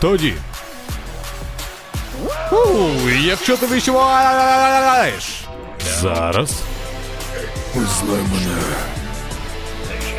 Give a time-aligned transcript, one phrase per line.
[0.00, 0.34] Тоді.
[2.52, 5.44] У, якщо ти відчуваєш.
[6.00, 6.60] Зараз.
[7.74, 8.62] Знай мене.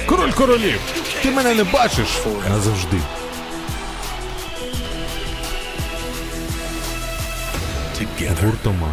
[0.05, 0.79] Король королів.
[1.23, 2.07] Ти мене не бачиш
[2.49, 2.97] назавжди.
[8.43, 8.87] Гуртома.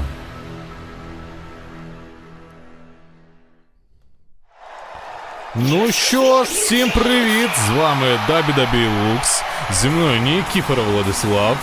[5.54, 7.50] Ну що ж, всім привіт!
[7.66, 9.42] З вами Дабі Дабі Лукс.
[9.72, 11.56] Зі мною Нікіфора Владислав.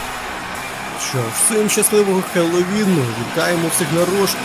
[1.09, 4.39] Що всім щасливого Хеллоуіну, вітаємо всіх на рожки.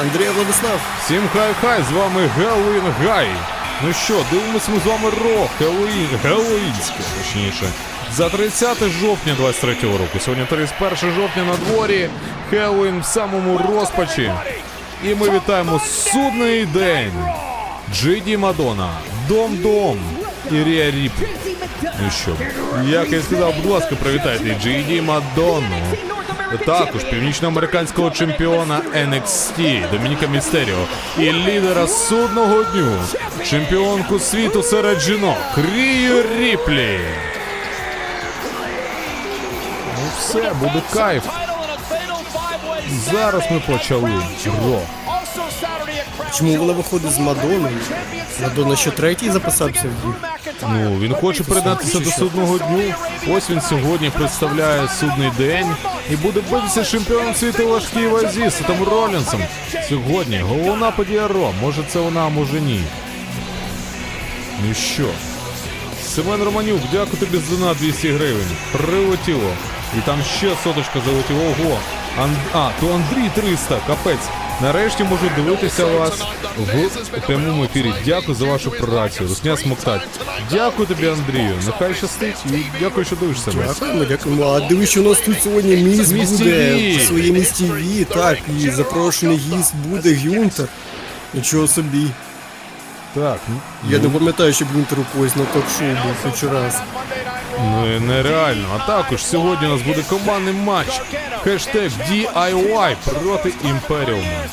[0.00, 0.80] Андрій Владислав.
[1.04, 3.28] Всім хай-хай, з вами Геловін Гай.
[3.82, 7.66] Ну що, дивимося ми з вами Ро, Хеллоуін, Геловінське, точніше.
[8.12, 10.18] За 30 жовтня 23-го року.
[10.20, 12.08] Сьогодні 31 жовтня на дворі.
[12.50, 14.32] Хеллоуін в самому розпачі.
[15.04, 17.12] І ми вітаємо судний день.
[17.92, 18.88] Джиді Мадона,
[19.28, 19.98] Дом Дом
[20.50, 21.12] і Рія Ріп.
[21.82, 22.36] Ну що,
[22.84, 25.82] як я сказав, будь ласка, привітайте Джиді Мадонну.
[26.66, 30.76] Також північноамериканського чемпіона NXT Домініка Містеріо
[31.18, 32.98] і лідера судного дню,
[33.44, 37.00] чемпіонку світу серед жінок Рію Ріплі.
[39.96, 41.24] Ну все, буде кайф.
[43.12, 44.10] Зараз ми почали.
[44.46, 44.80] Ро.
[46.38, 47.78] Чому вона виходить з Мадоною?
[48.42, 50.14] Мадонна ще третій записався в бій.
[50.62, 52.94] Ну, він хоче приєднатися до судного дню.
[53.30, 55.66] Ось він сьогодні представляє судний день
[56.10, 59.40] і буде битися чемпіоном світу важкій вазі з Сетом Ролінсом.
[59.88, 61.52] Сьогодні головна подія Ро.
[61.62, 62.80] Може це вона, може ні.
[64.66, 65.06] Ну що?
[66.04, 68.56] Семен Романюк, дякую тобі за донат 200 гривень.
[68.72, 69.50] Прилетіло.
[69.98, 71.40] І там ще соточка залетіла.
[71.40, 71.78] Ого.
[72.22, 72.36] Ан...
[72.52, 74.28] А, то Андрій 300, капець.
[74.62, 76.22] Нарешті можу дивитися вас
[77.16, 77.92] в прямому ефірі.
[78.04, 79.26] Дякую за вашу працю.
[79.28, 80.00] Русня Смоктать.
[80.50, 81.54] Дякую тобі, Андрію.
[81.66, 83.80] Нехай щастить і дякую, що дивишся нас.
[83.80, 84.44] Дякуємо, дякуємо.
[84.52, 89.36] А дивись, що у нас тут сьогодні міс буде в своєму ТВ, так, і запрошений
[89.36, 90.68] гість буде Гюнтер.
[91.34, 92.06] Нічого собі.
[93.14, 93.60] Так, ну,
[93.90, 96.80] Я не пам'ятаю, щоб Гюнтер у когось на ток-шоу був хоч раз.
[97.60, 98.66] ну і нереально.
[98.76, 101.00] А також сьогодні у нас буде командний матч.
[101.44, 104.44] Хештег DIY проти Імперіума.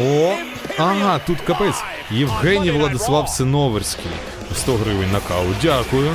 [0.00, 0.34] О,
[0.78, 1.82] ага, тут капець.
[2.10, 4.10] Євгеній Владислав Синоверський.
[4.56, 5.54] 100 гривень на каву.
[5.62, 6.10] Дякую.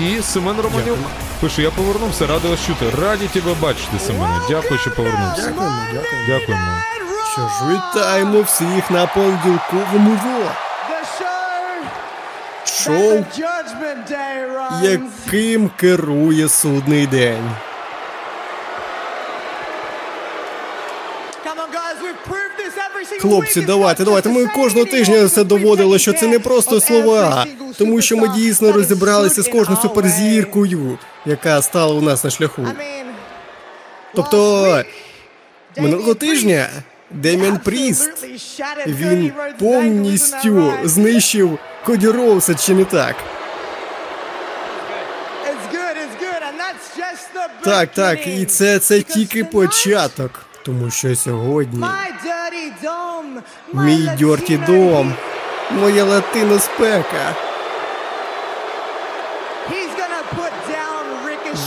[0.00, 0.98] І Семен Романюк.
[1.40, 2.90] Пише, я повернувся, радий вас чути.
[3.02, 4.40] Раді тебе бачити, Семене.
[4.48, 5.42] Дякую, що повернувся.
[5.42, 6.26] Дякуємо, дякуємо.
[6.28, 6.72] Дякуємо.
[7.32, 10.50] Що ж, вітаємо всіх на понеділковому ВО.
[12.64, 13.24] Шоу,
[14.82, 17.50] яким керує судний день.
[23.20, 24.28] Хлопці, давайте, давайте.
[24.28, 27.46] Ми кожного тижня це доводили, що це не просто слова,
[27.78, 32.66] тому що ми дійсно розібралися з кожною суперзіркою, яка стала у нас на шляху.
[34.14, 34.82] Тобто
[35.78, 36.68] минулого тижня
[37.10, 38.26] Деміан Пріст
[38.86, 43.16] він повністю знищив Коді Роуса, чи не так?
[47.64, 50.30] Так, так, і це, це тільки початок,
[50.62, 51.84] тому що сьогодні
[53.72, 55.14] мій Дьорті Дом,
[55.70, 57.34] моя латина спека.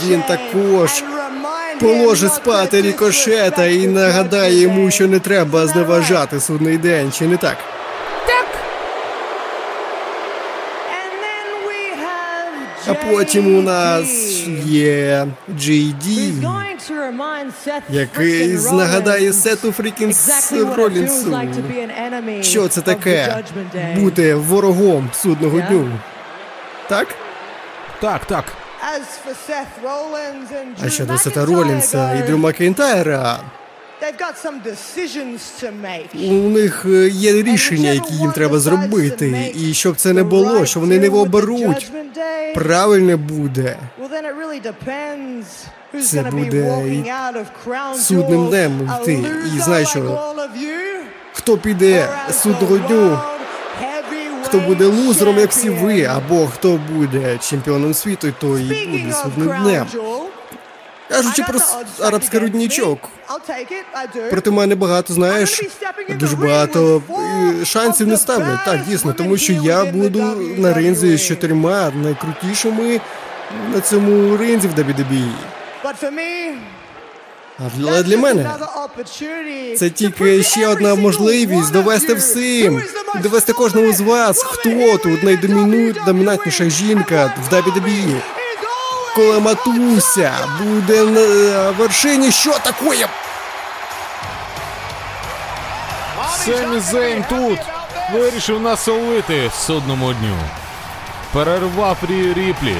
[0.06, 1.02] Він також
[1.80, 7.56] Положить спати рікошета і нагадає йому, що не треба зневажати судний день, чи не так?
[12.86, 14.08] А потім у нас
[14.66, 15.26] є
[15.58, 16.40] GD,
[17.90, 20.12] який нагадає Сету Фрікін
[20.76, 21.38] Ролінсу.
[22.42, 23.44] Що це таке?
[23.96, 25.90] Бути ворогом судного дню.
[26.88, 27.08] Так?
[28.00, 28.44] Так, так.
[30.86, 33.38] А щодо Сета Ролінса і Дрю Макентайра,
[36.30, 39.52] у них е, є рішення, які їм треба зробити.
[39.54, 41.92] І щоб це не було, що вони не оберуть,
[42.54, 43.76] правильне буде.
[46.04, 46.84] Це буде
[47.96, 49.24] судним днем йти.
[49.56, 50.34] І знаєш що?
[51.32, 52.08] Хто піде
[52.42, 53.18] судного дню,
[54.44, 59.62] хто буде лузером, як всі ви, або хто буде чемпіоном світу, то і буде судним
[59.62, 59.86] днем.
[61.12, 61.60] Кажучи про
[62.06, 62.98] арабський руднічок,
[64.30, 65.62] проти мене багато, знаєш,
[66.08, 67.02] дуже багато
[67.60, 68.64] е, шансів не ставлять.
[68.64, 70.22] Так, дійсно, тому що я буду
[70.56, 73.00] на ринзі з чотирма найкрутішими
[73.74, 75.28] на цьому ринзі в WWE.
[77.76, 78.50] Але для мене
[79.78, 82.82] це тільки ще одна можливість довести всім,
[83.22, 88.41] довести кожному з вас, хто тут найдомінує домінантніша жінка в WWE.
[89.14, 92.32] Коли матуся буде на вершині.
[92.32, 93.08] Що такое?
[96.44, 97.58] Семі Зейн тут
[98.12, 100.36] вирішив насолити судному дню.
[101.32, 102.76] Перервав Рі Ріплі.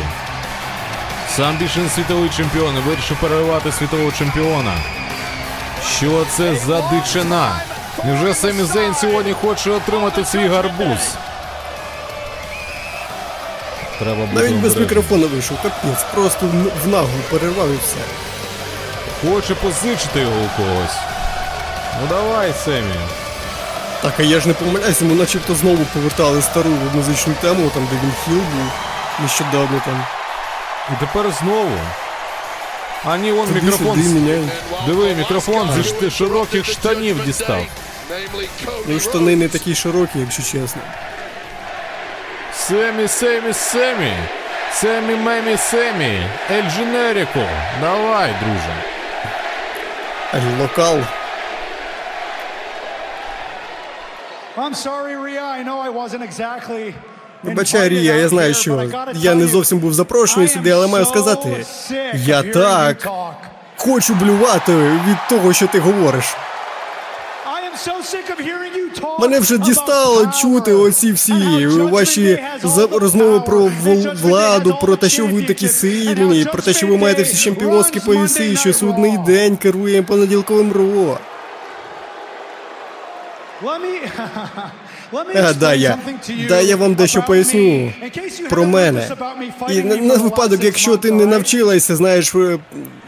[1.36, 4.74] Сам більше не світовий чемпіон і вирішив перервати світового чемпіона.
[5.96, 7.60] Що це за дичина?
[8.04, 10.98] Невже Семі Зейн сьогодні хоче отримати свій гарбуз?
[14.02, 16.46] Треба бути Навіть без мікрофона вийшов, капець, просто
[16.84, 17.96] в- наглу перервав і все.
[19.30, 20.96] Хоче позичити його у когось.
[22.00, 22.94] Ну давай, Семі.
[24.02, 27.96] Так, а я ж не помиляюся, ми начебто знову повертали стару музичну тему, там де
[28.02, 28.66] він хіл був
[29.22, 30.04] нещодавно там.
[30.92, 31.76] І тепер знову.
[33.04, 34.02] А ні, Туди мікрофон.
[34.02, 34.40] сюди.
[34.86, 37.62] Диви, мікрофон зі шти- широких штанів дістав.
[38.88, 40.82] Ну штани не такі широкі, якщо чесно.
[42.54, 44.12] Семі, Семі, Семі.
[44.72, 46.20] Семі, Мемі, Семі.
[46.50, 47.44] Ель Дженеріко.
[47.80, 48.74] Давай, друже.
[50.32, 50.98] А локал.
[54.56, 55.44] I'm sorry, Rhea.
[55.58, 56.94] I know I wasn't exactly.
[57.42, 61.66] Вибачай, Рія, я знаю, що я не зовсім був запрошений сюди, але маю сказати,
[62.14, 63.08] я так
[63.76, 66.24] хочу блювати від того, що ти говориш.
[69.20, 72.38] Мене вже дістало чути оці всі ваші
[72.92, 77.22] розмови про вл- владу, про те, що ви такі сильні, про те, що ви маєте
[77.22, 81.18] всі чемпіонські пояси, що судний день керує понеділковим ро.
[85.36, 85.98] А, да, я,
[86.48, 87.92] да, я вам дещо поясню
[88.50, 89.08] про мене.
[89.70, 92.58] І на, на випадок, якщо ти не навчилася, знаєш, е,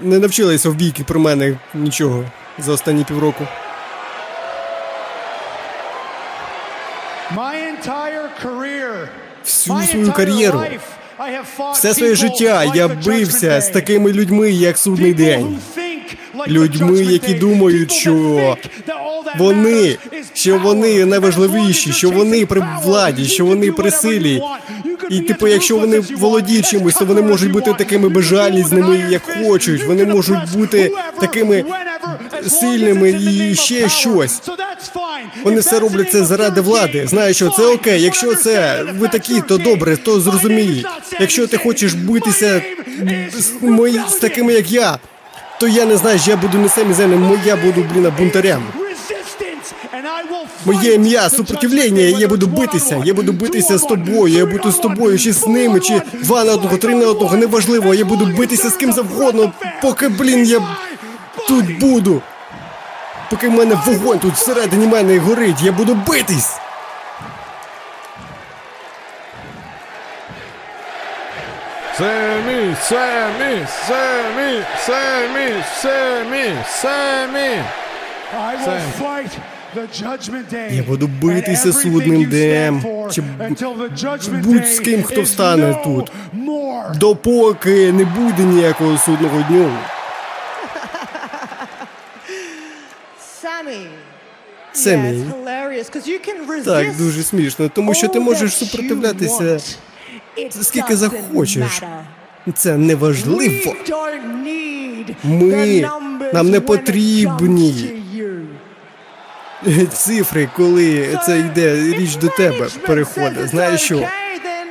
[0.03, 2.25] не навчилася в бійки про мене нічого
[2.59, 3.47] за останні півроку.
[9.45, 10.59] Всю свою кар'єру,
[11.75, 15.59] Все своє життя я бився з такими людьми, як судний день.
[16.49, 18.57] Людьми, які думають, що
[19.39, 19.97] вони,
[20.33, 24.43] що вони найважливіші, що вони при владі, що вони при силі.
[25.11, 29.85] І типу, якщо вони володіють чимось, то вони можуть бути такими безжалізними, як хочуть.
[29.85, 30.91] Вони можуть бути
[31.21, 31.65] такими
[32.49, 34.41] сильними і ще щось.
[35.45, 37.07] Вони все роблять це заради влади.
[37.07, 38.03] Знаєш, що це окей.
[38.03, 40.85] Якщо це ви такі, то добре, то зрозумій.
[41.21, 42.63] Якщо ти хочеш битися
[43.33, 43.51] з,
[44.11, 44.99] з такими, як я,
[45.65, 48.63] то я не знаю, я буду не самі зелем, я буду, блін, бунтарем.
[50.65, 55.19] Моє ім'я супротивлення, я буду битися, я буду битися з тобою, я буду з тобою,
[55.19, 58.77] чи з ними, чи два на одного, три на одного, неважливо, я буду битися з
[58.77, 59.53] ким завгодно,
[59.83, 60.61] поки, блін, я
[61.49, 62.23] тут буду.
[63.31, 66.51] Поки в мене вогонь тут всередині мене горить, я буду битись.
[71.99, 77.63] Семі, Семі, Семі, Семі, Семі, Семі.
[80.71, 83.23] Я буду битися судним днем, чи
[84.31, 86.13] будь з ким, хто встане тут.
[86.99, 89.71] Допоки не буде ніякого судного дню.
[94.73, 95.25] Семі.
[96.65, 99.59] Так, дуже смішно, тому що ти можеш супротивлятися
[100.63, 101.83] скільки захочеш.
[102.55, 103.75] Це неважливо.
[105.25, 105.89] Ми
[106.33, 108.03] нам не потрібні
[109.93, 113.49] цифри, коли це йде річ до тебе переходить.
[113.49, 114.09] Знаєш що?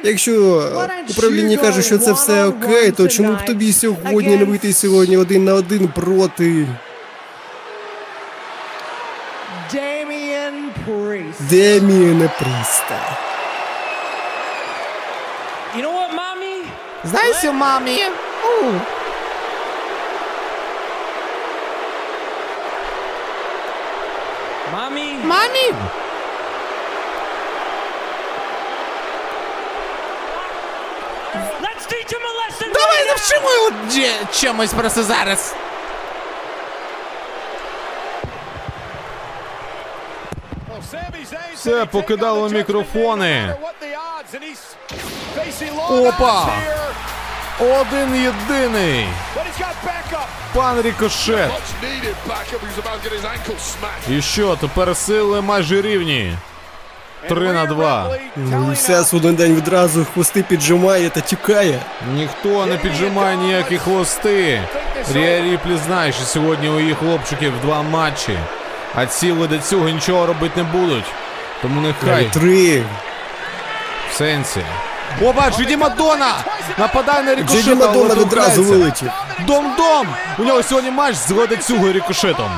[0.03, 0.63] Якщо
[1.09, 5.45] управління каже, що це все окей, то чому б тобі сьогодні не вийти сьогодні один
[5.45, 6.67] на один проти
[11.49, 13.17] Деміена Пріста?
[17.03, 18.05] Знаєш, мамі?
[18.61, 18.65] У.
[24.73, 24.75] A
[32.39, 32.73] lesson.
[32.73, 33.71] Давай навчимо його
[34.41, 35.55] чимось просто зараз.
[41.63, 43.55] Все, покидало мікрофони.
[45.89, 46.49] Опа!
[47.59, 49.07] Один єдиний.
[50.53, 51.51] Пан Рікошет.
[54.09, 56.37] І що, тепер сили майже рівні.
[57.29, 58.17] Три на два.
[58.73, 61.79] Все, судний день відразу хвости піджимає та тікає.
[62.13, 64.61] Ніхто не піджимає ніякі хвости.
[65.13, 68.37] Рія Ріплі знає, що сьогодні у її хлопчиків два матчі.
[68.95, 71.05] А ці до цього нічого робити не будуть.
[71.63, 72.83] Тому нехай Три.
[74.11, 74.59] в сенсі.
[75.21, 76.35] Опа, Джиді Мадона!
[76.79, 77.61] Нападає на рікошета.
[77.63, 79.11] Джиді Мадонна відразу вилетів.
[79.47, 80.07] Дом-дом!
[80.39, 82.49] У нього сьогодні матч з Годецюгою рікошетом.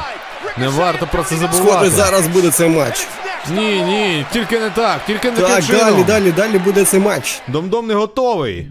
[0.57, 1.89] Не варто про це Схоже, забувати.
[1.89, 3.07] зараз буде цей матч.
[3.55, 5.81] Ні, ні, тільки не так, тільки не Так, чином.
[5.81, 7.41] далі, далі, далі буде цей матч.
[7.47, 8.67] Дом-дом не готовий.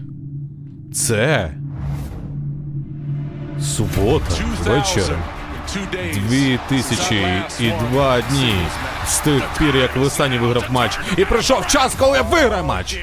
[0.93, 1.51] Це.
[3.75, 4.25] Субота.
[4.65, 5.03] Вечір.
[6.13, 8.55] Дві тисячі і два дні
[9.07, 10.99] з тих пір, як Лисані виграв матч.
[11.17, 12.97] І прийшов час, коли я виграю матч.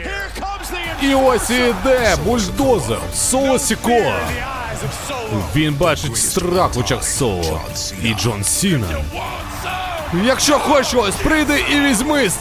[1.03, 3.59] І ось іде бульдозер Соло.
[5.57, 7.61] Він бачить страх в очах Соло.
[8.03, 8.87] І Джон Сіна.
[10.25, 12.37] Якщо хочеш ось, прийди і візьмись.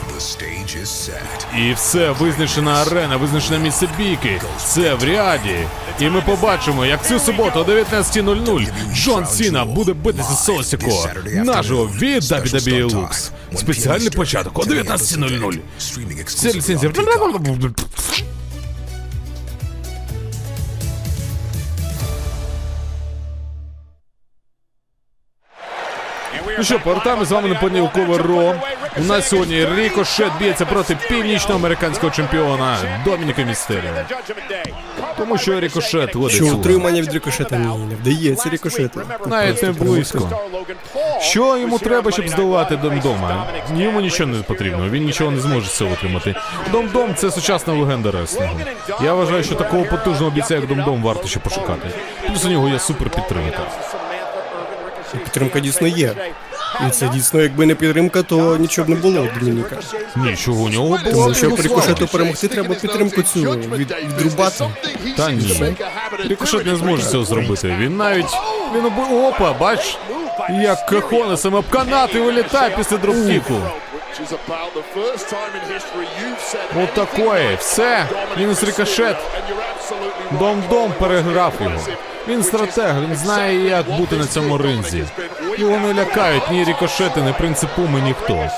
[1.57, 4.41] І все, визначена арена, визначене місце бійки.
[4.65, 5.55] Це в ряді.
[5.99, 11.09] І ми побачимо, як цю суботу о 19.00 Джон Сіна буде битися з Сосіко.
[11.43, 13.29] Наживо від WWE Lux.
[13.55, 15.59] Спеціальний початок о 19.00.
[15.79, 16.91] Streaming Це ліцензія.
[26.57, 28.55] Ну що, повертаємо з вами на понівкове Ро.
[28.97, 33.91] У нас сьогодні Рікошет б'ється проти північноамериканського чемпіона Домініка Містеріо.
[35.17, 36.57] Тому що Рікошет водить Що сюди.
[36.57, 39.01] утримання від рикошета ні, не вдається рикошету.
[39.25, 40.29] Навіть не близько.
[41.21, 43.45] Що йому треба, щоб здолати Домдома?
[43.77, 46.35] Йому нічого не потрібно, він нічого не зможе з цього отримати.
[46.71, 48.59] Домдом це сучасна легенда реслінгу.
[49.03, 51.89] Я вважаю, що такого потужного бійця, як Домдом, варто ще пошукати.
[52.27, 53.59] Плюс у нього є супер підтримка.
[55.13, 56.15] Підтримка дійсно є.
[56.87, 59.77] І це дійсно, якби не підтримка, то нічого б не було у Домініка.
[60.15, 60.99] Нічого у нього було.
[61.11, 64.69] Тому що рикошету перемогти, треба підтримку цю від, відрубати.
[65.17, 65.75] Та ні.
[66.25, 67.75] Рікошет не зможе цього зробити.
[67.79, 68.31] Він навіть.
[68.75, 69.27] Він оби...
[69.27, 69.97] Опа, бач,
[70.49, 73.53] як кахонесом об канати вилітає після дропкіку.
[76.75, 77.55] От такої.
[77.59, 78.05] Все.
[78.37, 79.17] Мінус рикошет.
[80.39, 81.79] Дом-дом переграв його.
[82.27, 85.03] Він стратег, він знає, як бути на цьому ринзі.
[85.57, 88.49] Його не лякають ні рікошети, ні принципуми, ніхто.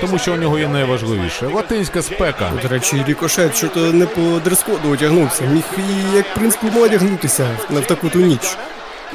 [0.00, 2.52] Тому що у нього є найважливіше латинська спека.
[2.62, 5.44] До речі, рікошет, що то не по дрес-коду одягнувся.
[5.44, 8.56] Міг і як принц Пумо одягнутися на таку ту ніч.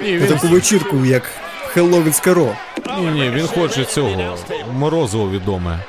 [0.01, 1.23] Ні, На він, таку вечірку, як
[1.67, 2.55] Хеллоуінське Ро.
[2.99, 4.37] ні, ні, він хоче цього.
[4.73, 5.79] Морозиво відоме.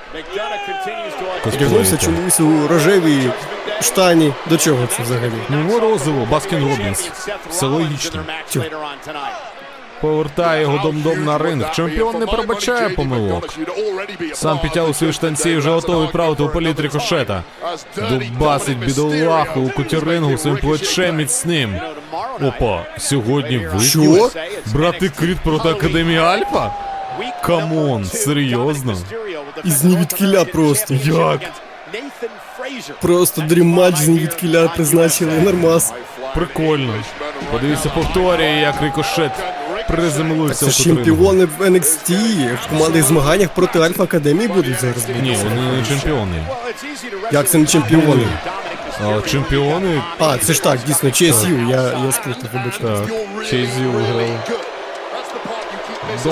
[1.46, 1.96] Косплеїти.
[1.96, 3.30] чомусь у рожевій
[3.80, 4.32] штані.
[4.50, 5.32] До чого це взагалі?
[5.48, 7.10] Ну, морозиво, Баскін Робінс.
[7.50, 8.24] Все логічно.
[10.00, 11.72] Повертає його дом-дом на ринг.
[11.74, 13.54] Чемпіон не пробачає помилок.
[14.34, 17.42] Сам підтягав свої штанці і вже готовий правити у політ рикошета.
[18.10, 21.74] Дубасить бідолаху у куті рингу своїм плечем міцним.
[22.42, 23.88] Опа, сьогодні вихід?
[23.88, 24.30] Що?
[24.66, 26.72] Брати Крід проти Академії Альфа?
[27.44, 28.96] Come on, серйозно?
[29.64, 30.94] Із звідкіля просто.
[30.94, 31.40] Як?
[33.00, 35.32] Просто dream match з звідкіля призначили.
[35.32, 35.92] Нормас.
[36.34, 36.94] Прикольно.
[37.52, 39.32] Подивіться, повторює, як рикошет
[39.88, 42.10] приземлився Це чемпіони в NXT
[42.54, 45.08] в командних змаганнях проти Альфа Академії будуть зараз.
[45.22, 46.44] Ні, вони не чемпіони.
[47.32, 48.26] Як це не чемпіони?
[49.04, 52.84] А чемпіони А, це ж так, дійсно, CSU, я, я сплутав, вибачте.
[52.84, 54.38] так, Чейзі виграли.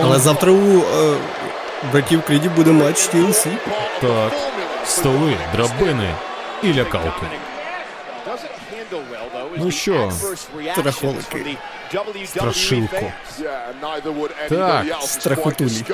[0.02, 1.14] Але завтра у е,
[1.93, 3.47] братів Кріді буде матч TLC.
[4.00, 4.33] Так,
[4.87, 6.14] столи, драбини
[6.62, 7.26] і лякалки.
[9.57, 10.12] Ну що,
[10.73, 11.57] Страхолики.
[12.26, 13.12] Страшилко.
[14.49, 15.85] Так, страхотулі.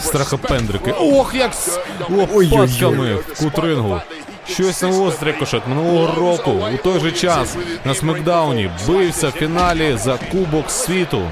[0.00, 0.94] Страхопендрики.
[0.98, 1.78] Ох, як з
[2.08, 4.00] лопатками в кутрингу.
[4.48, 9.96] Щось нового з рикошет минулого року у той же час на Смакдауні бився в фіналі
[9.96, 11.22] за Кубок світу.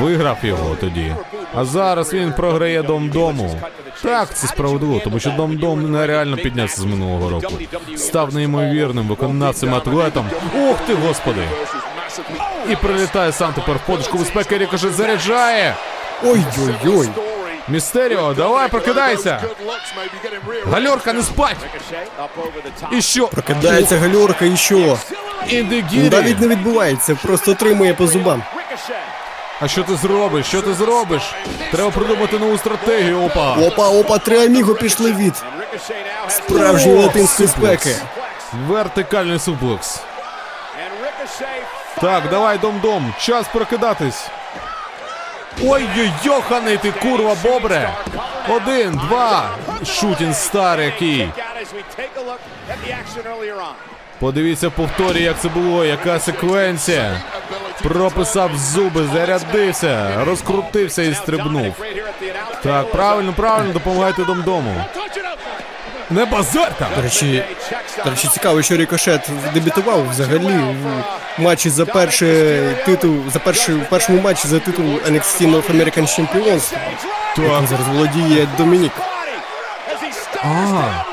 [0.00, 1.14] Виграв його тоді.
[1.54, 3.60] А зараз він програє дом-дому.
[4.02, 7.52] Так, це справедливо, тому що дом-дом нереально піднявся з минулого року.
[7.96, 10.26] Став неймовірним виконавцем атлетом.
[10.70, 11.42] Ух ти, господи!
[12.70, 15.74] І прилітає сам тепер в подушку безпеки рікошет заряджає.
[16.24, 17.08] Ой-ой-ой.
[17.68, 19.42] Містеріо, давай прокидайся!
[20.72, 21.56] Гальорка, не спать!
[22.92, 23.26] І що?
[23.46, 24.98] Кидається гальорка і що?
[25.48, 26.10] Індигірі!
[26.10, 28.42] Навіть не відбувається, просто отримує по зубам.
[29.60, 30.46] А що ти зробиш?
[30.46, 31.22] Що ти зробиш?
[31.70, 33.52] Треба придумати нову стратегію, опа!
[33.54, 35.34] Опа, опа, три аміго пішли від
[36.28, 37.96] справжньої О, латинської спеки.
[38.66, 40.00] Вертикальний суплекс.
[42.00, 44.26] Так, давай, дом-дом, час прокидатись.
[45.62, 47.94] Ой-ой, йоханий ти, курва, бобре!
[48.48, 49.50] Один, два.
[49.86, 51.28] Шутін стар який.
[54.18, 57.20] Подивіться повторі, як це було, яка секвенція.
[57.82, 61.74] Прописав зуби, зарядився, розкрутився і стрибнув.
[62.62, 64.84] Так, правильно, правильно, допомагайте дом-дому.
[66.10, 66.88] Не базар там!
[66.96, 67.44] До речі,
[68.04, 73.88] до речі, цікаво, що Рікошет дебютував взагалі в матчі за перший титул, за перший, в
[73.88, 76.72] першому матчі за титул NXT North American Champions.
[77.38, 78.92] Яким зараз володіє Домінік.
[80.42, 81.04] А,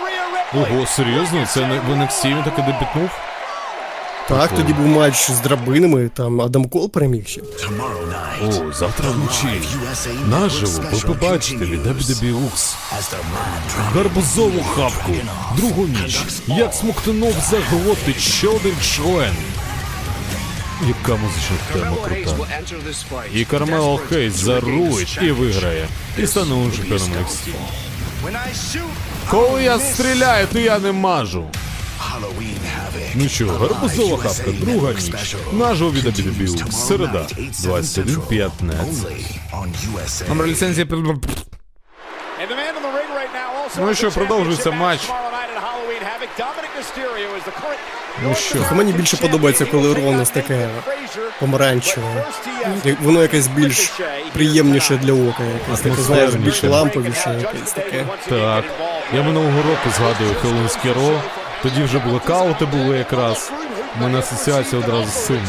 [0.53, 1.45] ого, серйозно?
[1.45, 3.09] Це не в NXT він таки дебютнув?
[4.27, 7.41] Так, тоді був матч з драбинами, там Адам Кол переміг ще.
[8.43, 9.61] О, завтра вночі.
[10.29, 12.75] Наживо ви побачите від WWX
[13.93, 15.11] гарбузову хапку,
[15.57, 19.33] другу ніч, як смоктунув заглотить ще один член.
[20.87, 22.47] Яка музична тема крута.
[23.33, 25.87] І Кармело Хейс зарулить і виграє.
[26.17, 27.53] І стане чемпіоном NXT.
[29.29, 31.45] Коли я стріляю, то я не мажу.
[33.15, 35.35] Ну що, гарбузова хапка, друга ніч.
[35.53, 36.71] Наживо від WWX.
[36.71, 37.27] Середа,
[37.63, 40.29] 21.15.
[40.29, 40.87] Номер ліцензії
[43.79, 44.99] Ну що, продовжується матч.
[48.23, 50.69] Ну що, мені більше подобається, коли Ронес таке
[51.39, 52.25] помаранчеве.
[53.01, 53.91] Воно якесь більш
[54.33, 58.05] приємніше для ока, якесь таке, знаєш, більш ламповіше, якесь таке.
[58.29, 58.65] Так.
[59.15, 61.21] Я минулого року згадую Хеллоуінське Ро.
[61.63, 63.51] Тоді вже були каути були якраз.
[63.99, 65.41] У мене асоціація одразу з цим.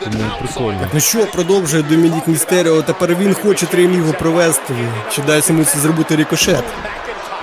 [0.00, 0.88] Тому прикольно.
[0.92, 4.74] Ну що, продовжує Домінік Містеріо, тепер він хоче три аміго провести.
[5.12, 6.64] Чи дасть йому це зробити рікошет?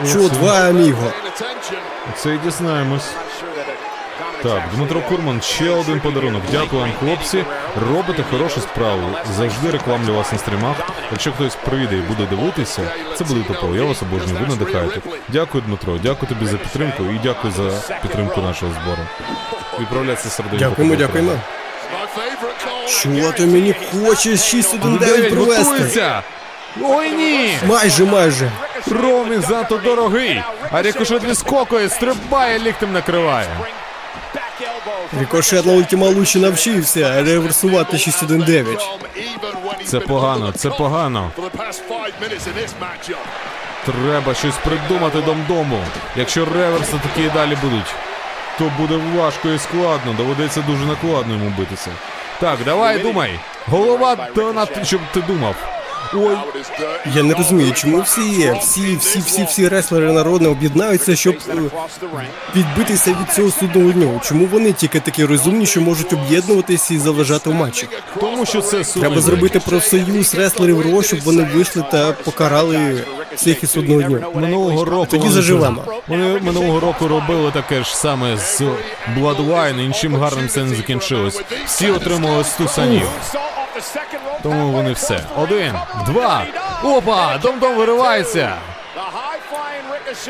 [0.06, 1.12] Що, два аміго?
[2.18, 3.10] Це і дізнаємось.
[4.44, 6.42] Так, Дмитро Курман, ще один подарунок.
[6.52, 7.46] Дякую вам, хлопці.
[7.90, 9.02] Робите хорошу справу.
[9.38, 10.76] Завжди рекламлю вас на стрімах.
[11.12, 12.82] Якщо хтось прийде і буде дивитися,
[13.16, 13.76] це буде топово.
[13.76, 15.02] Я вас обожнюю, ви надихаєте.
[15.28, 15.98] Дякую, Дмитро.
[16.04, 19.02] Дякую тобі за підтримку і дякую за підтримку нашого збору.
[19.80, 20.66] Відправляйся серденько.
[20.70, 21.32] Дякуємо, дякуємо.
[22.88, 25.64] Що Домінік хоче 6-1-9 провести?
[25.64, 26.24] Готується!
[26.82, 27.58] Ой ні!
[27.68, 28.52] Майже, майже.
[28.92, 30.44] Ромін занадто дорогий!
[30.72, 33.48] А рикошет відскокує, стрибає, ліктем накриває.
[35.20, 38.78] Рікошет на Лучі навчився реверсувати 6-1-9.
[39.86, 41.32] Це погано, це погано.
[43.86, 45.80] Треба щось придумати дому.
[46.16, 47.96] Якщо реверси такі і далі будуть,
[48.58, 50.14] то буде важко і складно.
[50.18, 51.92] Доведеться дуже накладно йому битися.
[52.40, 53.40] Так, давай думай.
[53.68, 55.77] Голова донат, щоб ти думав.
[56.14, 56.38] Ой,
[57.16, 61.54] Я не розумію, чому всі, всі, всі, всі, всі реслери народне об'єднаються, щоб е,
[62.56, 64.22] відбитися від цього судного дню.
[64.24, 67.88] Чому вони тільки такі розумні, що можуть об'єднуватися і заважати в матчі?
[68.20, 73.04] тому що це Треба зробити профсоюз реслерів РО, щоб вони вийшли та покарали
[73.36, 74.32] всіх із судного дню.
[74.36, 75.84] Минулого року Тоді заживемо.
[76.08, 78.62] Вони минулого року робили таке ж саме з
[79.18, 81.42] Bloodline, і нічим гарним це не закінчилось.
[81.66, 83.08] Всі отримали 100 санів.
[84.44, 85.20] Тому вони все.
[85.38, 85.74] Один,
[86.06, 86.46] два.
[86.84, 87.38] Опа!
[87.38, 88.56] Дом-дом виривається.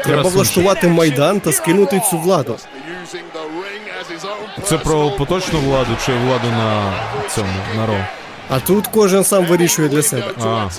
[0.03, 2.57] Треба влаштувати майдан та скинути цю владу.
[4.63, 6.93] Це про поточну владу чи владу на
[7.29, 7.97] цьому на Ро?
[8.49, 10.31] А тут кожен сам вирішує для себе.
[10.45, 10.69] А.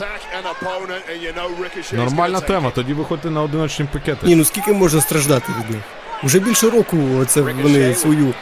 [1.92, 2.70] Нормальна тема.
[2.74, 4.26] Тоді виходьте на одиночні пакети.
[4.26, 5.80] Ні, ну скільки можна страждати від них?
[6.22, 8.34] Вже більше року це вони свою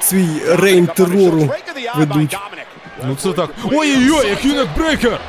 [0.00, 1.50] свій рейн терору
[1.96, 2.36] ведуть.
[3.04, 3.50] Ну це так.
[3.64, 5.20] Ой-ой-ой, який некбрейкер!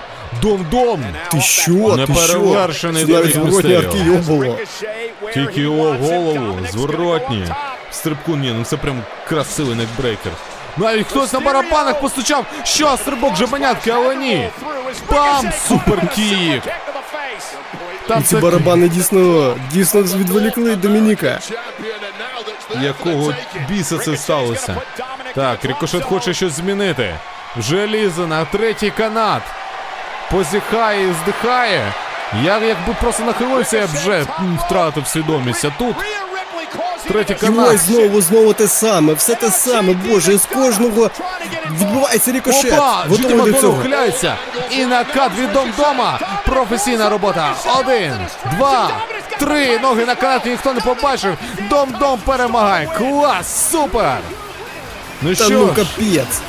[0.42, 1.04] Дом-дом!
[1.32, 1.72] Ти що?
[1.72, 1.96] Ти?
[1.98, 4.18] Неперевершений зворотні Містеріо.
[4.28, 4.58] було.
[5.34, 7.48] Тільки його голову, зворотні.
[7.92, 10.32] Стрибку, ні, ну це прям красивий некбрейкер.
[10.78, 12.46] Навіть хтось на барабанах постучав.
[12.64, 14.50] Що, стрибок жабанятки, але ні.
[15.12, 15.52] Бам!
[15.68, 16.64] Суперкік!
[18.08, 21.40] Там І ці це барабани дійсно дійсно відволікли Домініка.
[22.82, 23.34] якого
[23.70, 24.82] біса це сталося?
[25.36, 27.16] Так, Рікошет хоче щось змінити.
[27.56, 29.42] Вже лізе на третій канат.
[30.32, 31.94] Позіхає і здихає.
[32.44, 34.26] Я якби просто нахилився, я б вже
[34.66, 35.66] втратив свідомість.
[35.66, 35.96] А тут
[37.08, 37.78] третій канат.
[37.78, 41.10] знову знову те саме, все те саме, боже, з кожного
[41.72, 42.74] відбувається рікошет.
[42.74, 43.06] Опа!
[43.10, 43.78] Готовий до цього.
[43.80, 44.36] ухиляється.
[44.70, 46.20] І накат від Дом-Дома.
[46.46, 47.54] Професійна робота.
[47.80, 48.14] Один,
[48.58, 48.90] два,
[49.40, 49.80] три.
[49.80, 51.38] Ноги на канаті ніхто не побачив.
[51.70, 52.88] Дом-Дом перемагає.
[52.98, 53.72] Клас!
[53.72, 54.18] Супер!
[55.22, 56.42] Ну Та що ну ж, капець.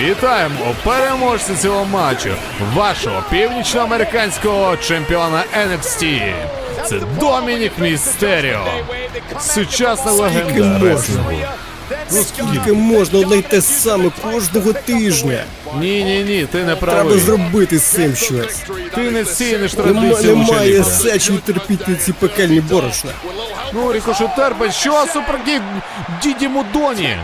[0.00, 2.30] Вітаємо переможця цього матчу.
[2.74, 6.32] Вашого північноамериканського чемпіона NXT.
[6.86, 8.64] Це Домінік Містеріо.
[9.40, 10.88] Сучасна легенда можна?
[10.88, 11.32] реслінгу.
[12.12, 12.48] Ну скільки?
[12.50, 15.44] Скільки можна одне й те саме кожного тижня.
[15.80, 17.18] Ні, ні, ні, ти не Треба правий.
[17.18, 18.62] зробити з цим щось.
[18.94, 20.90] Ти не ціниш Нема, традицію немає ученика.
[20.90, 23.10] сечі терпіти ці пекельні борошна.
[23.72, 24.74] Ну, рікошет терпить.
[24.74, 25.62] Що супергік
[26.22, 27.16] Діді Мудоні?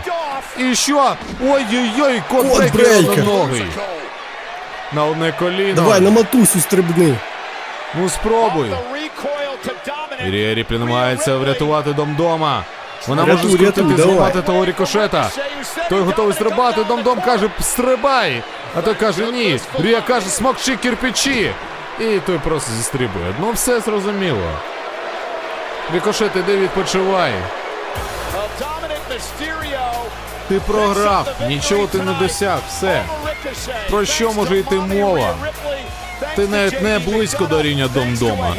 [0.59, 1.15] І що?
[1.43, 3.17] Ой-ой-ой, кодбрейкер Кодбрейкер.
[3.17, 3.63] на ноги.
[4.93, 5.73] На одне коліно.
[5.75, 7.15] Давай на матусю стрибни.
[7.95, 8.71] Ну спробуй.
[10.27, 12.63] Ірія Ріплі намагається врятувати Домдома.
[13.07, 13.97] Вона може скрутити давай.
[13.97, 15.29] зламати того рікошета.
[15.89, 16.83] Той готовий стрибати.
[16.83, 18.43] Домдом каже, стрибай.
[18.77, 19.59] А той каже, ні.
[19.79, 21.51] Рія каже, смокчи кирпичі.
[21.99, 23.25] І той просто зістрибує.
[23.39, 24.47] Ну все зрозуміло.
[25.93, 27.33] Рікошет, іди відпочивай.
[30.51, 33.03] Ти програв, нічого ти не досяг, все.
[33.89, 35.35] Про що може йти мова?
[36.35, 38.55] Ти навіть не близько до рівня Домдома.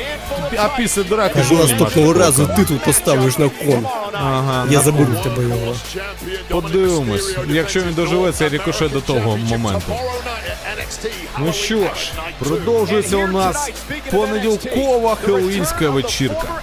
[0.56, 3.86] А після драки Кажу, жодні наступного разу ти тут поставиш на кон.
[4.12, 5.74] Ага, Я заберу тебе його.
[6.48, 9.96] Подивимось, якщо він доживе цей рікошет до того моменту.
[11.38, 13.70] Ну що ж, продовжується у нас
[14.10, 16.62] понеділкова хеллоуінська вечірка.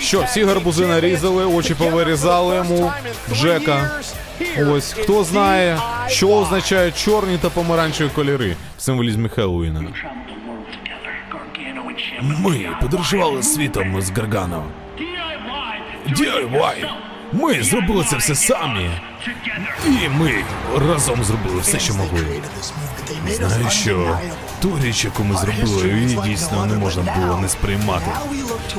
[0.00, 2.92] Що, всі гарбузи нарізали, очі повирізали йому
[3.32, 3.90] Джека.
[4.68, 9.84] Ось хто знає, що означають чорні та помаранчеві кольори в символізмі Хеллоуіна.
[12.22, 14.64] Ми подорожували світом з Гаргано.
[16.08, 16.88] DIY.
[17.32, 18.90] Ми зробили це все самі.
[19.86, 20.44] І ми
[20.88, 22.26] разом зробили все, що могли.
[23.28, 24.18] Знаєш що?
[24.62, 28.10] Ту річ, яку ми зробили, її дійсно не можна було не сприймати.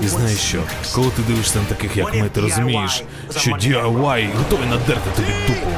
[0.03, 0.63] І знаєш що?
[0.95, 3.03] Коли ти дивишся на таких, як ми, ти розумієш,
[3.37, 5.71] що DIY готові надерти тобі дупу.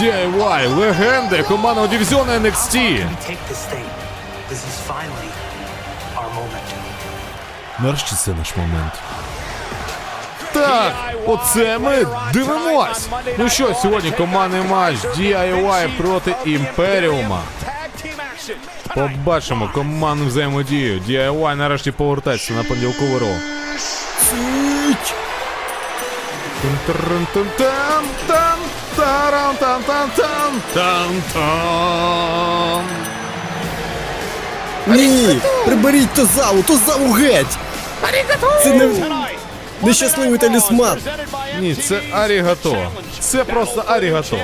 [0.00, 3.06] DIY, легенда командного дивізіону NXT.
[7.78, 8.92] Нарешті це наш момент.
[10.52, 10.92] Так,
[11.26, 13.08] оце ми дивимось.
[13.38, 17.40] Ну що, сьогодні командний матч DIY проти Імперіума.
[18.94, 21.00] Побачимо командну взаємодію.
[21.08, 23.26] DIY нарешті повертається на понеділкову ро.
[34.86, 35.40] Ні!
[35.66, 37.56] Приберіть Тозаву, Тозаву геть!
[38.62, 38.86] Це не...
[39.82, 40.98] нещасливий талісман.
[41.60, 42.86] Ні, це арігато.
[43.20, 44.38] Це просто арігато.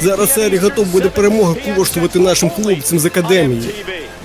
[0.00, 3.74] Зараз серія готов буде перемога коштувати нашим хлопцям з академії.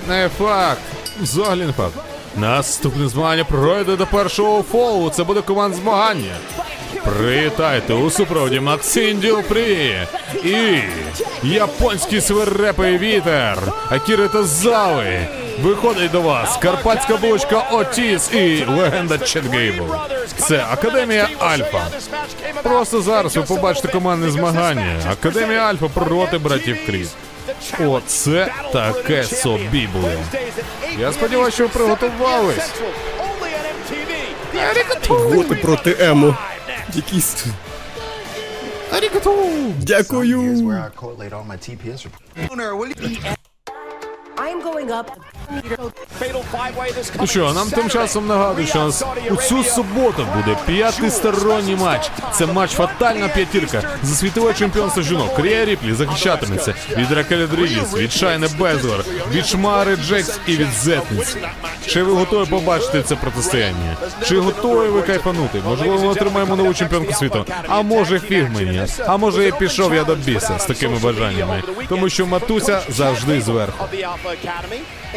[0.08, 0.80] Не факт.
[1.22, 1.94] Взагалі не факт.
[2.36, 5.10] Наступне змагання пройде до першого фолу.
[5.10, 6.36] Це буде команд змагання.
[7.04, 9.96] Привітайте у супроводі Максим Дюпрі
[10.44, 10.78] і
[11.42, 13.58] японський свирепий вітер
[13.90, 15.28] Акіри Тазави.
[15.62, 19.86] Виходить до вас карпатська булочка Отіс і легенда Чет Гейбл.
[20.36, 21.86] Це Академія Альфа.
[22.62, 25.00] Просто зараз ви побачите командне змагання.
[25.12, 27.14] Академія Альфа проти братів Кріс.
[27.80, 30.10] Оце таке собі було.
[30.98, 32.70] Я сподіваюся, що ви приготувались.
[35.08, 36.36] Готи проти Емо.
[36.94, 37.46] Якісь.
[39.78, 40.40] Дякую.
[42.96, 43.34] I.
[44.36, 45.10] I'm going up.
[47.20, 52.10] Ну що, нам тим часом нагадують, що у нас у цю суботу буде п'ятисторонній матч.
[52.32, 55.36] Це матч фатальна п'ятірка за світове чемпіонство жінок.
[55.36, 61.36] Крія Ріплі захищатиметься від Ракелі Дрігіс, від Шайни Безлер, від Шмари Джекс і від Зетниць.
[61.86, 63.96] Чи ви готові побачити це протистояння?
[64.24, 65.58] Чи готові ви кайфанути?
[65.68, 67.44] Можливо, ми отримаємо нову чемпіонку світу.
[67.68, 68.86] А може фіг мені.
[69.06, 71.62] А може і пішов я до біса з такими бажаннями.
[71.88, 73.84] Тому що матуся завжди зверху.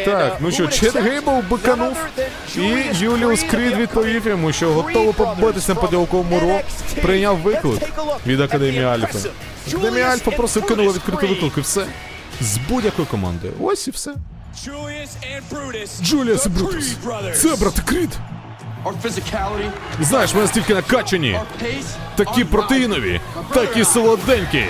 [0.06, 1.98] Так, ну що, Чет Гейбл биканув,
[2.56, 6.60] і Юліус Крід відповів йому, що готовий побитися на поділковому ро,
[7.02, 7.82] прийняв виклик
[8.28, 9.20] від Академії Альфа.
[9.68, 11.86] Академія Альфа просто кинула відкритий виклик і все.
[12.42, 13.50] З будь-якої команди.
[13.62, 14.14] Ось і все.
[16.04, 16.96] Джуліас і Брутус.
[17.42, 18.10] Це брат Крід.
[20.02, 21.39] Знаєш, ми настільки накачані,
[22.15, 23.21] такі протеїнові,
[23.54, 24.65] такі солоденькі.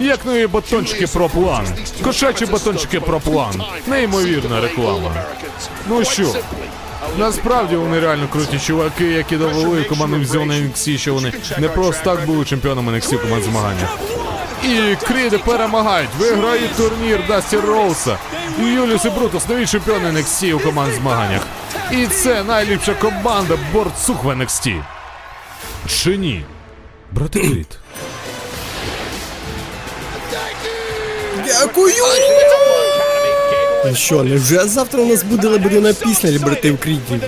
[0.00, 1.66] Як нові батончики про план.
[2.04, 3.62] Кошачі батончики про план.
[3.86, 5.10] Неймовірна реклама.
[5.88, 6.34] Ну що,
[7.18, 12.26] насправді вони реально круті чуваки, які довели команду Візіону NXT, що вони не просто так
[12.26, 13.98] були чемпіонами NXT команд змаганнях.
[14.64, 18.18] І Кріди перемагають, виграють турнір Дасті Роуса.
[18.60, 21.42] І Юліус і Брутус нові чемпіони NXT у команд змаганнях.
[21.90, 24.82] І це найліпша команда борцух в NXT.
[25.88, 26.44] Чи ні?
[27.12, 27.78] Брати Крід.
[31.46, 31.94] Дякую!
[33.84, 37.22] Ну що, невже завтра у нас буде лебедина пісня для братів Крідів?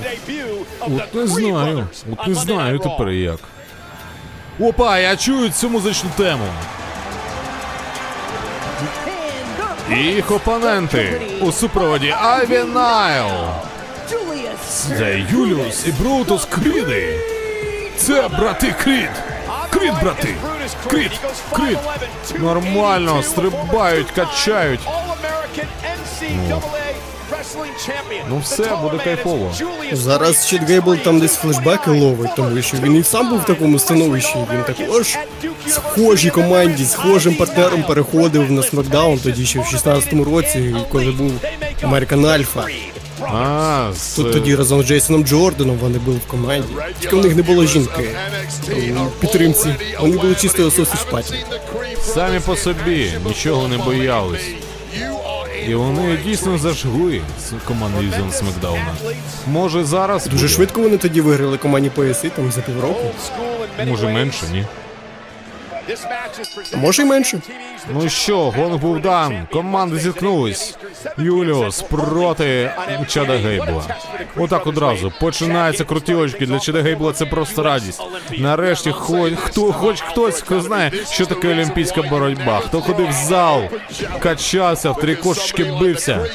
[0.81, 1.87] От не знаю.
[2.13, 3.39] От не знаю тепер як.
[4.61, 6.45] Опа, я чую цю музичну тему.
[9.91, 13.31] Їх опоненти у супроводі Айві Найл.
[14.69, 17.19] Це Юліус і Брутус Кріди.
[17.97, 19.11] Це брати Крід.
[19.71, 20.35] Крід, брати.
[20.91, 21.11] Крід,
[21.53, 21.79] Крід.
[22.41, 24.81] Нормально, стрибають, качають.
[28.29, 29.53] Ну все, буде кайфово.
[29.93, 33.79] Зараз Чет Гейбл там десь флешбеки ловить, тому що він і сам був в такому
[33.79, 34.35] становищі.
[34.53, 35.19] Він також
[35.69, 41.33] схожій команді, схожим партнером переходив на Смакдаун тоді ще в 16-му році, коли був
[41.83, 42.67] Американ Альфа.
[43.23, 44.15] А, з...
[44.15, 46.69] Тут тоді разом з Джейсоном Джорданом вони були в команді.
[47.01, 48.09] Тільки в них не було жінки
[49.07, 49.75] у підтримці.
[50.01, 50.71] Вони були чисто
[51.11, 51.35] паті.
[52.03, 54.51] самі по собі нічого не боялись.
[55.69, 58.95] І вони дійсно зажгли з командою Зон Смакдауна.
[59.47, 60.49] Може зараз Дуже буде?
[60.55, 63.11] швидко вони тоді виграли командні пояси, там за півроку.
[63.87, 64.65] Може менше, ні?
[66.75, 67.41] Може й менше.
[67.91, 69.47] Ну що, гонг був дан.
[69.53, 70.77] Команди зіткнулись.
[71.19, 72.71] Юліус проти
[73.09, 73.83] Чада Гейбла.
[74.37, 75.13] Отак одразу.
[75.21, 76.47] Починаються крутілочки.
[76.47, 78.03] Для Чада Гейбла це просто радість.
[78.39, 82.61] Нарешті хоч хто, хоч хтось хто знає, що таке олімпійська боротьба.
[82.61, 83.63] Хто ходив в зал,
[84.19, 86.27] качався, в три кошечки бився.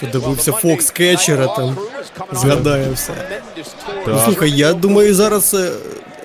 [0.00, 1.76] Тут добився Фокс Кетчера там.
[2.32, 3.12] Згадає все.
[4.06, 5.70] Ну, слухай, я думаю, зараз е,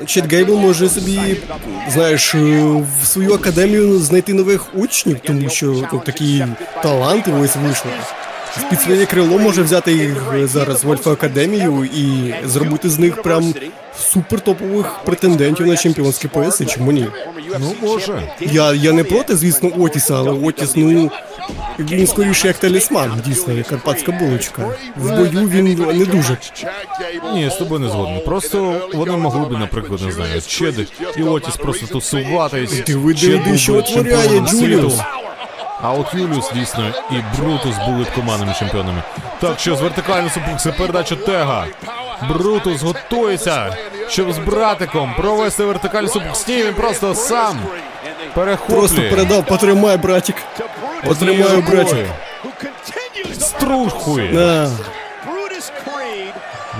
[0.05, 1.37] Чет Гейбл може собі,
[1.93, 2.39] знаєш, е,
[3.01, 6.45] в свою академію знайти нових учнів, тому що ну, такі
[6.83, 7.91] таланти ось вийшли.
[8.69, 13.53] Під своє крило може взяти їх зараз в Альфа Академію і зробити з них прям
[13.99, 16.65] супер топових претендентів на чемпіонські пояси.
[16.65, 17.07] Чому ні?
[17.59, 18.33] Ну, може.
[18.39, 21.11] Я, я не проти, звісно, Отіса, але Отіс, ну.
[21.79, 24.69] Він скоріше як талісман, дійсно, як карпатська булочка.
[24.97, 25.65] В бою він
[25.97, 26.37] не дуже.
[27.33, 28.21] Ні, з тобою не згоден.
[28.25, 30.87] Просто вони могли б, наприклад, не знаю, Чеди
[31.17, 32.75] і Отіс просто тусуватись.
[32.75, 34.93] Чед диви, що би отворяє Джуліус.
[35.85, 39.03] А от Юліус дійсно і Брутус були б командними чемпіонами.
[39.41, 41.65] Так що з вертикальної супукси передача Тега.
[42.29, 46.47] Брутус готується, щоб з братиком провести вертикальний супукс.
[46.47, 47.59] Ні, він просто сам
[48.33, 48.77] перехоплює.
[48.79, 50.35] Просто передав, потримай, братик.
[51.05, 52.07] Потримаю, братик.
[53.39, 54.67] Струхує.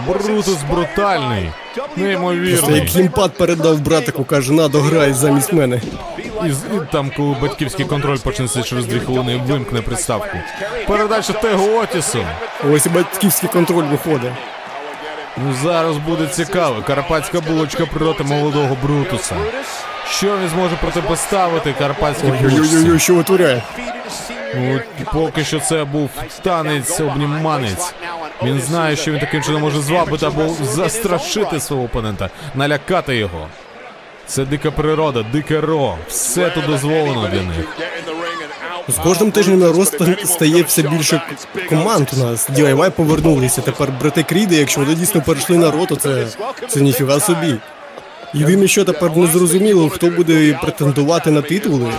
[0.07, 1.51] Брутус брутальний.
[1.95, 2.75] Це Неймовірний.
[2.79, 5.81] як гімпад передав братику, каже, на, дограй замість мене.
[6.45, 10.37] І, з- і там, коли батьківський контроль почнеться через дві хвилини, вимкне приставку.
[10.87, 12.25] Передача Тегу Отісу.
[12.73, 14.31] Ось і батьківський контроль виходить.
[15.37, 16.83] Ну зараз буде цікаво.
[16.87, 19.35] Карпатська булочка проти молодого Брутуса.
[20.09, 22.75] Що він зможе протипоставити карпатській булочці?
[22.75, 23.61] Ой-ой-ой, що витворяє?
[24.55, 24.79] Ну,
[25.13, 26.09] поки що це був
[26.41, 27.93] танець обніманець.
[28.43, 33.47] Він знає, що він таким чином може звабити або застрашити свого опонента, налякати його.
[34.27, 35.97] Це дика природа, дике ро.
[36.07, 37.65] Все тут дозволено для них.
[38.87, 41.21] З кожним тижнем на рост стає все більше
[41.69, 42.49] команд у нас.
[42.49, 43.61] DIY повернулися.
[43.61, 46.27] Тепер брати Кріди, якщо вони дійсно перейшли на Raw, то це,
[46.67, 47.55] це ніфіга собі.
[48.33, 51.91] Єдине, що тепер не зрозуміло, хто буде претендувати на титули.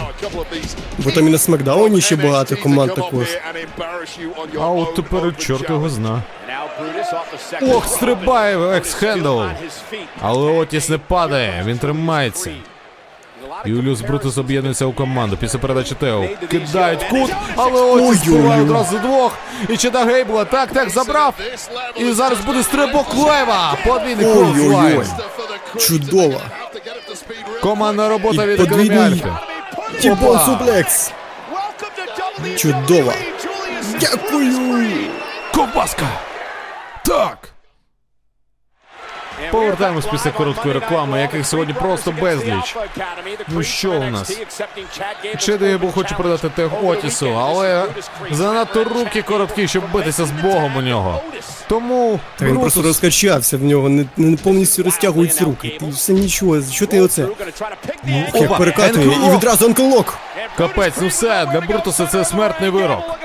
[0.98, 3.26] Бо там і на Смакдауні ще багато команд також.
[4.60, 6.22] А от тепер чорт його зна.
[7.62, 9.42] Ох, стрибає ax handle.
[10.20, 12.50] Але Отіс не падає, він тримається.
[13.64, 16.24] Юліус Брутус об'єднується у команду після передачі Тео.
[16.50, 18.60] Кидають кут, але Отіс Ой-ой-ой.
[18.60, 19.38] одразу двох.
[19.68, 21.34] І Чеда Гейбла так, так, забрав.
[21.96, 23.76] І зараз буде стрибок лева.
[23.86, 24.54] Подвійний Ой-ой-ой.
[24.54, 25.02] крослайн.
[25.78, 26.40] Чудово.
[27.62, 29.24] Командна робота І від подвійний
[30.10, 30.46] Опа.
[30.46, 31.12] суплекс.
[32.56, 33.12] Чудово.
[34.00, 34.86] Дякую.
[35.54, 36.06] Ковбаска!
[37.04, 37.43] Так!
[39.54, 42.76] Повертаємось після короткої реклами, яких сьогодні просто безліч.
[43.48, 44.38] Ну що у нас?
[45.38, 47.84] Чедебл хоче продати тег Отісу, але
[48.30, 51.20] занадто руки короткі, щоб битися з Богом у нього.
[51.68, 55.76] Тому Та він просто розкачався в нього, не, не повністю розтягуються руки.
[55.80, 57.26] Ти все нічого, що ти оце?
[58.04, 60.18] Як Опа, перекатує, і відразу анклок.
[60.58, 63.18] капець, ну все, для Брутуса це смертний вирок.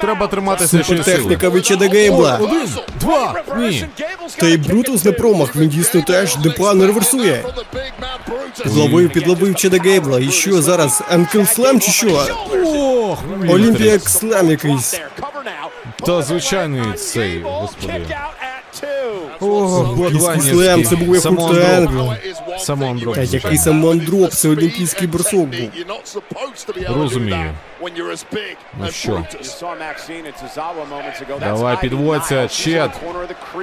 [0.00, 1.16] Треба триматися ще сили.
[1.16, 2.38] Техніка від Гейбла.
[2.42, 2.68] Один,
[3.00, 3.84] два, ні.
[4.36, 7.44] Та й Брутус не промах, він дійсно теж непогано реверсує.
[8.62, 10.20] Підловив, підловив Чеда Гейбла.
[10.20, 11.02] І що зараз?
[11.10, 12.26] Angle Slam чи що?
[12.66, 15.00] Ох, Olympic Slam якийсь.
[16.06, 18.16] Та звичайний цей, господи.
[19.40, 21.68] Ох, Олімпійський слем, це був як Samoan Drop.
[21.68, 22.12] Енгл.
[22.58, 25.70] Samoan Drop, Та який Samoan drop, це олімпійський бросок був.
[27.02, 27.54] Розумію.
[28.78, 29.22] Ну що,
[31.40, 32.90] Давай підводься, Чет.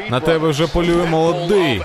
[0.09, 1.81] на тебе вже полює молодий.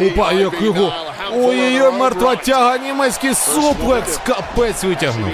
[0.00, 0.92] Опа, як його.
[1.32, 4.16] Ой-ой-ой, мертва тяга, німецький суплекс.
[4.26, 5.30] Капець витягнув.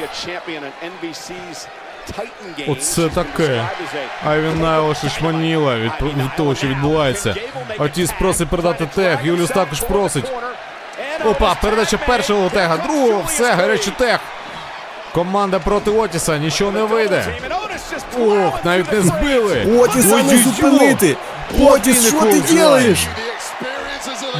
[2.68, 3.68] Оце таке.
[4.26, 7.34] Айвін Найло шишманіла від, від того, що відбувається.
[7.78, 10.32] Отіс просить передати тег, Юліус також просить.
[11.24, 14.20] Опа, передача першого тега, другого, все, гарячий тег.
[15.14, 17.26] Команда проти Отіса, нічого не вийде.
[18.20, 19.78] Ох, навіть не збили.
[19.78, 21.16] Отіса не зупинити!
[21.60, 23.06] Отіс, що ти робиш?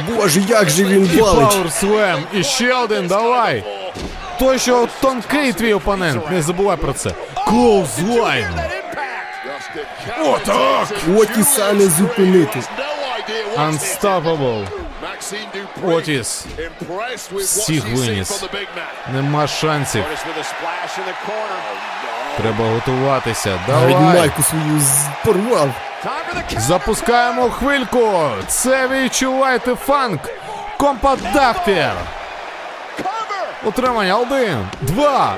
[0.09, 1.21] Боже, як же він І!
[1.21, 3.63] Power І ще один, давай.
[4.41, 7.11] Той, що тонкий твій опонент, не забувай про це.
[7.47, 8.47] Клоузлайн.
[10.23, 10.87] Отак.
[11.17, 12.59] Отіса не зупинити.
[13.57, 14.67] Unstoppable.
[15.83, 16.45] Отіс.
[17.35, 18.43] Всіх виніс.
[19.13, 20.03] Нема шансів.
[22.37, 23.59] Треба готуватися.
[23.67, 24.81] Навіть майку свою
[25.25, 25.69] порвав.
[26.57, 28.29] Запускаємо хвильку.
[28.47, 30.21] Це відчувайте фанк.
[30.77, 31.93] Компадактер.
[33.65, 34.17] Утримання.
[34.17, 35.37] Один, два.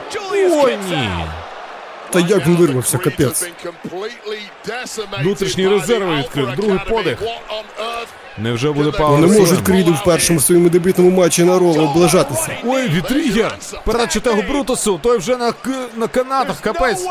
[0.52, 1.10] Ой, ні.
[2.10, 3.50] Та як він вирвався, капець.
[5.22, 7.18] Внутрішні резерви відкрив, другий подих.
[8.38, 9.62] Невже буде Не Power можуть?
[9.62, 12.48] Кріду в першому своєму дебютному матчі на Raw облажатися.
[12.66, 13.58] Ой, V-Trigger!
[13.86, 15.70] Передача того Брутусу, той вже на, к...
[15.96, 17.06] на канатах, капець.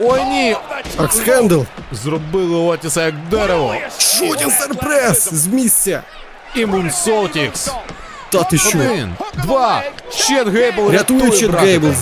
[0.00, 0.56] Ой, ні!
[0.96, 1.60] Ax handle.
[1.92, 3.74] Зробили Отіса як дерево.
[3.98, 6.02] Shooting Star Press з місця.
[6.54, 7.70] І Moonsaults.
[8.32, 8.78] Та ти що?
[8.78, 9.82] Один, два.
[10.10, 11.50] Чед Гейбл Рятує Чед.
[11.50, 11.96] Гейблз.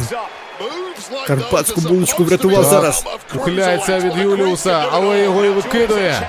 [1.26, 3.04] Карпатську булочку врятував зараз.
[3.34, 6.28] Ухиляється від Юліуса, але його і викидує.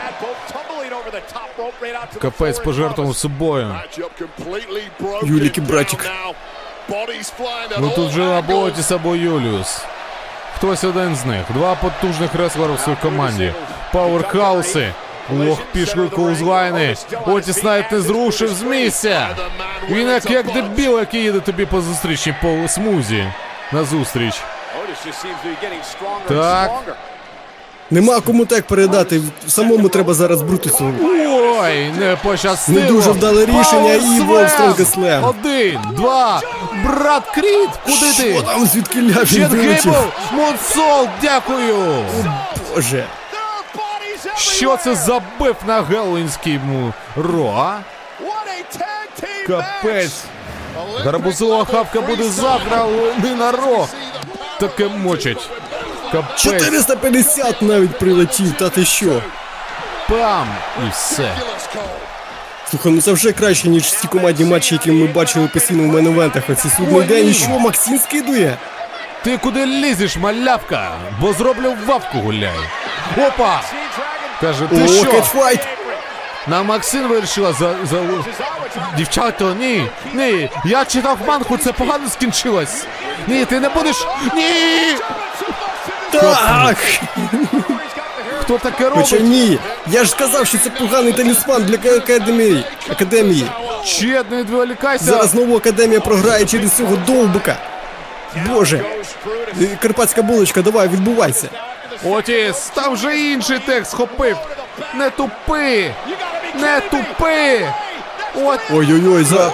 [2.21, 3.75] Капець пожертвував собою.
[5.23, 6.09] Юлік і братик.
[7.79, 9.81] Ну тут або Отіс, або Юліус.
[10.55, 11.45] Хтось один з них.
[11.49, 13.53] Два потужних реслера в своїй команді.
[13.93, 14.93] Пауерхауси.
[15.49, 16.95] Ох, пішли коузлайни.
[17.25, 19.29] Отіс навіть не зрушив з місця.
[19.89, 23.25] Він як, як дебіл, який їде тобі по зустрічі по смузі.
[23.71, 24.41] На зустріч.
[26.27, 26.71] Так.
[27.91, 29.21] Нема кому так передати.
[29.47, 30.93] Самому треба зараз Брутусу.
[31.61, 32.79] Ой, не пощастило.
[32.79, 35.23] Не дуже вдале рішення, і Power Вов Стронгеслем.
[35.23, 36.41] Один, два.
[36.85, 38.33] Брат Кріт, куди ти?
[38.33, 39.95] Що там звідки ля він Гейбл,
[40.33, 42.05] Монсол, дякую.
[42.75, 43.05] Боже.
[44.37, 47.79] Що це забив на Геллинському ро, а?
[49.47, 50.23] Капець.
[51.05, 53.87] Гарбузова хавка буде завтра, але не на ро.
[54.59, 55.49] Таке мочить.
[56.11, 56.41] Капець.
[56.41, 59.21] 450 навіть прилетів, та ти що?
[60.09, 60.47] Пам.
[60.87, 61.31] І все.
[62.69, 66.43] Слухай, ну це вже краще, ніж ті командні матчі, які ми бачили постійно в меневентах.
[66.49, 67.27] Оці судний день.
[67.27, 68.57] І що, Максим скидує?
[69.23, 70.91] Ти куди лізеш, малявка?
[71.19, 72.59] Бо зроблю вавку гуляй.
[73.17, 73.61] Опа!
[74.41, 75.11] Каже, ти О, що?
[75.11, 75.67] кетфайт!
[76.47, 77.97] На Максим вирішила за, за...
[78.97, 82.85] Дівчата, ні, ні, я читав манху, це погано скінчилось.
[83.27, 83.95] Ні, ти не будеш.
[84.35, 84.95] Ні!
[86.11, 86.77] Так!
[88.41, 89.29] Хто таке Хоча робить?
[89.31, 92.63] ні, я ж сказав, що це поганий талісман для академії.
[92.89, 93.45] Академії.
[93.85, 95.05] Чет, не відволікайся.
[95.05, 97.57] Зараз знову академія програє через цього довбика.
[98.47, 98.85] Боже.
[99.81, 101.49] Карпатська булочка, давай, відбувайся.
[102.05, 104.37] Отіс, там вже інший текст схопив.
[104.95, 105.91] Не тупи!
[106.61, 107.67] Не тупи!
[108.35, 109.51] От Ой-ой-ой, за.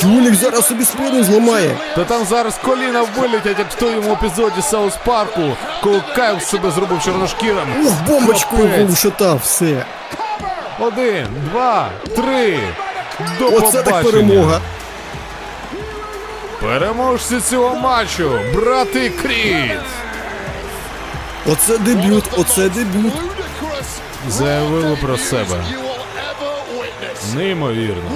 [0.00, 1.76] Юлік зараз собі спину зламає.
[1.96, 7.02] Та там зараз коліна вилетять, як в тому епізоді Саус Парку, коли Кайл себе зробив
[7.04, 7.86] чорношкірим.
[7.86, 9.84] Ух, бомбочкою вовшота, все.
[10.80, 12.58] Один, два, три.
[13.38, 14.60] До Оце так перемога.
[16.62, 19.80] Переможці цього матчу, брати Кріт.
[21.46, 23.12] Оце дебют, оце дебют.
[24.28, 25.64] Заявили про себе.
[27.34, 28.10] Неймовірно.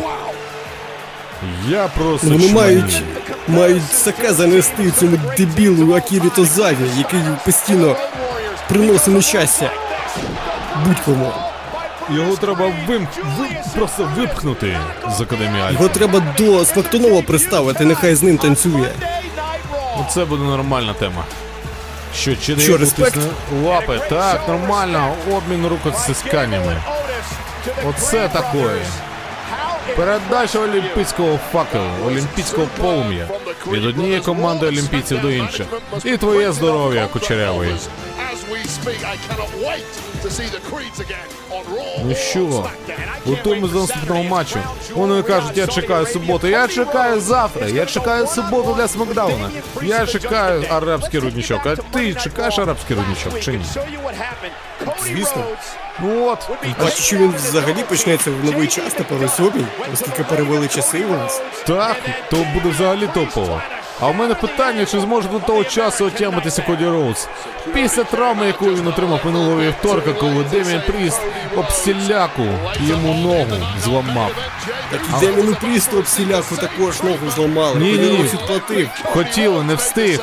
[1.68, 3.02] Я просто Вони мають,
[3.48, 7.96] мають саке занести цьому дебілу Акірі Тозаві, який постійно
[8.68, 9.70] приносить нещастя.
[10.86, 11.32] Будь-кому.
[12.10, 13.08] Його треба вим...
[13.38, 13.46] ви...
[13.74, 14.76] просто випхнути
[15.18, 15.72] з Академії Альфа.
[15.72, 18.90] Його треба до Смактунова приставити, нехай з ним танцює.
[20.10, 21.24] Це буде нормальна тема.
[22.14, 23.18] Що чи не респект?
[23.64, 24.00] лапи?
[24.10, 25.14] Так, нормально.
[25.32, 26.76] Обмін рукостисканнями.
[27.84, 28.82] Оце такое.
[29.96, 33.28] Передача олімпійського факелу, олімпійського полум'я
[33.72, 35.66] від однієї команди олімпійців до інших.
[36.04, 37.74] І твоє здоров'я, кучерявий.
[42.04, 42.70] Ну що,
[43.26, 44.58] готуємось до наступного матчу.
[44.94, 46.46] Вони кажуть, я чекаю суботу.
[46.46, 47.66] Я чекаю завтра.
[47.68, 49.50] Я чекаю суботу для Смакдауна.
[49.82, 51.66] Я чекаю арабський рудничок.
[51.66, 53.64] А ти чекаєш арабський рудничок чи ні?
[55.02, 55.44] Звісно.
[56.02, 56.38] Ну от.
[56.80, 61.12] Бачу, що він взагалі почнеться в новий час тепер у сьомій, оскільки перевели часи у
[61.12, 61.42] нас.
[61.66, 61.96] Так,
[62.30, 63.60] то буде взагалі топово.
[64.00, 67.28] А в мене питання, чи зможе до того часу отямитися Коді Роуз.
[67.74, 71.20] Після травми, яку він отримав минулого вівторка, коли Деміан Пріст
[71.56, 72.46] об стіляку
[72.80, 74.30] йому ногу зламав.
[75.20, 77.80] Деміну Прісту обсіляку також ногу зламали.
[77.80, 78.22] Ні, ні.
[78.32, 78.88] Відплатив.
[79.04, 80.20] Хотіли, не встиг.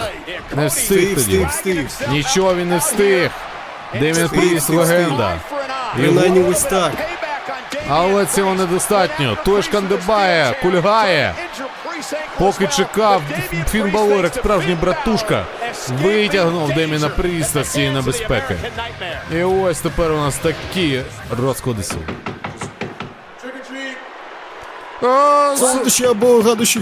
[0.56, 1.46] Не встиг Встиг, тоді.
[1.46, 2.10] встиг, встиг.
[2.10, 3.30] Нічого він не встиг.
[4.00, 5.38] Деміан Пріст легенда.
[5.98, 6.92] Принаймні ось так.
[7.90, 9.38] Але цього недостатньо.
[9.46, 11.34] Той ж Кандебає, кульгає.
[12.38, 13.22] Поки чекав,
[13.72, 15.46] Фін Балор, як справжній братушка,
[15.90, 18.56] витягнув Деміна Пріста з цієї небезпеки.
[19.34, 21.02] І ось тепер у нас такі
[21.40, 22.00] розклади сил.
[25.58, 26.82] Солодощі або гадощі.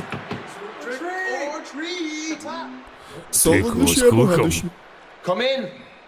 [3.32, 4.64] Солодощі або гадощі.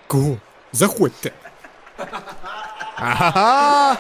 [0.08, 0.38] Кого?
[0.72, 1.32] Заходьте.
[2.96, 3.98] Ага!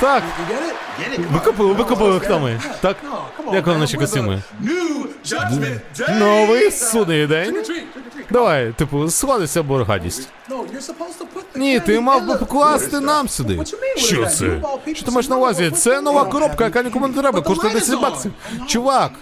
[0.00, 0.22] Так,
[1.32, 2.60] викопали, викопали хтами.
[2.80, 2.96] Так?
[3.52, 4.42] Як вам наші костюми?
[6.18, 7.64] Новий судний день.
[8.30, 10.28] Давай, типу, сходися або гадість.
[11.54, 13.58] Ні, ти мав би покласти нам сюди.
[13.96, 14.60] Що це?
[14.94, 15.70] Що ти маєш на увазі?
[15.70, 18.32] Це нова коробка, яка нікому не треба, коштує 10 баксів.
[18.66, 19.12] Чувак.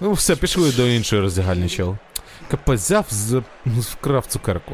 [0.00, 1.96] Ну все, пішли до іншої роздягальні чел.
[2.50, 4.72] Капець взяв, з- ну, вкрав цукерку.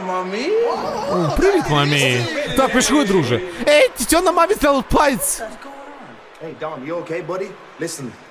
[0.00, 0.48] Mami.
[1.10, 2.26] О, Привіт, мамі.
[2.56, 3.40] Так, пішли, друже.
[3.68, 5.42] Ей, тітьона мамі став пальць.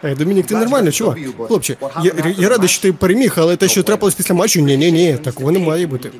[0.03, 1.17] Ей, Домінік, ти нормально, чувак?
[1.47, 4.91] Хлопче, я, я радий, що ти переміг, але те, що трапилось після матчу, ні, ні,
[4.91, 6.11] ні, такого не має бути.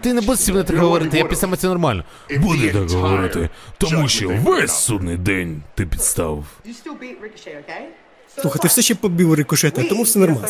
[0.00, 2.04] Ти не будеш мною так говорити, я після матчу нормально.
[2.38, 3.48] Буде так говорити,
[3.78, 6.44] тому що весь судний день ти підстав.
[8.36, 8.42] You still beat Ricochet, okay?
[8.42, 10.48] Слухай, ти все ще побив рикошета, тому все нормально.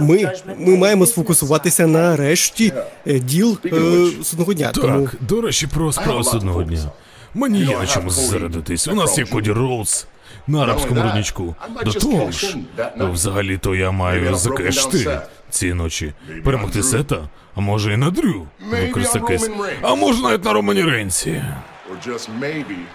[0.00, 2.72] Ми, ми маємо сфокусуватися на решті
[3.06, 4.70] е, діл е, судного дня.
[4.74, 6.90] Тому Так, до речі, про справу судного дня.
[7.34, 8.88] Мені є на чому зосередитись.
[8.88, 10.06] У нас є Коді Роуз
[10.46, 11.54] на арабському рудничку.
[11.84, 12.56] До того ж,
[12.98, 16.12] взагалі-то я маю закешити цієї ночі.
[16.44, 18.46] Перемогти Сета, а може і на Дрю.
[18.70, 19.38] Використати
[19.82, 21.42] А може навіть на Романі Рейнсі.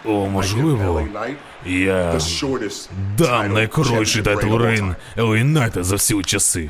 [0.06, 1.08] О, можливо,
[1.66, 2.20] я
[3.18, 6.70] дам найкоротший title reign Елей Найта за всі часи.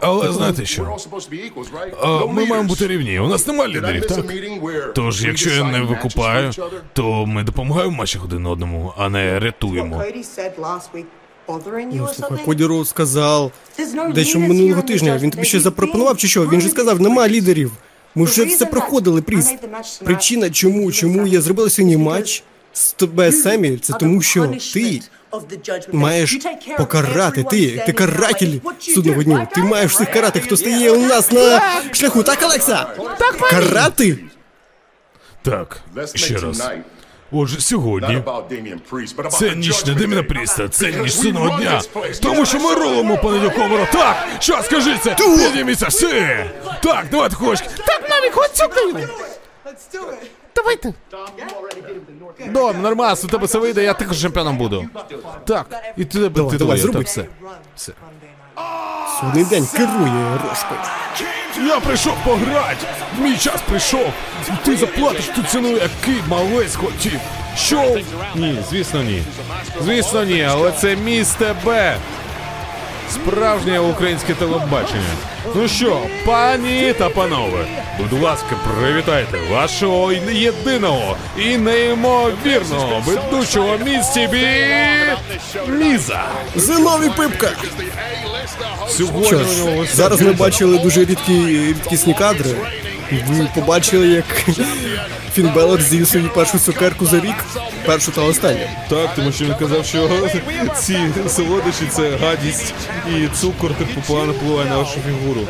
[0.00, 0.96] Але знаєте що?
[2.02, 3.18] А, ми маємо бути рівні.
[3.18, 4.24] У нас немає лідерів, так?
[4.94, 6.50] Тож, якщо я не викупаю,
[6.92, 10.02] то ми допомагаємо в матчах один одному, а не рятуємо.
[11.46, 12.44] Or слухай.
[12.44, 13.52] Коді Роуз сказав
[14.14, 15.18] дещо минулого тижня.
[15.18, 16.48] Він тобі ще запропонував чи що?
[16.48, 17.72] Він же сказав, нема лідерів.
[18.14, 19.54] Ми вже все проходили, Пріс.
[20.04, 22.42] Причина, чому, чому я зробила сьогодні матч
[22.72, 25.00] з тебе, Семі, це тому, що ти
[25.92, 26.38] маєш
[26.78, 27.44] покарати.
[27.50, 29.46] Ти, ти каратель судного дню.
[29.54, 31.62] Ти маєш всіх карати, хто стає у нас на
[31.92, 32.22] шляху.
[32.22, 32.86] Так, Олекса?
[33.18, 34.18] Так, карати?
[35.42, 35.80] Так,
[36.14, 36.62] ще раз.
[37.32, 38.22] Отже, сьогодні
[39.30, 41.80] це ніч не Деміна Пріста, це ніч судного дня.
[42.22, 43.86] Тому що ми рулимо понеділково.
[43.92, 45.14] Так, що скажи це?
[45.14, 46.36] Підніміться всі!
[46.82, 47.60] Так, давайте хоч.
[47.60, 49.08] Так, навіть хоч цукаю.
[50.54, 50.94] Давайте.
[52.46, 54.88] Дом, нормас, у тебе все вийде, я також чемпіоном буду.
[55.46, 55.66] Так,
[55.96, 57.00] і ти тебе Давай, ти давай, зроби.
[57.00, 57.24] все.
[57.76, 57.92] Все.
[59.20, 60.80] Судний день керує рожкою.
[61.56, 62.86] Я прийшов пограти!
[63.18, 64.12] Мій час прийшов!
[64.64, 67.20] Ти заплатиш ту ціну, який малець хотів!
[67.56, 67.98] Що?
[68.34, 69.22] Ні, звісно, ні.
[69.80, 71.68] Звісно, ні, але це міс ТБ.
[73.10, 75.14] Справжнє українське телебачення.
[75.54, 77.66] Ну що, пані та панове,
[77.98, 84.46] будь ласка, привітайте вашого єдиного і неймовірного ведучого місті бі...
[85.68, 86.24] Міза.
[86.56, 87.48] Зинові пипка!
[88.88, 92.50] Сьогодні Що ж, зараз ми бачили дуже рідкі рідкісні кадри.
[93.28, 94.24] Ви побачили, як
[95.34, 97.44] Фін Беллер з'їв свою першу цукерку за рік,
[97.86, 98.60] першу та останню.
[98.88, 100.08] Так, тому що він казав, що
[100.80, 100.98] ці
[101.28, 102.74] солодощі це гадість
[103.16, 105.40] і цукор типу погано впливає на вашу фігуру.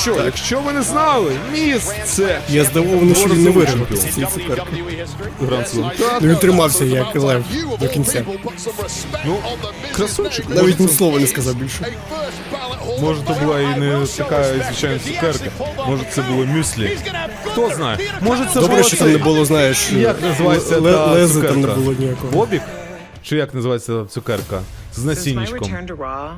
[0.00, 3.98] Що, якщо ви не знали, міс це Я здивований, що він не вирішив чемпіон.
[3.98, 4.82] після цієї цукерки.
[5.40, 5.90] Гранд Ну,
[6.28, 7.44] Він тримався як лев
[7.80, 8.24] до кінця.
[9.26, 9.36] ну,
[9.96, 10.46] красунчик.
[10.48, 11.86] Навіть ні слова не сказав більше.
[13.00, 15.44] Може, то була і не така звичайна цукерка.
[15.86, 16.98] Може, це було мюслі.
[17.44, 17.98] Хто знає?
[18.20, 21.52] Може, це Добре, було що там не було, знаєш, Як називається ле- та лези цукерка?
[21.54, 22.32] там не було ніякого.
[22.32, 22.62] Бобік?
[23.22, 24.60] Чи як називається цукерка?
[24.94, 25.58] З Since my насінничком.
[25.58, 26.28] return to Raw,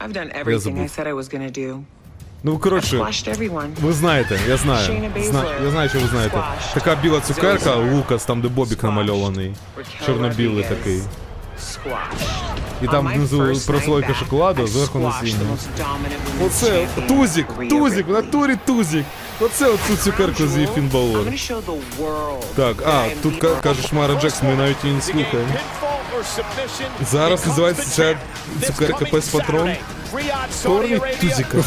[0.00, 0.78] I've done everything забув.
[0.98, 1.78] Said I was gonna do.
[2.42, 3.68] Ну, коротше, Squashed everyone.
[3.82, 4.86] Ви знаєте, я знаю.
[5.22, 5.44] Зна...
[5.64, 6.38] Я знаю, що ви знаєте.
[6.74, 9.54] Така біла цукерка, Лукас, там де Бобік намальований.
[10.06, 11.00] Чорно-білий такий.
[11.62, 12.28] Squash.
[12.82, 15.38] І там внизу прослойка шоколаду, зверху насіння.
[16.46, 19.04] Оце тузик, тузик, в натурі тузик.
[19.40, 22.42] Оце оцю цукерку з'їв the world.
[22.56, 25.52] Так, а, тут каже Шмара Джекс, ми навіть її не слухаємо.
[27.10, 28.18] Зараз називається ця
[28.66, 29.70] цукерка пес патрон.
[30.62, 31.58] Поверніть тузика.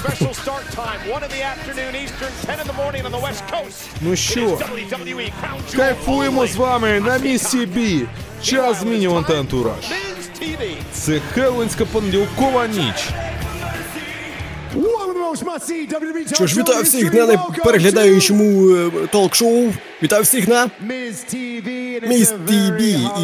[4.01, 4.59] Ну що,
[5.75, 8.05] кайфуємо з вами на місці Бі.
[8.43, 9.85] Час змінювати антураж.
[10.93, 13.09] Це Хеллоуінська понеділкова ніч.
[16.33, 19.71] Що ж, вітаю всіх на непереглядаючому е, ток-шоу.
[20.03, 20.69] Вітаю всіх на
[22.07, 22.81] Міс ТВ.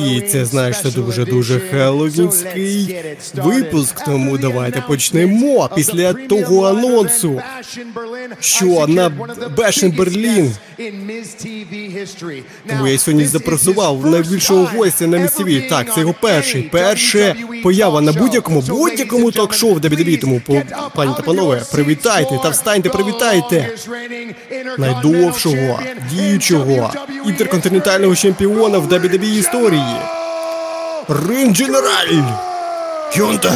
[0.07, 2.95] І це, знаєш, це дуже-дуже хеллоуінський
[3.33, 4.05] випуск.
[4.05, 7.41] Тому давайте почнемо після того анонсу,
[8.39, 9.09] що на
[9.57, 10.51] Бешен Берлін.
[12.69, 15.61] Тому я сьогодні запросував найбільшого гостя на місцеві.
[15.69, 16.61] Так, це його перший.
[16.61, 20.21] Перша поява на будь-якому, будь-якому ток-шоу в WWE.
[20.21, 20.41] Тому,
[20.95, 21.61] пані та панове,
[21.97, 23.69] привітайте та встаньте, привітайте
[24.77, 25.79] найдовшого
[26.11, 26.93] діючого
[27.25, 29.95] інтерконтинентального чемпіона в WWE історії.
[31.07, 32.23] Рин Дженераль
[33.13, 33.51] Хюнтер.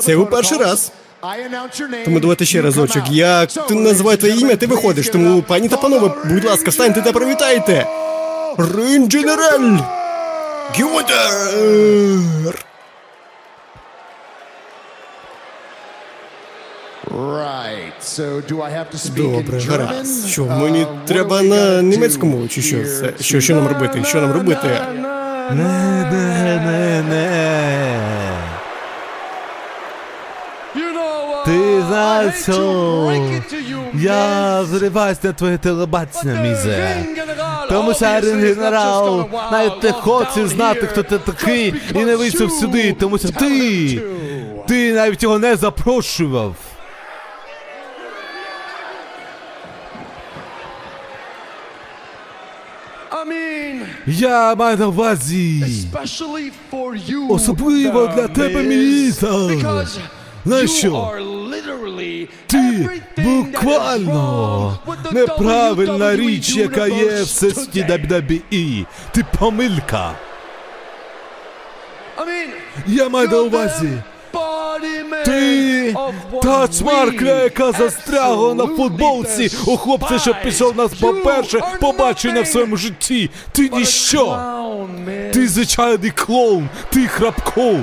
[0.00, 0.92] Це його перший раз.
[2.04, 3.02] Тому давайте ще разочок.
[3.10, 5.08] Я ти називаю твоє ім'я, ти виходиш.
[5.08, 7.86] Тому, пані та панове, будь ласка, встаньте та привітайте.
[8.58, 9.78] Рин Дженераль
[10.78, 12.64] Гюнтер.
[19.16, 20.28] Добре, гаразд.
[20.28, 22.84] Що, мені треба на німецькому, чи що?
[22.84, 24.04] Це, що, що нам робити?
[24.04, 24.68] Що нам робити?
[25.50, 28.35] Не, не, не, не.
[31.46, 33.12] Ти знаєш що?
[33.94, 37.04] Я зриваюсь на твоє телебачення, мізе.
[37.68, 42.96] Тому що Арен генерал навіть не хоче знати, хто ти такий, і не вийшов сюди,
[43.00, 44.02] тому що ти,
[44.68, 46.54] ти навіть його не запрошував.
[54.06, 55.64] Я маю на увазі.
[57.28, 59.50] Особливо для тебе, Міза.
[60.46, 61.12] Знаєш що?
[62.46, 62.88] Ти
[63.18, 64.78] буквально
[65.12, 68.86] неправильна річ, яка є в сесті WWE.
[69.12, 70.12] Ти помилка.
[72.86, 73.88] Я маю на увазі.
[75.24, 75.96] Ти
[76.42, 82.76] та чмаркля, яка застрягла на футболці у хлопця, що пішов нас по-перше побачення в своєму
[82.76, 83.30] житті.
[83.52, 84.38] Ти ніщо.
[85.32, 87.80] Ти звичайний клоун, ти храпков.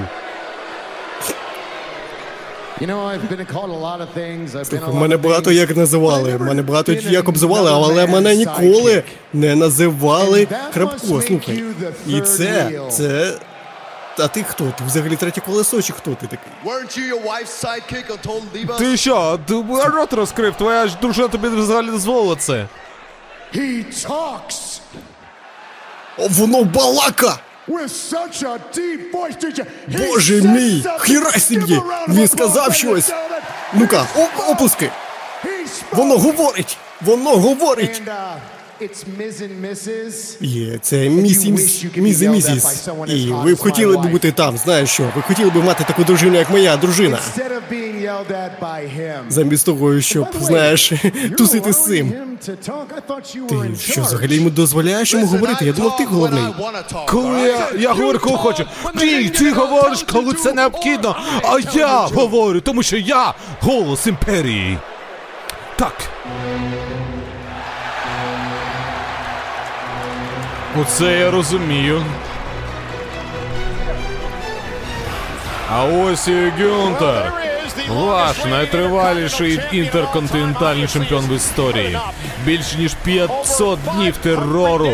[5.00, 6.38] Мене багато як називали.
[6.38, 9.04] Мене багато як обзивали, але мене ніколи
[9.34, 10.98] не називали Крапко.
[11.28, 11.64] Слухай.
[12.08, 13.34] І це, це.
[14.20, 14.64] А ти хто?
[14.78, 16.52] Ти взагалі третє колесо, чи хто ти такий?
[18.78, 19.54] Ти що, ти
[19.86, 22.68] рот розкрив, твоя ж дружина тобі взагалі дозволила це.
[26.18, 27.38] О, воно балака!
[29.88, 30.86] Боже мій!
[31.02, 31.82] Хіра собі!
[32.08, 33.12] Він сказав щось!
[33.74, 34.90] Ну-ка, оп- оплески!
[35.92, 36.78] Воно говорить!
[37.02, 38.02] Воно говорить!
[40.42, 42.88] Є, це міс і міс, міс і місіс.
[43.08, 45.12] І ви б хотіли б бути там, знаєш що?
[45.16, 47.20] Ви хотіли б мати таку дружину, як моя дружина.
[49.30, 50.92] Замість того, щоб, знаєш,
[51.38, 52.14] тусити з цим.
[53.48, 55.66] Ти що, взагалі йому дозволяєш йому говорити?
[55.66, 56.44] Я думав, ти головний.
[57.08, 58.66] Коли я, я говорю, коли хочу.
[58.96, 61.16] Ні, ти говориш, коли це необхідно.
[61.44, 64.78] А я говорю, тому що я голос імперії.
[65.76, 65.94] Так.
[70.82, 72.06] Оце я розумію.
[75.72, 77.34] А ось і Гюнтер.
[77.90, 82.00] Ваш найтриваліший інтерконтинентальний чемпіон в історії.
[82.46, 84.94] Більше ніж 500 днів терору,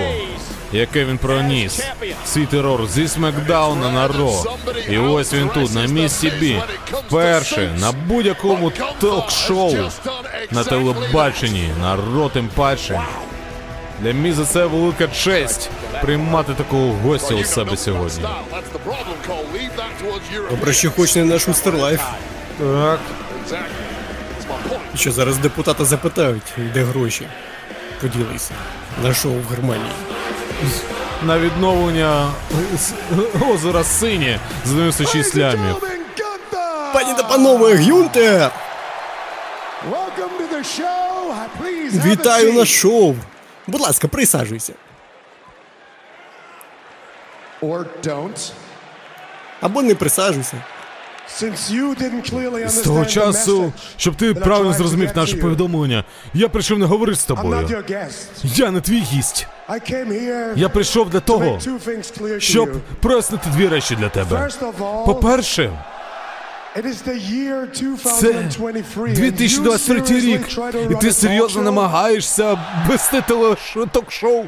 [0.72, 1.84] яке він проніс.
[2.26, 4.44] Свій терор зі Смакдауна на Ро.
[4.90, 6.62] І ось він тут, на місці Бі.
[6.92, 9.76] Вперше на будь-якому ток-шоу
[10.52, 13.02] на телебаченні, на Ро тим паче.
[14.02, 15.70] Для Міза це велика честь
[16.02, 18.24] приймати такого гостя у себе сьогодні.
[20.50, 22.02] Добре, що хоч не наш Устерлайф.
[22.60, 23.00] Так.
[24.96, 27.28] Що зараз депутата запитають, де гроші.
[28.02, 28.52] Поділися.
[29.04, 29.92] На шоу в Германії.
[31.26, 32.28] На відновлення
[33.54, 35.76] озера Синє з 96 лямів.
[36.94, 38.52] Пані та панове, Гюнтер!
[42.06, 43.16] Вітаю на шоу!
[43.70, 44.74] Будь ласка, присаджуйся.
[47.62, 48.52] Or don't.
[49.62, 50.64] Або не присаджуйся.
[52.68, 56.04] З того часу, щоб ти правильно зрозумів наше повідомлення,
[56.34, 57.84] я прийшов не говорити з тобою.
[58.44, 59.48] Я не твій гість.
[60.56, 61.60] Я прийшов для того,
[62.38, 62.70] щоб
[63.02, 64.38] прояснити дві речі для тебе.
[64.38, 65.72] First of
[68.20, 70.42] це 2023, and you 2023 рік,
[70.92, 72.58] і ти серйозно намагаєшся
[72.88, 73.24] вести
[73.92, 74.46] ток-шоу.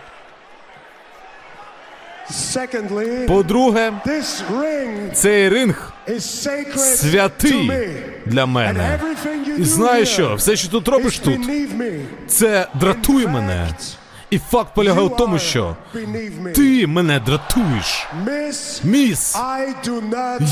[3.27, 3.93] По-друге,
[5.13, 5.93] цей ринг
[6.75, 7.71] святий
[8.25, 8.99] для мене.
[9.57, 11.39] І знаєш що, все, що тут робиш тут,
[12.27, 13.67] це дратує мене.
[14.31, 15.75] І факт полягає в тому, що
[16.55, 18.07] ти мене дратуєш.
[18.83, 19.35] Міс,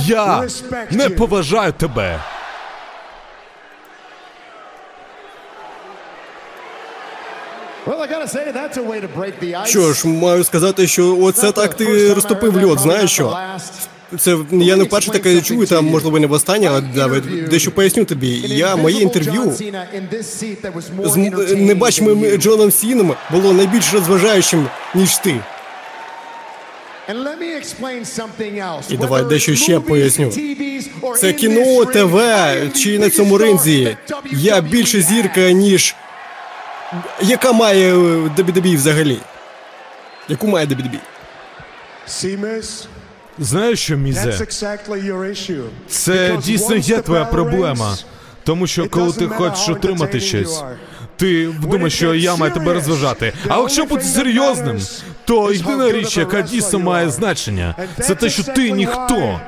[0.06, 0.48] я
[0.92, 2.20] не поважаю тебе.
[9.66, 13.38] Що ж, маю сказати, що оце так ти розтопив льод, знаєш що?
[14.18, 18.42] Це я не вперше таке чую, там можливо не востаннє, але Давид, дещо поясню тобі.
[18.46, 19.54] Я моє інтерв'ю
[21.06, 25.36] з небачимим Джоном Сіном було найбільш розважаючим, ніж ти.
[28.90, 30.32] І давай дещо ще поясню.
[31.18, 32.22] Це кіно, ТВ
[32.76, 33.98] чи на цьому ринзі.
[34.32, 35.96] Я більше зірка, ніж.
[37.22, 37.98] Яка має е,
[38.38, 39.18] WWE взагалі?
[40.30, 41.00] Яку має WWE?
[42.08, 42.86] See, miss,
[43.40, 44.32] Знаєш що, Мізе?
[45.88, 47.98] Це дійсно є твоя проблема.
[48.44, 50.64] Тому що коли ти хочеш отримати щось,
[51.18, 53.34] ти думаєш, що я маю тебе розважати.
[53.50, 54.80] А якщо бути серйозним,
[55.26, 59.40] то єдина річ, яка дійсно має значення, це те, що ти ніхто.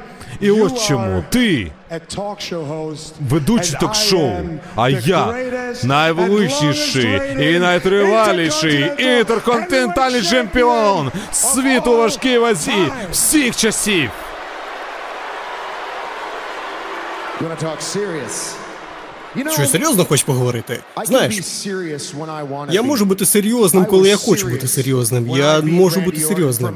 [0.41, 1.71] І от чому ти
[3.29, 4.31] ведучий ток-шоу,
[4.75, 5.35] а я
[5.83, 14.09] найвеличніший і найтриваліший інтерконтинентальний чемпіон світу важкій вазі всіх часів.
[17.41, 18.60] Want talk serious?
[19.53, 20.79] Що серйозно хочеш поговорити?
[21.05, 21.41] Знаєш,
[22.71, 25.29] я можу бути серйозним, коли я хочу бути серйозним.
[25.29, 26.69] Я можу бути серйозним.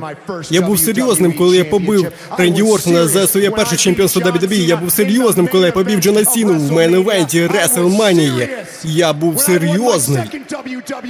[0.50, 4.54] Я був серйозним, коли я побив Ренді Ортона за своє перше чемпіонство WWE.
[4.54, 8.48] Я був серйозним, коли я побив Джона Сіну в мейн-евенті Реселманії.
[8.84, 10.24] Я був серйозним,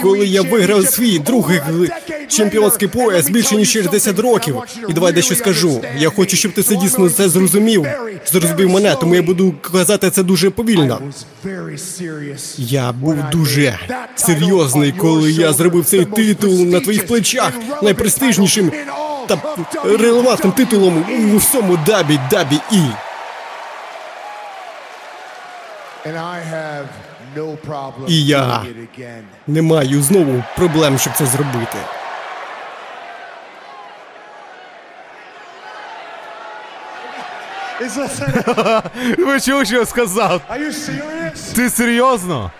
[0.02, 1.60] коли я виграв свій другий
[2.28, 4.56] чемпіонський пояс більше ніж через 10 років.
[4.90, 5.82] І давай дещо скажу.
[6.00, 7.86] Я хочу, щоб ти це дійсно це зрозумів.
[8.32, 11.02] Зрозумів мене, тому я буду казати це дуже повільно.
[12.58, 13.80] Я був дуже
[14.16, 18.72] серйозний, коли я зробив цей титул на твоїх плечах найпрестижнішим
[19.28, 19.38] та
[19.84, 22.82] релевантним титулом у всьому дабі дабі і.
[28.08, 28.64] І я
[29.48, 31.78] не маю знову проблем, щоб це зробити.
[39.18, 40.42] Ви чули, що я сказав?
[41.56, 42.52] Ти серйозно?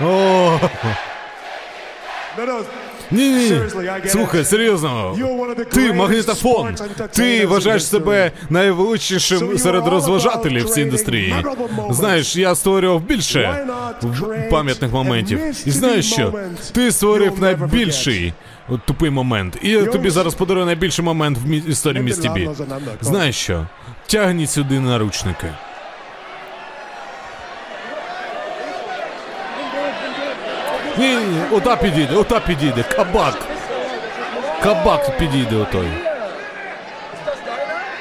[0.00, 0.58] О.
[3.10, 3.60] ні, ні.
[4.06, 5.16] Слухай, серйозно.
[5.72, 6.74] Ти магнітофон.
[7.12, 11.34] Ти вважаєш себе найвеличнішим серед розважателів в цій індустрії.
[11.90, 13.66] Знаєш, я створював більше
[14.50, 15.40] пам'ятних моментів.
[15.66, 16.32] І знаєш що?
[16.72, 18.32] Ти створив найбільший
[18.84, 19.58] тупий момент.
[19.62, 22.50] І я тобі зараз подарую найбільший момент в мі- історії місті Бі.
[23.00, 23.66] Знаєш що?
[24.06, 25.46] Тягніть сюди наручники.
[30.98, 33.34] Ні, ні, ні, ота підійде, ота підійде, кабак.
[34.62, 35.88] Кабак підійде отой.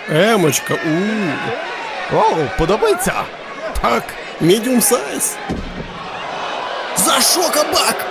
[0.10, 3.14] Емочка, у О, подобається?
[3.82, 4.04] Так.
[4.42, 5.36] Medium size.
[6.96, 8.06] За що кабак?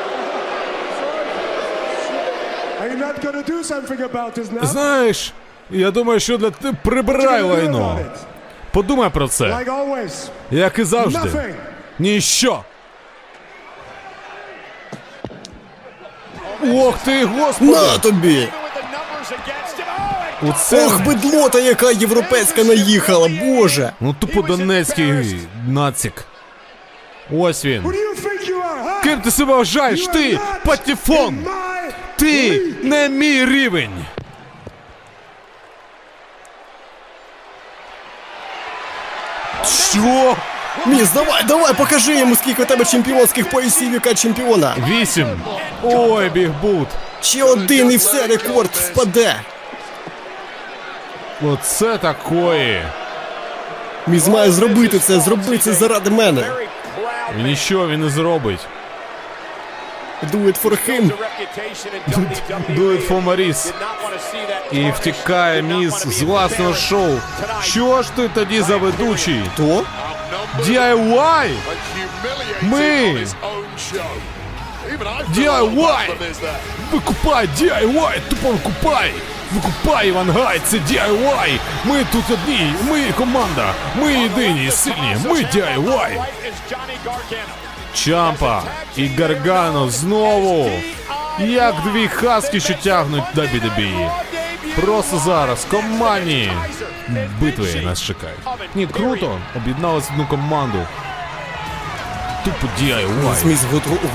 [2.82, 4.64] Are you not gonna do something about this now?
[4.66, 5.32] Знаєш,
[5.70, 7.98] я думаю, що для ти прибирай лайно.
[8.70, 9.44] Подумай про це.
[9.44, 10.28] Like always.
[10.50, 11.18] Як і завжди.
[11.18, 11.54] Nothing.
[11.98, 12.64] Ніщо.
[16.74, 17.72] Ох ти, господи!
[17.72, 18.48] На тобі!
[20.42, 20.86] Оце...
[20.86, 23.92] Ох, бедлота, яка європейська наїхала, боже!
[24.00, 25.36] Ну тупо донецький
[25.68, 26.24] націк.
[27.32, 27.82] Ось він.
[29.02, 30.06] Ким ти себе вважаєш?
[30.06, 31.42] Ти my
[32.16, 34.04] Ти не мій рівень!
[39.64, 40.36] Що?
[40.86, 44.74] Міс, давай, давай, покажи йому, скільки у тебе чемпіонських поясів, яка чемпіона.
[44.88, 45.40] Вісім.
[45.82, 46.88] Ой, бігбут.
[47.20, 49.36] Ще один і все, рекорд впаде.
[51.42, 52.82] Оце такої.
[54.06, 56.44] Міз має зробити це, зроби це заради мене.
[57.40, 58.60] І нічого він не зробить.
[60.32, 61.10] Do it for him.
[62.70, 63.72] Do it for Maurice.
[64.72, 67.18] І втікає міс з власного шоу.
[67.62, 69.42] Що ж ти тоді за ведучий?
[69.56, 69.84] То?
[70.66, 71.50] DIY!
[72.62, 73.16] Ми!
[75.34, 76.16] DIY!
[76.92, 78.20] Викупай DIY!
[78.28, 79.12] Тупо викупай!
[79.52, 81.58] Викупай, Івангай, це DIY!
[81.84, 83.74] Ми тут одні, ми команда!
[83.96, 86.24] Ми єдині, сильні, ми DIY!
[87.94, 88.62] Чампа
[88.96, 90.70] і Гаргано знову!
[91.38, 94.10] Як дві хаски, що тягнуть до WWE.
[94.80, 96.52] Просто зараз командні
[97.40, 98.38] битви нас чекають.
[98.74, 100.78] Ні, круто, об'єдналися одну команду.
[102.46, 103.36] Тупо DIY.
[103.42, 103.58] Сміс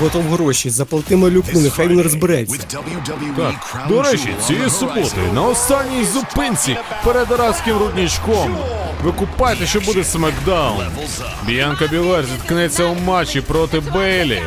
[0.00, 2.58] готов, гроші, заплати малюку, нехай він розбереться.
[3.36, 8.56] Так, до речі, цієї суботи на останній зупинці перед арабським рудничком.
[9.04, 10.86] Викупайте, що буде смакдаун.
[11.46, 14.42] Біянка Білер зіткнеться у матчі проти Бейлі.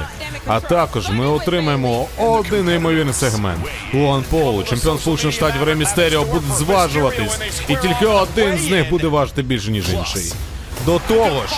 [0.48, 3.60] А також ми отримаємо один неймовірний сегмент.
[3.94, 9.08] Логан Полу, чемпіон Сполучених Штатів Ре Містеріо, буде зважуватись, і тільки один з них буде
[9.08, 10.34] важити більше, ніж інший.
[10.86, 11.54] До того ж,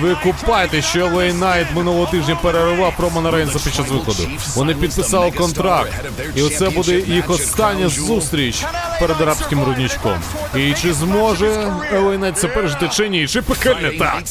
[0.00, 4.28] викупайте, що Лей Найт минулого тижня переривав Романа Рейнса під час виходу.
[4.56, 5.92] Вони підписали контракт,
[6.34, 8.64] і оце буде їх остання зустріч
[9.00, 10.18] перед арабським руднічком.
[10.56, 13.28] І чи зможе Лей Найт це пережити чи ні?
[13.28, 14.22] Чи пекельне так?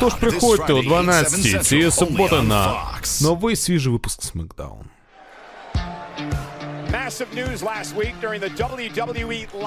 [0.00, 2.74] Тож приходьте о 12-й цієї суботи на
[3.22, 4.78] новий свіжий випуск Смакдаун.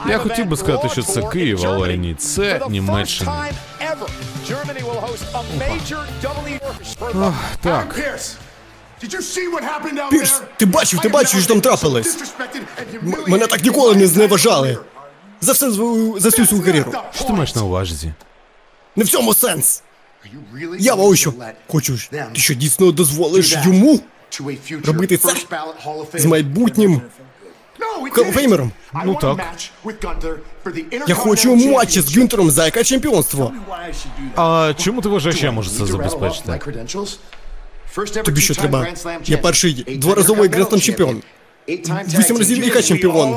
[0.09, 3.32] Я хотів би сказати, що це Київ, але ні, це Німеччина.
[7.15, 7.93] Ох, так.
[10.09, 12.17] Пірс, ти бачив, ти бачив, що там трапилось?
[12.93, 14.78] М- мене так ніколи не зневажали.
[15.41, 16.91] За все свою, за всю свою кар'єру.
[17.15, 18.13] Що ти маєш на увазі?
[18.95, 19.84] Не в цьому сенс.
[20.80, 21.34] Я ось що
[21.67, 21.97] хочу.
[21.97, 22.09] ж.
[22.34, 23.99] Ти що дійсно дозволиш йому
[24.86, 25.34] робити це
[26.13, 27.01] з майбутнім
[28.11, 28.71] Хелфеймером?
[29.05, 29.39] Ну так.
[31.07, 33.51] Я хочу матчі з Гюнтером за яке чемпіонство.
[34.36, 36.59] А чому ти вважаєш, що я можу це забезпечити?
[38.23, 38.88] Тобі що треба?
[39.25, 41.21] Я перший дворазовий гренслем чемпіон.
[41.68, 43.36] Вісім разів яка чемпіон.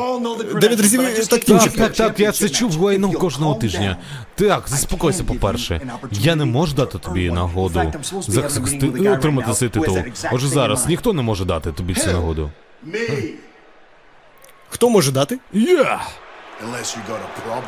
[0.61, 3.97] Дев'ять разів так Так, так, так, я це чув гайном кожного тижня.
[4.35, 5.81] Так, заспокойся, по-перше.
[6.11, 9.99] Я не можу дати тобі нагоду захистити отримати цей титул.
[10.33, 12.51] Отже, зараз ніхто не може дати тобі цю нагоду.
[14.69, 15.39] Хто може дати?
[15.53, 16.01] Я!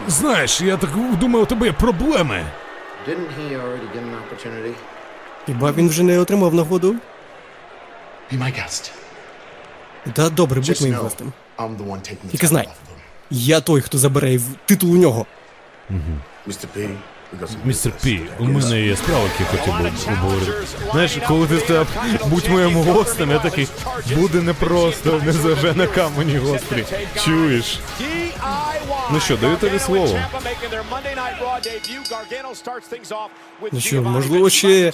[0.09, 0.91] Знаєш, я так
[1.21, 2.45] думаю, у тебе є проблеми.
[5.47, 6.95] Хіба він вже не отримав нагоду?
[10.12, 11.32] Та добре, будь моїм гостем.
[12.30, 12.68] Тільки знай,
[13.30, 15.26] я той, хто забере титул у нього.
[17.64, 20.53] Містер Пі, у мене є справа, які хотів би обговорити.
[20.92, 21.86] Знаєш, коли ти сказав,
[22.26, 23.68] будь моїм гостем, я такий,
[24.16, 26.84] буде непросто, не заже на камені гострі.
[27.24, 27.78] Чуєш?
[29.12, 30.18] Ну що, даю тобі слово.
[33.72, 34.93] Ну що, можливо, ще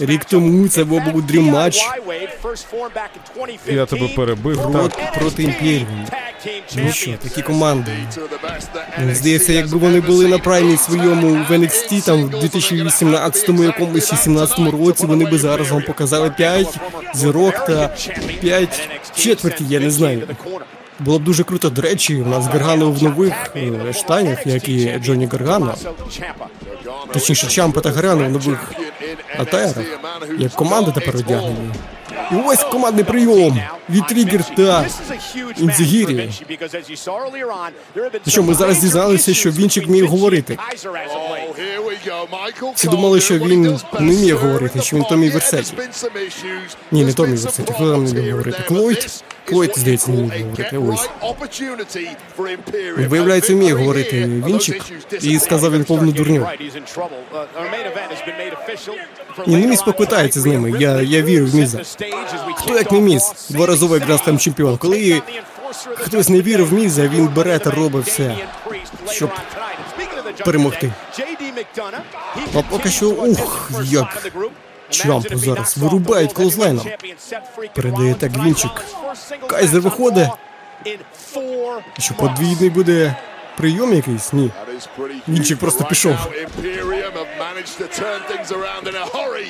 [0.00, 1.80] рік тому це був був дрім матч
[3.66, 5.12] Я тебе перебив, так.
[5.18, 5.86] проти, імперії.
[6.76, 7.92] Ну що, такі команди.
[8.98, 14.16] Мені здається, якби вони були на праймі своєму в NXT там в 2018 якомусь чи
[14.16, 16.78] 17 році, вони би зараз вам показали 5
[17.14, 17.96] зірок та
[18.40, 20.28] 5 четверті, я не знаю.
[21.00, 21.70] Було б дуже круто.
[21.70, 25.74] До речі, у нас Гаргано в нових е, штанях, як і Джонні Гаргано.
[27.12, 28.72] Точніше, Чампа та Гаргано в нових
[29.38, 29.76] attire ах.
[30.38, 31.70] Як команда тепер одягнені.
[32.32, 34.86] І ось командний прийом V-Trigger та
[35.58, 36.30] Enzuigiri.
[38.26, 40.58] Що ми зараз дізналися, що Вінчі вміє говорити.
[42.74, 45.72] Всі думали, що він не вміє говорити, що він Томі Версеті.
[46.92, 48.62] Ні, не Томі Версеті, хто там не вміє говорити?
[48.68, 49.22] Клойд?
[49.44, 50.78] Клойд, здається, не вміє говорити.
[50.78, 51.08] Ось.
[53.08, 54.82] Виявляється, вміє говорити Вінчик,
[55.22, 56.48] і сказав він повну дурню.
[59.46, 60.74] І міс поквитається з ними.
[60.78, 61.80] Я, я вірю в Міза.
[62.56, 63.32] Хто як не міс?
[63.50, 64.76] Дворазовий грандстем чемпіон.
[64.76, 65.22] Коли
[65.94, 68.36] хтось не вірив в Міза, він бере та робить все,
[69.10, 69.30] щоб
[70.44, 70.92] перемогти.
[72.54, 74.32] А поки що, ух, як
[74.90, 76.86] Чампу зараз вирубають клоузлайном.
[77.74, 78.70] Передає так Вінчик.
[79.46, 80.28] Кайзер виходить.
[81.98, 83.16] Що подвійний буде
[83.60, 84.32] прийом якийсь?
[84.32, 84.50] Ні.
[85.28, 86.16] Вінчик просто пішов.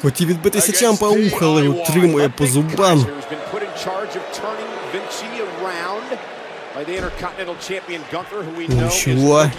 [0.02, 3.06] Хотів відбитися Чампа ух, але утримує по зубам.
[8.90, 9.50] Що?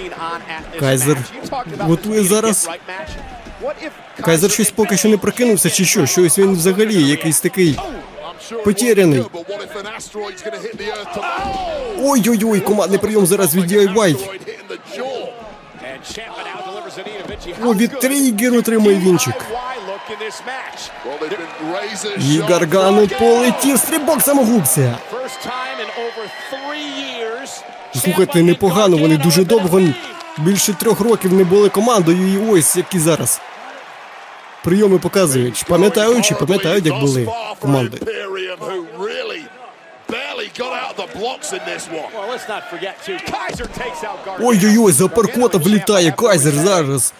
[0.79, 1.17] Кайзер
[1.79, 2.69] готує зараз.
[4.21, 6.05] Кайзер щось поки що не прокинувся, чи що?
[6.05, 7.79] Щось він взагалі якийсь такий
[8.63, 9.23] потеряний.
[12.03, 14.15] Ой-ой-ой, командний прийом зараз від DIY.
[17.63, 19.35] О, від тригер отримує вінчик.
[22.17, 24.97] І Гаргану полетів стрибок самогубця.
[27.95, 29.81] Слухайте, непогано, вони дуже довго,
[30.37, 33.41] більше трьох років не були командою, і ось які зараз.
[34.63, 35.65] Прийоми показують.
[35.67, 37.27] Пам'ятають чи пам'ятають, як були
[37.59, 37.97] команди.
[44.41, 47.13] Ой-ой-ой, за паркота влітає Кайзер зараз.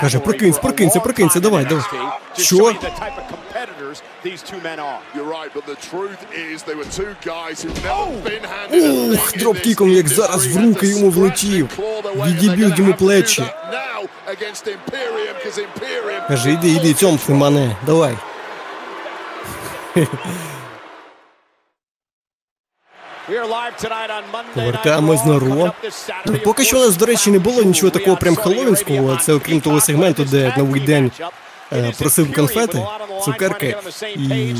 [0.00, 1.84] Каже, прокинься, прокинься, прокинься, давай, давай.
[2.38, 2.74] Що?
[9.14, 11.68] Ух, дропкіком, як зараз в руки йому влетів.
[12.26, 13.42] Відіб'ють йому плечі.
[16.28, 18.16] Каже, іди, іди, цьомкни мене, давай.
[24.54, 25.72] Повертаємось на Ро.
[26.44, 29.18] Поки що у нас, до речі, не було нічого такого прям хеллоуінського.
[29.22, 31.10] Це окрім того сегменту, де новий день
[31.72, 32.86] е, просив конфети,
[33.24, 33.76] цукерки,
[34.16, 34.54] і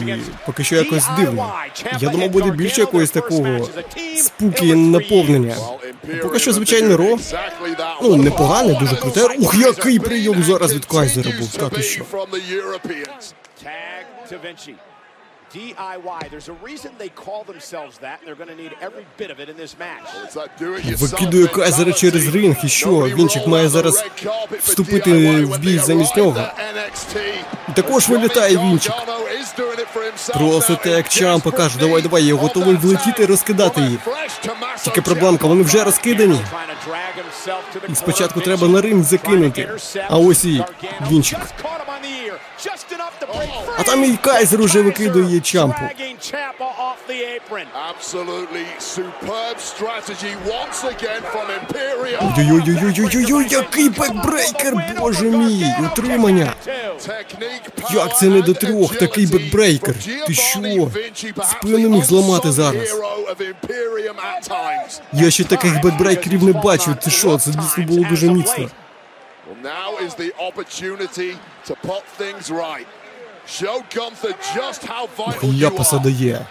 [0.47, 1.53] поки що якось дивно.
[1.99, 3.69] Я думав, буде більше якогось такого
[4.17, 5.57] спуки наповнення.
[6.23, 7.19] Поки що, звичайно, Ро.
[8.03, 9.25] Ну, непогане, дуже круте.
[9.39, 11.57] Ух, який прийом зараз від Кайзера був.
[11.57, 12.05] Так і що.
[15.57, 16.23] DIY.
[16.31, 19.39] There's a reason they call themselves that, and they're going to need every bit of
[19.43, 20.07] it in this match.
[20.99, 22.91] Викидує Кайзера через ринг, і що?
[22.91, 24.05] Вінчик має зараз
[24.61, 26.37] вступити в бій замість нього.
[27.69, 28.93] І також вилітає Вінчик.
[30.35, 34.01] Просите, як Чампа каже, давай, давай, я готовий влетіти і розкидати їх.
[34.85, 36.41] Тільки проблемка, вони вже розкидані.
[37.89, 39.71] І спочатку треба на ринг закинути.
[40.09, 40.65] А ось і
[41.11, 41.39] Вінчі.
[43.79, 45.81] А там і Кайзер уже викидує Чампу.
[52.21, 56.53] Ой-ой-ой-ой-ой-ой, який backbreaker, боже мій, утримання.
[57.95, 59.95] Як це не до трьох, такий backbreaker?
[60.27, 60.91] Ти що?
[61.45, 63.01] Спину міг зламати зараз.
[65.13, 68.69] Я ще таких backbreaker ів не бачив, ти що, це дійсно було дуже міцно.
[69.63, 71.31] Now is the opportunity
[71.69, 72.87] to put things right.
[75.99, 76.03] Are.
[76.03, 76.47] дає.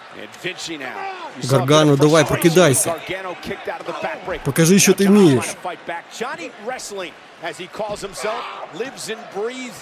[1.44, 2.96] Гаргано, давай, прокидайся.
[4.44, 5.46] Покажи, що ти вмієш.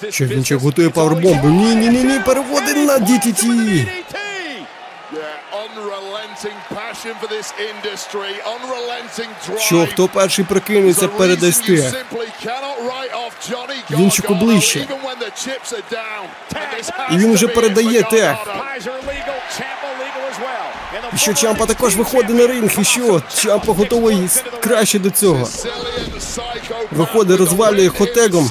[0.10, 1.48] Що Вінчик готує пауербомбу.
[1.48, 3.46] Ні, ні, ні, ні, переводи на DTT.
[5.64, 9.60] Yeah, unrelenting passion for this industry, unrelenting drive.
[9.60, 11.72] Що, хто перший прокинеться, передасте.
[11.72, 14.80] You simply cannot write off Johnny Вінчику ближче.
[14.80, 16.26] even when the chips are down.
[16.54, 18.38] And this has І він уже передає тех.
[21.14, 23.22] І що Чампа також виходить на ринг, і що?
[23.36, 24.30] Чампа готовий
[24.62, 25.50] краще до цього.
[26.92, 28.50] Виходить, розвалює hot tag ом.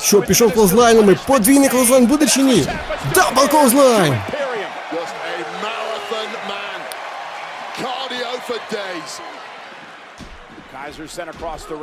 [0.00, 1.16] Що, пішов clothesline ами?
[1.26, 2.66] Подвійний clothesline буде чи ні?
[3.14, 4.14] Double clothesline!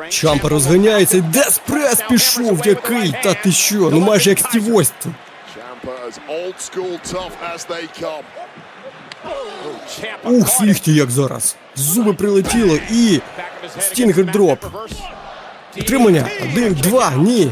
[0.09, 3.15] Чампа розганяється, Thesz press пішов який!
[3.23, 3.75] Та ти що?
[3.75, 5.15] Ну майже як Стів Остін.
[10.23, 11.55] Ух, сліхті як зараз.
[11.75, 13.19] Зуби прилетіло і.
[13.79, 14.65] Стінгер дроп.
[15.75, 16.27] Підтримання.
[16.43, 17.51] Один, два, ні.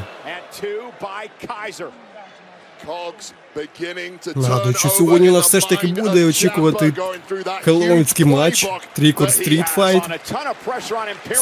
[2.88, 7.20] Cogs beginning to Нагадую, що сьогодні у нас все ж таки буде очікувати Ciampa going
[7.30, 10.04] through that хеллоуінський матч, трікор стріт файт,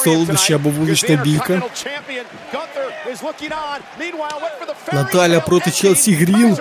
[0.03, 1.61] солодощі або вулична бійка.
[4.93, 6.57] Наталя проти Челсі Грін.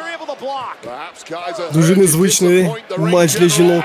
[1.73, 3.85] Дуже незвичний матч для жінок.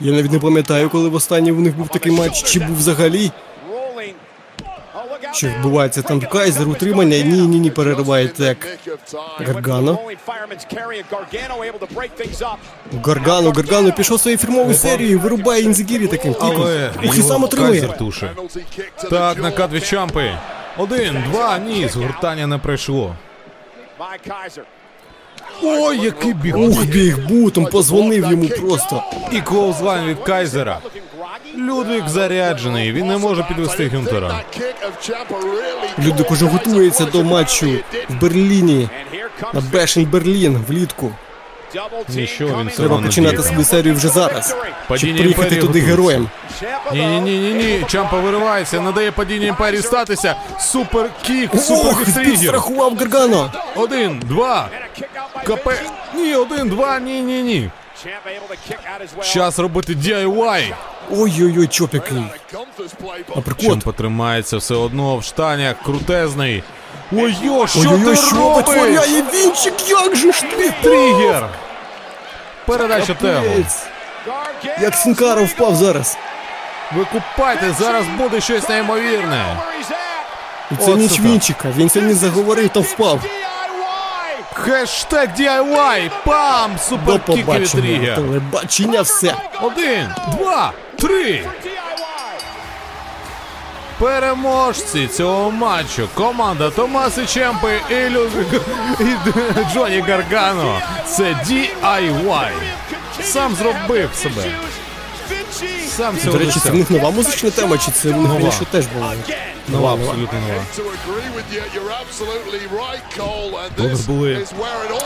[0.00, 1.08] Я навіть не пам'ятаю, коли
[1.52, 3.30] в них був такий матч, чи був взагалі.
[5.32, 7.18] Що відбувається там Кайзер, утримання.
[7.18, 8.78] Ні, ні, ні, перериває тек.
[9.38, 9.98] Гаргано.
[13.04, 16.52] Гаргано, Гаргано пішов своєю фірмовою серією, вирубає Інзігірі таким кіком.
[16.56, 17.82] Але Ух, і сам отримує.
[17.82, 18.30] Туше.
[19.10, 20.32] Так, накат від Чампи.
[20.78, 23.16] Один, два, ні, згортання не пройшло.
[25.62, 26.58] Ой, який big.
[26.58, 29.02] Ух, big boot ом, позвонив йому просто.
[29.32, 30.78] І clothesline від Кайзера.
[31.56, 34.40] Людвік заряджений, він не може підвести Гюнтера.
[35.98, 37.66] Людвік уже готується до матчу
[38.08, 38.88] в Берліні.
[39.54, 41.12] На Bash in Berlin влітку.
[42.08, 44.56] Нічого, він Треба починати свою серію вже зараз.
[44.96, 45.90] Щоб приїхати туди готується.
[45.90, 46.28] героєм.
[46.92, 47.84] Ні, ні, ні, ні, ні.
[47.88, 50.34] Чампа виривається, не дає падіння імперії статися.
[50.60, 53.52] Superkick, super Ох, підстрахував Гаргано.
[53.76, 54.68] Один, два.
[55.46, 55.68] КП.
[56.14, 57.70] Ні, один, два, ні, ні, ні.
[59.22, 60.74] Час робити DIY.
[61.10, 62.22] Ой-ой-ой, чоп який.
[63.36, 63.64] Априкот.
[63.64, 66.62] Чампа тримається все одно в штанях, крутезний.
[67.12, 68.56] Ой-ой, що Ой-ой-ой, ти що робиш?
[68.66, 70.72] витворяє Вінчик, як же ж ти?
[70.82, 71.48] Тригер.
[72.66, 73.46] Передача тему.
[73.46, 73.82] Капець.
[74.80, 76.16] Як Сінкара впав зараз.
[76.96, 79.56] Викупайте, зараз буде щось неймовірне.
[80.70, 81.68] І це ніч Вінчика.
[81.76, 83.20] Він сьогодні заговорив та впав.
[84.60, 86.10] Хештег DIY.
[86.24, 86.72] Пам!
[86.72, 88.14] До Super kick від тригер.
[88.14, 89.34] Телебачення все.
[89.62, 91.44] Один, два, три.
[93.98, 98.28] Переможці цього матчу команда Томаси Чемпи і, Лю...
[99.00, 99.04] і
[99.72, 100.80] Джоні Гаргано.
[101.06, 102.50] Це DIY.
[103.22, 104.42] Сам зробив себе.
[105.96, 108.34] Сам До речі, це в них нова музична тема, чи це в них Нова.
[108.34, 109.14] раніше теж була?
[109.68, 110.64] Нова, абсолютно нова.
[113.76, 114.46] Добре, були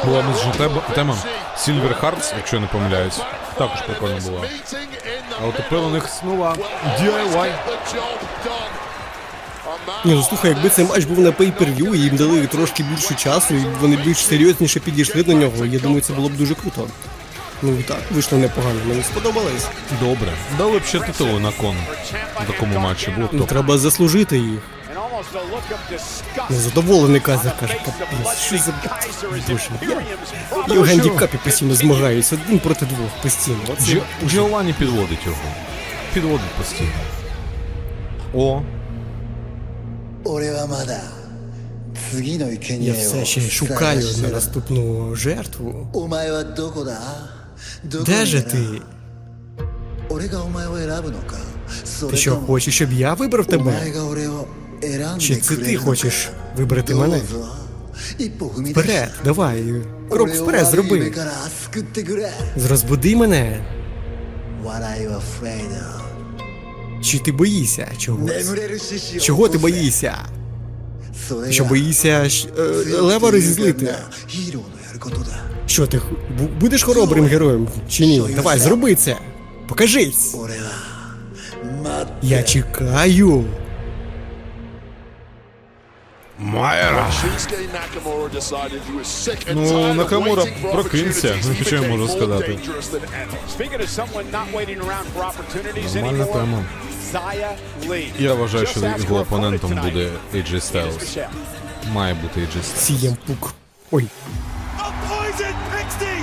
[0.05, 1.19] була музична тема, тема
[1.59, 3.21] Silver Hearts, якщо я не помиляюсь.
[3.59, 4.41] Також прикольно була.
[5.43, 6.57] А от тепер у них нова
[7.01, 7.53] DIY.
[10.05, 13.55] Ні, ну слухай, якби цей матч був на pay-per-view і їм дали трошки більше часу,
[13.55, 16.89] і вони більш серйозніше підійшли до нього, я думаю, це було б дуже круто.
[17.64, 19.66] Ну і так, вийшло непогано, мені сподобалось.
[20.02, 20.32] Добре.
[20.58, 21.76] Дали б ще титулу на кон
[22.44, 23.12] в такому матчі.
[23.12, 23.50] Було б Ну топ.
[23.50, 24.60] треба заслужити їх.
[26.50, 28.74] Незадоволений Казер каже, капець, що за
[29.50, 29.70] боже.
[30.68, 33.58] Я в гандікапі постійно змагаюся, один проти двох постійно.
[33.74, 35.38] Оце Джо- Джованні підводить його.
[36.14, 36.90] Підводить постійно.
[38.34, 38.62] О,
[40.26, 41.02] 俺はまだ
[42.12, 45.88] 次の生贄 я を все ще 探 шукаю して на る наступну жертву.
[45.94, 47.33] お前はどこだどこ
[48.07, 48.59] де же ти?
[52.11, 53.73] Ти що хочеш, щоб я вибрав тебе?
[55.19, 57.21] Чи це ти хочеш вибрати мене?
[58.71, 59.65] Вперед, давай,
[60.11, 61.11] крок вперед зроби.
[62.57, 63.65] Зрозбуди мене.
[67.03, 68.31] Чи ти боїшся чогось?
[69.21, 70.15] Чого ти боїшся?
[71.51, 72.63] Що боїшся е,
[73.01, 73.95] лева розізлити?
[75.67, 76.01] Що ти
[76.61, 78.23] будеш хоробрим героєм чи ні?
[78.37, 79.17] Давай, зроби це.
[79.69, 80.37] Покажись.
[82.23, 83.45] Я чекаю.
[86.39, 87.11] Майера.
[89.55, 91.35] Ну, Накамура прокинься.
[91.67, 92.59] Що я можу сказати?
[95.95, 96.65] Нормальна тема.
[98.19, 101.19] Я вважаю, що його опонентом буде AJ Styles.
[101.93, 102.77] Має бути AJ Styles.
[102.77, 103.55] Сієм пук.
[103.91, 104.07] Ой.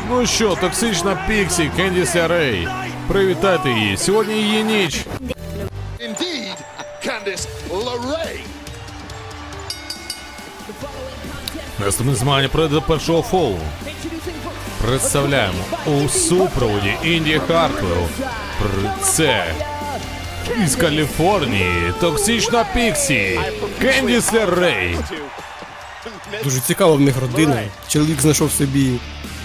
[0.09, 2.67] Ну що, токсична Піксі, Кендіс Рей.
[3.07, 3.97] Привітайте її.
[3.97, 5.05] Сьогодні її ніч.
[11.79, 13.59] Наступне змагання пройде до першого фолу.
[14.81, 18.07] Представляємо у супроводі Інді Хартвелл.
[19.01, 19.45] Це
[20.63, 21.93] із Каліфорнії.
[21.99, 23.39] Токсична Піксі.
[23.81, 24.97] Кендіс Рей.
[26.43, 27.63] Дуже цікава в них родина.
[27.87, 28.91] Чоловік знайшов собі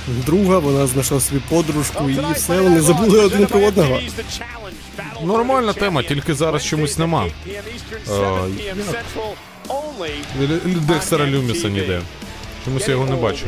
[0.08, 4.00] друга, вона знайшла собі подружку, і все, вони забули один про одного.
[5.22, 7.26] Нормальна тема, тільки зараз чомусь нема.
[8.10, 8.38] Е,
[10.64, 12.02] Декстера Люміса ніде.
[12.64, 13.46] Чомусь я його не бачу.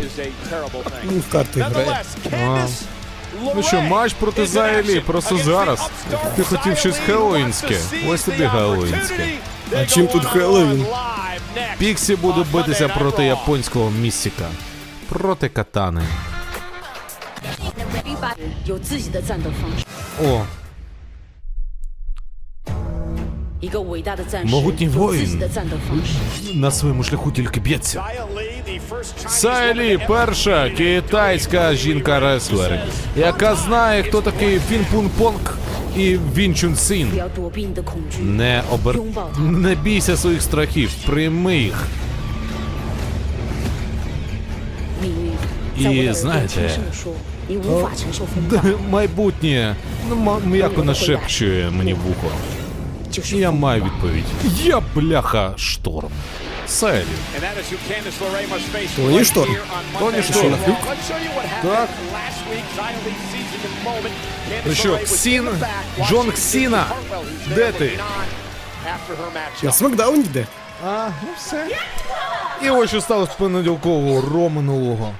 [1.04, 2.02] Ну, в карти грає.
[2.32, 2.66] А.
[3.56, 5.90] Ну що, матч проти Заї Лі, просто зараз.
[6.36, 7.78] Ти хотів щось хеллоуінське.
[8.08, 9.28] Ось тобі хеллоуінське.
[9.76, 10.86] А чим тут Хеллоуін?
[11.78, 14.46] Піксі буде битися проти японського містіка.
[15.08, 16.02] Проти катани.
[20.24, 20.42] О.
[24.44, 25.42] Могутній воїн
[26.54, 28.02] на своєму шляху тільки б'ється.
[29.28, 32.80] Сайлі перша китайська жінка-реслер,
[33.16, 35.58] яка знає, хто такий фінпунг понг
[35.96, 37.08] і Він Чун Син.
[38.20, 38.98] Не обер...
[39.38, 41.86] Не бійся своїх страхів, прийми їх.
[45.78, 46.70] І знаєте,
[48.90, 49.76] майбутнє
[50.08, 52.36] ну, м'яко нашепчує мені вухо.
[53.24, 54.24] Я маю відповідь.
[54.62, 56.10] Я бляха шторм.
[58.74, 59.56] Face Тоні Шторм.
[59.98, 60.56] Тоні Шторм.
[61.62, 61.88] Так.
[64.66, 65.48] Ну що, Ксін,
[66.08, 66.86] Джон Ксіна,
[67.54, 67.98] де ти?
[69.62, 70.46] На смакдауні йде.
[70.86, 71.66] А, ну все.
[72.62, 75.14] І ось що сталося з понеділкового ро минулого.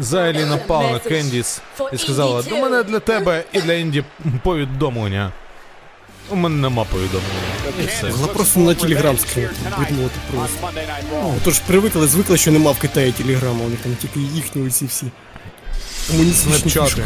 [0.00, 1.60] Зайлі напала на Кендіс
[1.92, 4.04] і сказала, до мене для тебе і для Інді
[4.42, 5.32] повідомлення.
[6.30, 8.16] У мене нема повідомлення.
[8.16, 9.52] Вона просто на телеграм скинула.
[9.78, 10.68] Видно, просто.
[11.12, 14.86] Ну, тож привикли, звикли, що нема в Китаї телеграма, у них там тільки їхні оці
[14.86, 15.06] всі.
[16.10, 17.02] Комуністичні фішки.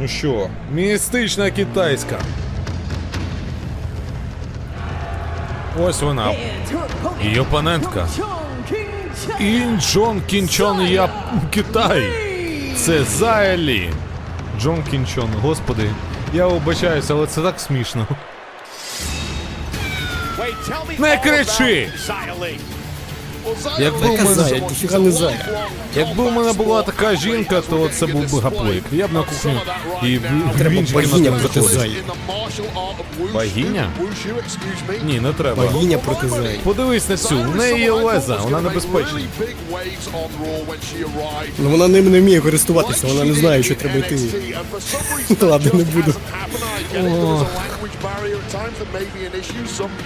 [0.00, 2.18] Ну що, містична китайська.
[5.80, 6.34] Ось вона.
[7.24, 8.08] Її опонентка.
[9.40, 11.10] Інчон Кінчон Я
[11.50, 12.02] Китай.
[12.76, 13.90] Це Зайлі.
[14.60, 15.90] Джон Кінчон, господи.
[16.32, 18.06] Я вибачаюся, але це так смішно.
[20.98, 21.90] Не кричи!
[23.78, 24.62] Якби у мене,
[25.96, 28.84] якби у мене була така жінка, то це був би гаплик.
[28.92, 29.60] Я б на кухню
[30.02, 30.18] і
[30.92, 31.90] богиня проти wushu,
[33.32, 33.90] Богиня?
[35.04, 35.66] Ні, не треба.
[35.66, 36.58] Богиня проти зая.
[36.64, 39.20] Подивись на цю, в неї є леза, вона небезпечна.
[41.58, 44.18] Ну вона ним не вміє користуватися, вона не знає, що треба йти.
[45.46, 46.14] Ладно, не буду.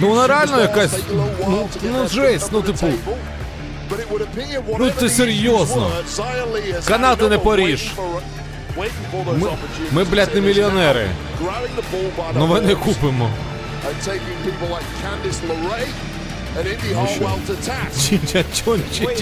[0.01, 0.93] Ну вона реально якась.
[1.49, 2.87] Ну, ну жесть, ну типу.
[4.79, 5.91] Ну ти серйозно.
[6.89, 7.93] Канати не поріж.
[9.41, 9.51] Ми,
[9.93, 11.07] ми блядь, не мільйонери.
[12.35, 13.31] Ну ми не купимо.
[15.83, 16.12] Чин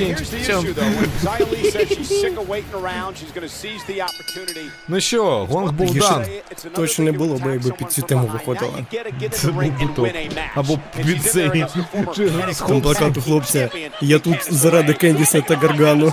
[0.08, 0.66] here's the чон.
[0.66, 0.82] issue, though.
[0.82, 4.70] When Xia Li says she's sick of waiting around, she's going to seize the opportunity.
[4.88, 6.22] Ну що, гонг був дан.
[6.22, 10.50] It's another точно не було, attack якби під цю тему in Це був match.
[10.54, 11.48] Або під цей
[12.16, 12.30] чи
[12.66, 13.70] Там плакат у хлопця.
[14.00, 14.94] Я тут заради.
[14.94, 16.12] Кендіса та Гаргану.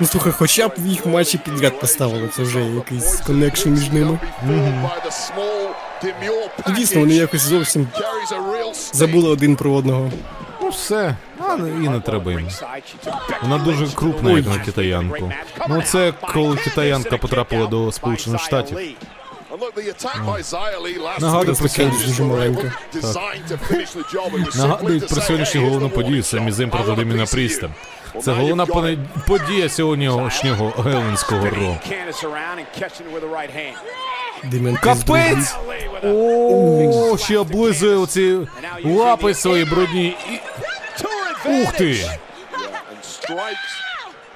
[0.00, 4.18] Ну слухай, хоча б їх матчі підряд поставили, це вже якийсь коннекшн між ними.
[6.66, 7.88] Ну, Дійсно, вони якось зовсім
[8.92, 10.10] забули один про одного.
[10.62, 11.16] Ну все.
[11.48, 12.48] А, і не треба їм.
[13.42, 15.32] Вона дуже крупна, як на китаянку.
[15.68, 18.78] Ну це коли китаянка потрапила до Сполучених Штатів.
[21.20, 21.68] Нагадую про.
[24.56, 27.70] Нагадують про сьогоднішню головну подію самі зим проти Деміна Пріста.
[28.22, 28.66] Це головна
[29.26, 31.76] подія сьогоднішнього геленського ро.
[34.82, 35.54] Капець!
[36.02, 38.38] О, ще облизує оці
[38.84, 40.06] лапи свої брудні.
[40.06, 40.40] І...
[41.48, 42.10] Ух ти!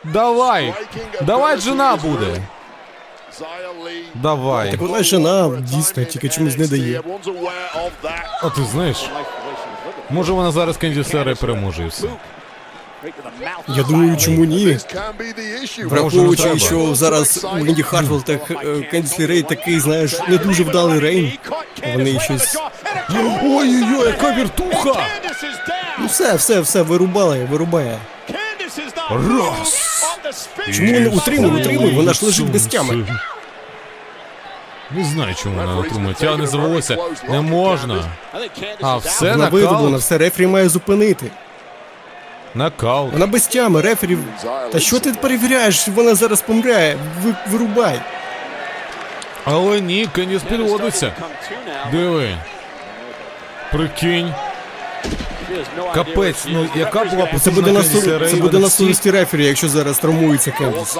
[0.05, 0.75] Давай!
[1.23, 2.43] Давай жена буде!
[4.15, 4.71] Давай.
[4.71, 7.01] Так вона жена, дійсно, тільки чомусь не дає.
[8.43, 9.11] А ти знаєш?
[10.11, 12.09] Може вона зараз Кендісера переможе і все.
[13.69, 14.79] Я думаю, чому ні?
[15.85, 21.33] Враховуючи, що зараз у Венді Хартвелл та е, Рей такий, знаєш, не дуже вдалий рейн.
[21.95, 22.57] Вони щось.
[23.43, 25.07] Ой-ой-ой, яка віртуха!
[26.01, 27.99] Ну все, все, все, вирубали, вирубає.
[29.11, 29.89] Раз!
[30.75, 31.93] Чому не утримує, утримує?
[31.95, 33.07] Вона ж лежить без тями.
[34.91, 36.15] Не знаю, чому вона отримує.
[36.15, 36.97] Тягне за волосся.
[37.29, 38.05] Не можна.
[38.81, 41.31] А все Вона видумана, все рефері має зупинити.
[42.59, 43.13] Нокаут.
[43.13, 44.19] Вона без тями, рефері.
[44.73, 45.89] Та що ти перевіряєш?
[45.89, 46.97] Вона зараз помре.
[47.23, 48.01] Ви, вирубай.
[49.45, 51.13] Але ні, Кендіс підводиться.
[51.93, 52.37] Диви.
[53.73, 54.35] Прикинь.
[55.95, 59.99] Капець, ну яка була Це буде на су- це буде на совісті рефері, якщо зараз
[59.99, 60.97] травмується Кендіс.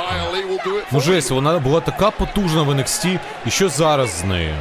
[0.93, 4.55] Ну жесть, вона була така потужна в NXT, і що зараз з нею?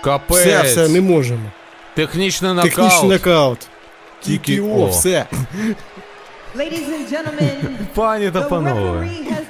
[0.00, 0.38] Капець.
[0.38, 1.50] Все, все, не можемо.
[1.94, 2.74] Технічний нокаут.
[2.74, 3.58] Технічний нокаут.
[4.20, 5.26] Тільки о, все.
[7.94, 9.08] Пані та панове,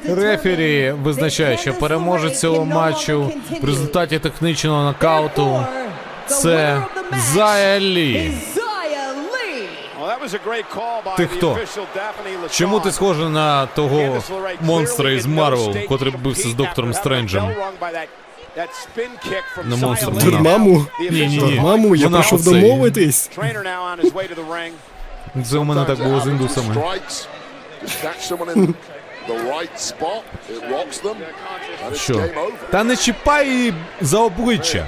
[0.09, 5.67] рефері визначає, що переможець цього матчу в результаті технічного нокауту
[6.27, 6.83] це
[7.33, 8.33] Зая Лі.
[11.17, 11.59] Ти хто?
[12.51, 14.23] Чому ти схожий на того
[14.61, 17.51] монстра із Марвел, котрий бився з доктором Стренджем?
[19.65, 20.11] Не монстр.
[20.11, 20.87] Дурмаму?
[21.11, 23.31] Дурмаму, я Вона домовитись.
[25.45, 26.77] Це у мене так було з індусами.
[31.95, 32.25] Що?
[32.71, 34.87] Та не чіпай її за обличчя.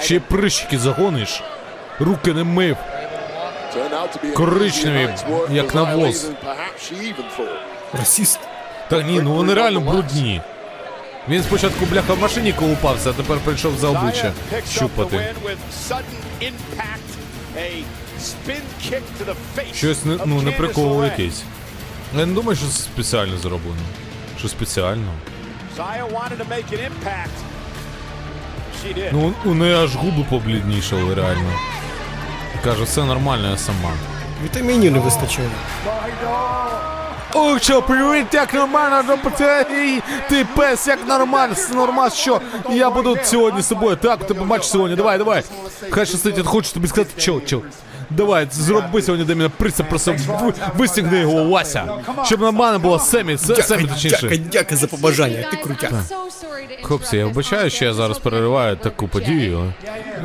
[0.00, 1.42] Ще прищики загониш.
[2.00, 2.76] Руки не мив.
[4.34, 5.14] Коричневі,
[5.50, 6.30] як навоз.
[7.92, 8.40] Расіст.
[8.90, 10.40] Та ні, ну вони реально брудні.
[11.28, 14.32] Він спочатку бляха в машині колупався, а тепер прийшов за обличчя
[14.70, 15.34] щупати.
[19.74, 21.42] Щось не, ну, не прикол якийсь.
[22.18, 23.80] Я не думаю, що це спеціально зроблено.
[24.38, 25.12] Що спеціально.
[29.12, 31.52] Ну, у неї аж губи побліднішали реально.
[32.64, 33.90] Каже, все нормально, я сама.
[34.44, 35.48] Вітамінів не вистачає.
[37.34, 39.30] Ох, що, привіт, як нормально, ну,
[40.28, 42.40] ти пес, як нормально, все нормально, що,
[42.70, 45.42] я буду сьогодні з собою, так, у тебе матч сьогодні, давай, давай.
[45.90, 47.60] Хай щастить, я хочу тобі сказати, чо, чо.
[48.10, 51.88] Давай, зроби сьогодні для мене прица, просто ви- вистігни його, Вася.
[52.24, 54.28] Щоб нормально було Семі, Се- Семі точніше.
[54.28, 55.92] дяка, дяка за побажання, ти крутяк.
[56.82, 59.72] Хлопці, я вибачаю, що я зараз перериваю таку подію.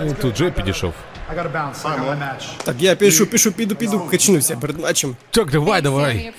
[0.06, 0.94] Ну, тут Джей підійшов.
[1.32, 1.86] I gotta bounce.
[1.86, 2.64] I got my match.
[2.64, 5.16] Так, я пішу, пішу, піду, піду, качнуся перед матчем.
[5.32, 6.32] Так, давай, давай.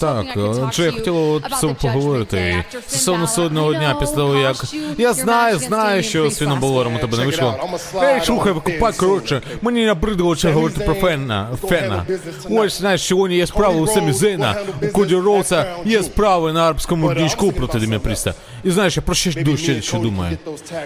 [0.00, 2.64] Так, е, Джей, я от це поговорити.
[2.86, 4.56] Стосовно сьогодного дня після того, як...
[4.98, 7.78] Я знаю, знаю, що з Фіном Балором у тебе не вийшло.
[8.02, 11.48] Ей, слухай, викупай, коротше, мені набридло ще говорити про Фена.
[11.68, 12.06] Фена.
[12.50, 17.14] Ось, знаєш, сьогодні є справи у Семі Зейна, у Коді Роуса, є справи на арабському
[17.14, 18.34] дічку проти Демі Пріста.
[18.64, 20.38] І знаєш, я про що йду що думаю.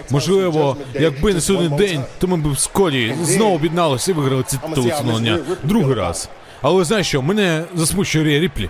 [0.09, 4.57] Можливо, якби не сьогодні день, то ми б з Коді знову об'єдналися і виграли ці
[4.57, 5.39] титули.
[5.63, 6.29] Другий раз.
[6.61, 8.69] Але знаєш що, мене засмучує Рія Ріплі.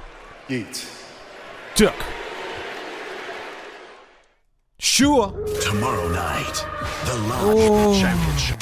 [1.74, 1.94] Так.
[4.78, 5.34] Що?
[5.46, 6.66] Tomorrow night,
[7.06, 8.60] the Lodge Championship.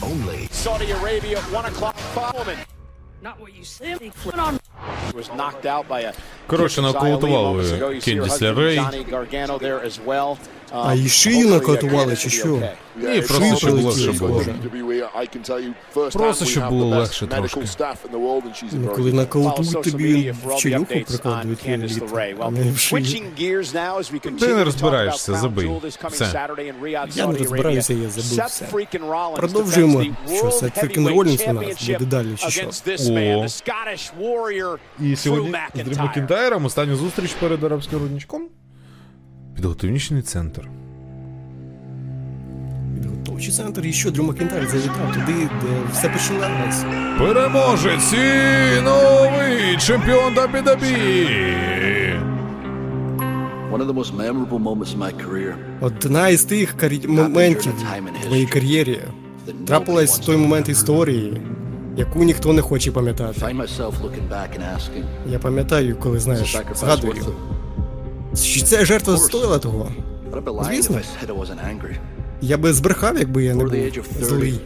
[0.00, 2.58] Only Saudi Arabia, one o'clock following.
[3.26, 3.96] Not what you said.
[4.24, 4.52] Put on.
[5.14, 6.12] Was knocked out by a
[6.46, 8.78] Коротше, нокаутували Кендіс Лерей.
[8.78, 10.36] Johnny Gargano there as well.
[10.72, 12.62] Um, А і шию uh, Candice чи що?
[12.96, 14.42] Ні, просто щоб легше було.
[16.12, 17.60] Просто щоб було легше трошки.
[18.72, 22.02] Ну, коли нокаутують тобі в чаюху прикладують літ,
[22.38, 23.04] а не в шию.
[24.38, 25.70] Ти не розбираєшся, забий.
[26.10, 26.48] Все.
[27.14, 28.66] Я не розбираюся, я Seth все.
[29.36, 30.04] Продовжуємо.
[30.36, 32.70] Що, Сет Freakin' Ролінс у нас буде далі, чи що?
[33.10, 33.46] О.
[35.00, 36.02] І сьогодні з Дрю McIntyre.
[36.02, 38.48] Макінтайром останню зустріч перед арабським родничком.
[39.56, 40.68] Підготовничний центр.
[42.94, 46.84] Підготовчий центр і що, Дрю Макінтайр завітав туди, де все починалось.
[47.18, 50.34] Переможець і новий чемпіон
[55.26, 55.54] career.
[55.80, 57.00] Одна із тих карі...
[57.08, 57.72] моментів
[58.26, 59.00] в моїй кар'єрі
[59.66, 61.40] трапилась в той момент історії,
[61.96, 63.56] яку ніхто не хоче пам'ятати.
[65.26, 67.14] Я пам'ятаю, коли знаєш, згадую.
[68.42, 69.92] Чи ця жертва стоїла того?
[70.68, 71.00] Звісно.
[72.40, 74.60] Я би збрехав, якби я не був the age of 30, злий.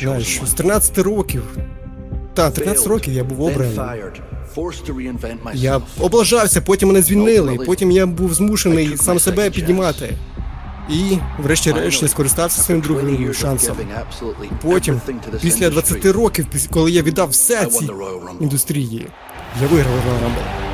[0.00, 0.56] Знаєш, з one.
[0.56, 1.42] 13 років.
[2.34, 3.78] Та, 13 років я був обраний.
[5.54, 10.14] Я облажався, потім мене звільнили, потім я був змушений сам себе піднімати.
[10.90, 13.76] І, врешті-решт, я скористався своїм другим шансом.
[14.62, 15.00] Потім,
[15.42, 17.88] після 20 років, коли я віддав все цій
[18.40, 19.06] індустрії,
[19.62, 20.71] я виграв Royal Rumble.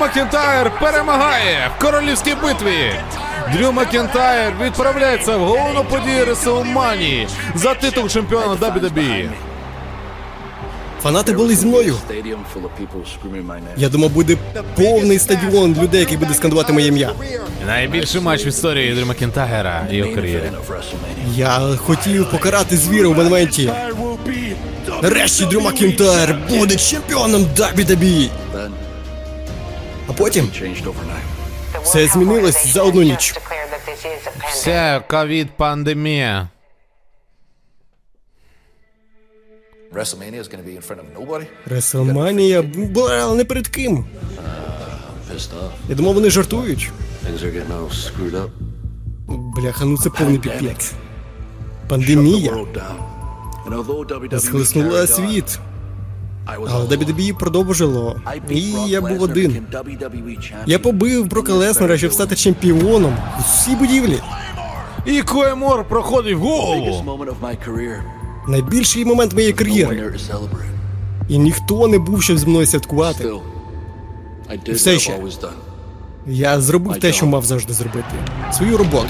[0.00, 2.92] Макінтайр перемагає в королівській битві.
[3.52, 9.28] Дрю Макінтайр відправляється в головну подію Реселманії за титул чемпіона WWE.
[11.02, 11.96] Фанати були зі мною.
[13.76, 14.36] Я думав, буде
[14.76, 17.10] повний стадіон людей, який буде скандувати моє ім'я.
[17.66, 20.52] Найбільший матч в історії Дрю Макінтайра і його кар'єри.
[21.36, 23.72] Я хотів покарати звіра у моменті.
[25.02, 28.28] Нарешті Дрю Макінтайр буде чемпіоном WWE.
[30.10, 30.50] А потім
[31.82, 33.34] все змінилось за одну ніч.
[40.88, 41.46] Front of nobody.
[41.66, 44.04] Реселманія була але не перед ким.
[45.88, 46.90] Я думав, вони жартують.
[49.28, 50.92] Бляха, ну це повний піпець.
[51.88, 52.52] Пандемія
[53.66, 55.58] WWE схлеснула світ.
[56.46, 58.20] WWE продовжило.
[58.50, 59.66] І я був один.
[60.66, 64.18] Я побив Брока Леснера, щоб стати чемпіоном у всій будівлі.
[65.06, 67.26] І Клеймор проходить в голову.
[68.48, 70.12] Найбільший момент моєї кар'єри.
[71.28, 73.30] І ніхто не був, щоб зі мною святкувати.
[74.68, 75.18] Все ще.
[76.26, 78.08] Я зробив те, що мав завжди зробити.
[78.52, 79.08] Свою роботу.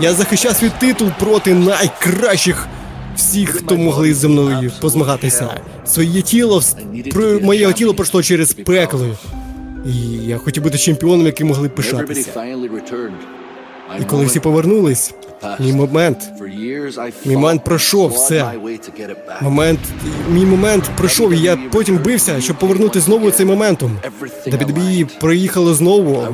[0.00, 2.66] Я захищав свій титул проти найкращих
[3.16, 5.60] всіх, хто могли зі мною позмагатися.
[5.86, 6.62] Своє тіло,
[7.12, 9.06] про- моє тіло пройшло через пекло.
[9.86, 9.96] І
[10.26, 12.30] я хотів бути чемпіоном, яким могли пишатися.
[14.00, 15.14] І коли всі повернулись,
[15.60, 16.18] Мій момент.
[17.24, 18.52] Мій момент пройшов все.
[19.40, 19.80] Момент.
[20.30, 23.98] Мій момент пройшов, і я потім бився, щоб повернути знову цей моментум.
[24.46, 26.26] WWE приїхало знову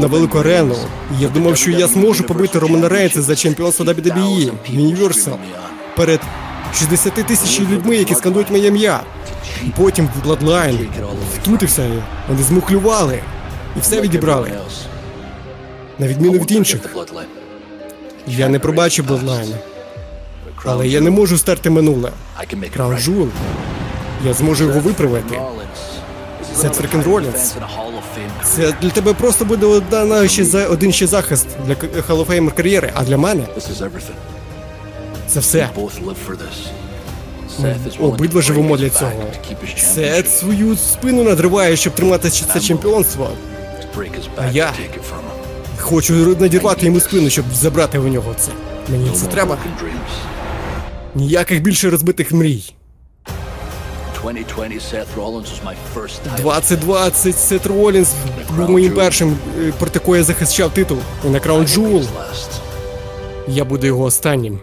[0.00, 0.74] на велику арену.
[1.18, 5.34] І я думав, що я зможу побити Романа Рейнса за чемпіонство WWE Universal
[5.98, 6.20] перед
[6.74, 9.00] 60 тисяч людьми, які скандують моє ім'я.
[9.66, 10.86] І потім в Bloodline
[11.34, 12.02] втрутився я.
[12.28, 13.20] Вони змухлювали
[13.76, 14.52] і все відібрали.
[15.98, 16.80] На відміну від інших.
[18.26, 19.54] Я не пробачив Bloodline.
[20.64, 22.12] Але я не можу стерти минуле.
[22.74, 23.28] Краун Жул.
[24.26, 25.40] Я зможу його виправити.
[26.56, 27.54] Сет Фрікен Ролінс.
[28.44, 32.54] Це для тебе просто буде одна ще за один ще захист для Hall of Famer
[32.54, 33.44] кар'єри, а для мене
[35.28, 35.68] це все.
[37.58, 39.12] Ми обидва живемо для цього.
[39.76, 43.30] Сет свою спину надриває, щоб тримати це чемпіонство.
[44.36, 44.72] А я
[45.78, 48.50] хочу надірвати йому спину, щоб забрати у нього це.
[48.88, 49.58] Мені це треба.
[51.14, 52.74] Ніяких більше розбитих мрій.
[56.36, 58.12] 2020 Сет Ролінс
[58.56, 60.98] був моїм першим, е, проти кого я захищав титул.
[61.26, 62.02] І на Краун Джул.
[63.48, 64.58] Я буду його останнім.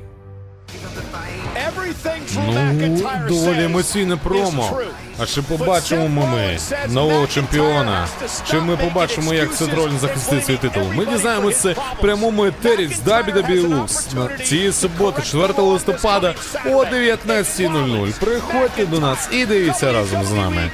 [2.36, 4.80] Ну, доволі емоційне промо.
[5.20, 6.58] А чи побачимо ми
[6.90, 8.08] нового чемпіона?
[8.50, 10.84] Чи ми побачимо, як Сет Ролін захистить свій титул?
[10.96, 16.34] Ми дізнаємося в прямому етері з WWE цієї суботи, 4 листопада
[16.66, 18.20] о 19.00.
[18.20, 20.72] Приходьте до нас і дивіться разом з нами.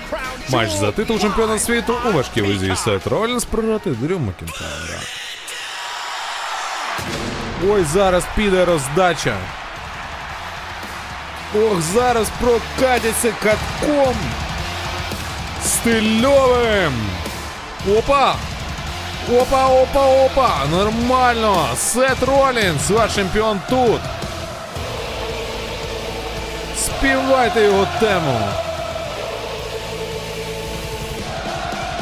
[0.50, 5.00] Матч за титул чемпіона світу у важкій вазі Сет Ролінс проти Дрю Макінтайра.
[7.70, 9.38] Ой, зараз піде роздача.
[11.56, 14.16] Ох, зараз прокатяться катком.
[15.66, 16.94] Стильовим.
[17.98, 18.36] Опа!
[19.42, 20.52] Опа, опа, опа!
[20.72, 21.68] Нормально!
[21.78, 24.02] Сет Ролінс, ваш чемпіон тут.
[26.78, 28.40] Співайте його тему.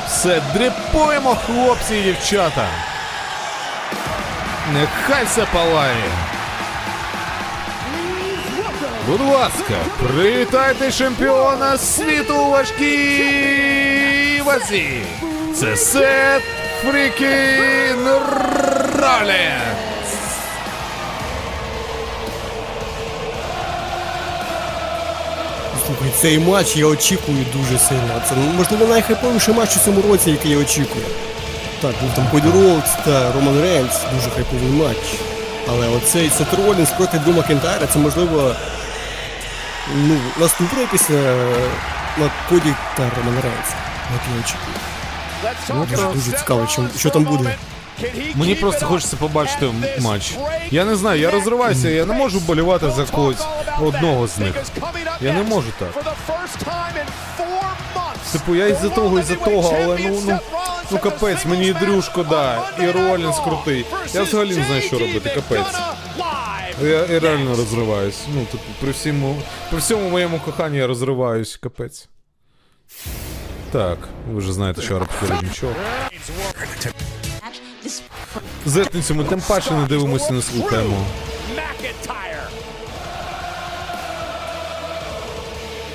[0.07, 2.67] Все, дріпуємо, хлопці і дівчата.
[4.73, 6.03] Нехай все палає.
[9.09, 9.73] Будь ласка,
[10.03, 15.01] привітайте чемпіона світу у важкій вазі.
[15.55, 16.43] Це Сет
[16.81, 18.07] Фрікін
[18.95, 20.09] Ролінс.
[25.85, 28.21] Слухай, цей матч я очікую дуже сильно.
[28.29, 31.05] Це можливо найхайповіший матч у цьому році, який я очікую.
[31.81, 34.97] Так, був там Коді Роудс та Роман Рейнс, дуже хайповий матч.
[35.67, 38.55] Але оцей Сет Ролінс проти Дрю Макінтайра, це можливо.
[39.95, 41.15] Ну, наступне після
[42.17, 43.69] на Коді та Роман Рейнс.
[44.15, 44.75] От я очікую.
[45.69, 47.55] Ну, дуже, дуже цікаво, що, що там буде.
[48.35, 49.69] Мені просто хочеться побачити
[50.01, 50.33] матч.
[50.71, 53.41] Я не знаю, я розриваюся, я не можу болівати за когось
[53.81, 54.53] одного з них.
[55.21, 56.03] Я не можу так.
[58.31, 60.39] Типу, я із-за того, із-за того, але ну ну
[60.91, 63.85] ну капець, мені і Дрю шкода, і Ролінс крутий.
[64.13, 65.75] Я взагалі не знаю, що робити, капець.
[66.81, 68.19] Я, я реально розриваюсь.
[68.33, 72.09] Ну, типу, при всьому, при всьому моєму коханні я розриваюсь, капець.
[73.71, 73.97] Так,
[74.31, 75.73] ви вже знаєте, що арабський нічого.
[78.65, 81.05] Зетницю ми тим паче не дивимося, не слухаємо.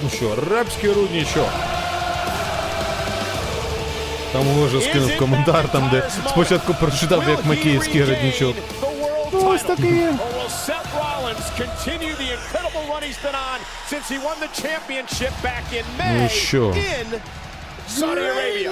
[0.03, 1.49] Ну що, рабський руднічок.
[4.33, 8.57] Там вже скинув коментар, там де спочатку прочитав, як Макіївський роднічок.
[9.34, 10.08] Ну, ось такий.
[10.08, 13.60] Or will Seth Rollins continue the incredible run he's been on
[13.92, 16.64] since he won the championship back in May Ну що?
[16.74, 17.08] in
[17.88, 18.72] Saudi Arabia?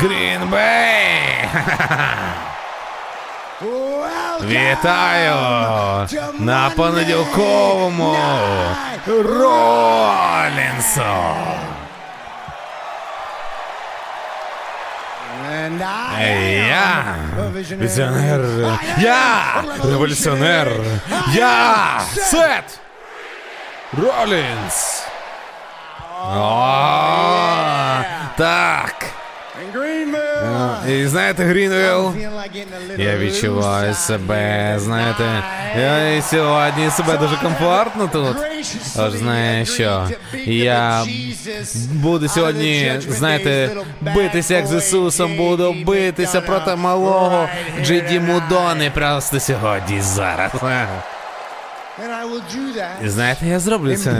[0.00, 1.48] Грінбей!
[4.42, 5.34] Вітаю!
[6.38, 8.16] На понеділковому
[9.06, 11.02] Ролінсу!
[16.67, 17.15] Я
[17.71, 18.41] візіонер.
[18.99, 20.71] Я революціонер.
[21.33, 22.79] Я Сет
[23.97, 25.03] Ролінс.
[26.35, 28.01] О,
[28.37, 29.05] так.
[30.89, 32.13] І знаєте, Грінвілл,
[32.97, 35.43] я відчуваю себе, знаєте,
[35.79, 38.37] я і сьогодні себе дуже комфортно тут.
[38.99, 40.07] Ож знаєш що,
[40.45, 41.03] я
[41.91, 43.69] буду сьогодні, знаєте,
[44.01, 47.49] битися як з Ісусом, буду битися проти малого
[47.83, 50.51] Джиді Мудони просто сьогодні зараз.
[53.05, 54.11] І знаєте, я зроблю це.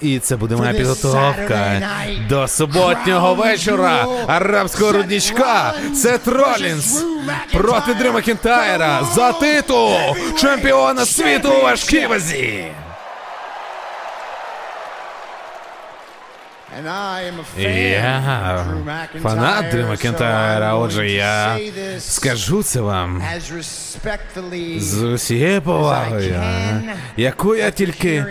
[0.00, 1.82] І це буде моя підготовка
[2.28, 5.74] до суботнього вечора арабського руднічка.
[6.02, 7.04] Це Ролінс
[7.52, 9.90] проти Дрю Макінтайра за титул
[10.38, 12.64] чемпіона світу у важкій вазі.
[17.58, 18.64] Я
[19.22, 21.58] фанат Дрю Макінтайра, отже я
[21.98, 23.22] скажу це вам
[24.78, 26.34] з усією повагою,
[27.16, 28.24] яку я тільки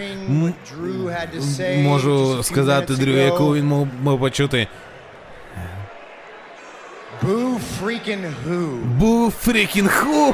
[1.77, 4.67] можу сказати Дрю, яку він мав почути.
[7.21, 8.79] Boo freaking hoo?
[8.97, 10.33] Boo freaking ху?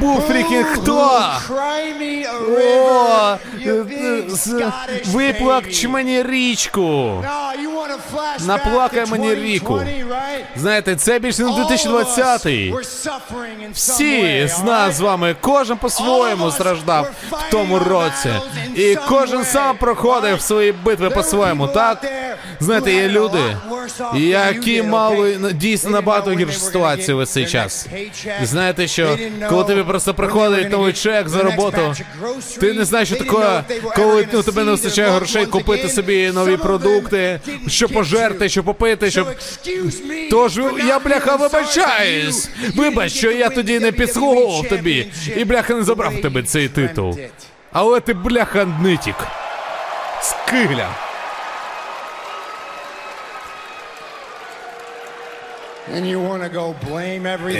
[0.00, 1.20] Boo freaking хто?
[2.50, 3.36] О,
[5.06, 5.88] виплач baby.
[5.88, 7.24] мені річку.
[8.46, 9.80] Наплакай мені ріку.
[10.56, 12.72] Знаєте, це більше не All of us 2020-й.
[12.72, 18.30] were suffering Всі з нас з вами, кожен по-своєму страждав в тому році.
[18.76, 22.06] І кожен сам проходив свої битви по-своєму, так?
[22.60, 23.56] Знаєте, є люди,
[24.14, 27.86] які мали дійсно набагато гіршу ситуацію весь цей час.
[28.42, 29.18] Знаєте що,
[29.48, 31.94] коли тобі просто приходить новий чек за роботу,
[32.60, 33.64] ти не знаєш, що таке,
[33.96, 39.28] коли ну, тебе не вистачає грошей купити собі нові продукти, що пожерти, що попити, щоб
[40.30, 42.50] Тож я, бляха, вибачаюсь.
[42.76, 45.06] Вибач, що я тоді не підслуговував тобі.
[45.36, 47.18] І бляха не забрав тебе цей титул.
[47.72, 49.16] Але ти, бляха, нитік.
[50.22, 50.54] Скиля.
[50.56, 50.92] And you want to go
[55.50, 55.73] blame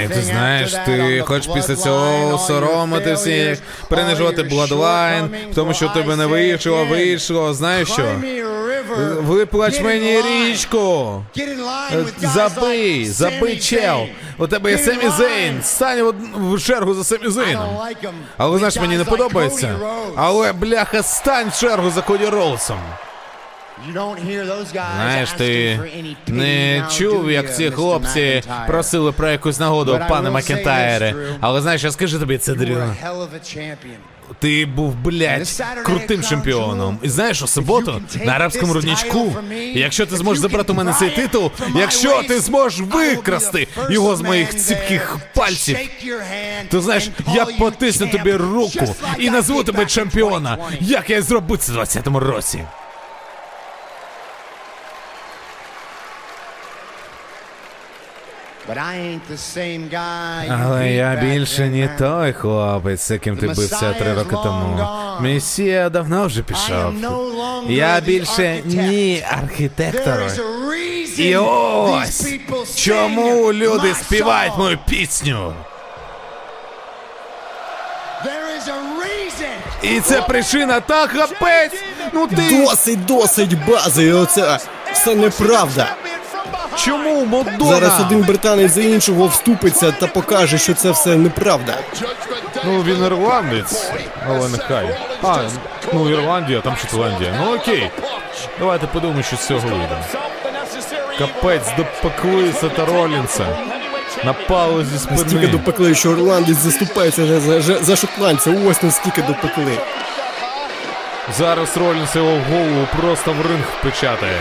[0.05, 5.89] І ти знаєш, ти хочеш після цього all соромити всіх, принижувати Bloodline, в тому, що
[5.89, 7.55] тебе не вийшло, вийшло.
[7.55, 8.03] Знаєш що?
[9.19, 11.23] Виплач мені річку.
[11.37, 14.07] Guys Забий, забий чел.
[14.39, 15.09] У тебе є Семі.
[15.19, 15.63] Зейн.
[15.63, 17.77] Стань в, чергу за Семі Зейном.
[18.37, 19.77] Але знаєш, мені не подобається.
[20.17, 22.79] Але бляха, стань в чергу за Коді Ролсом.
[24.97, 25.81] Знаєш, ти
[26.27, 31.15] не чув, як ці хлопці просили про якусь нагоду, пане Макентайре.
[31.40, 33.97] Але знаєш, я скажу тобі це, champion.
[34.39, 36.98] Ти був, блядь, крутим чемпіоном.
[37.02, 39.36] І знаєш, у суботу на арабському руднічку,
[39.74, 44.56] якщо ти зможеш забрати у мене цей титул, якщо ти зможеш викрасти його з моїх
[44.56, 45.78] ціпких пальців,
[46.70, 51.73] то знаєш, я потисну тобі руку і назву тебе чемпіона, як я й зробив це
[51.73, 52.61] в 20-му році.
[52.61, 52.93] But I ain't the same guy you
[60.51, 64.89] Але я більше не той хлопець, з яким ти бився три роки тому.
[65.20, 66.95] Месія давно вже пішов.
[67.69, 70.31] Я більше ні архітектор.
[71.19, 72.27] І ось
[72.77, 75.55] чому люди співають мою пісню.
[78.24, 79.97] There is a reason.
[79.97, 81.73] І це причина та капець.
[82.12, 84.59] Ну ти Досить, досить бази, оце
[84.93, 85.95] все неправда.
[86.77, 87.65] Чому Мадонна?
[87.75, 91.79] Зараз один британець за іншого вступиться та покаже, що це все неправда.
[92.65, 93.93] Ну, він ірландець,
[94.29, 94.99] але нехай.
[95.23, 95.37] А,
[95.93, 97.35] ну Ірландія, там Шотландія.
[97.41, 97.91] Ну окей.
[98.59, 99.97] Давайте подумаємо, що з цього вийде.
[101.19, 103.47] Капець, допекли Сета Ролінса.
[104.25, 105.47] Напали зі Настільки спини.
[105.47, 108.55] допекли, що ірландець заступається за, за, за, за шотландця.
[108.67, 109.79] Ось наскільки допекли.
[111.39, 114.41] Зараз Ролінс його в голову просто в ринг впечатає.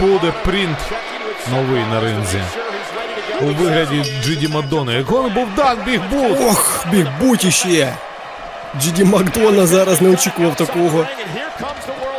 [0.00, 0.78] Буде принт
[1.52, 2.40] новий на ринзі.
[3.40, 4.92] У вигляді Джиді Мадони.
[4.92, 6.38] Якого був дан біг бут.
[6.40, 7.94] Ох, біг будь іще.
[8.80, 11.06] Джиді Макдона зараз не очікував такого.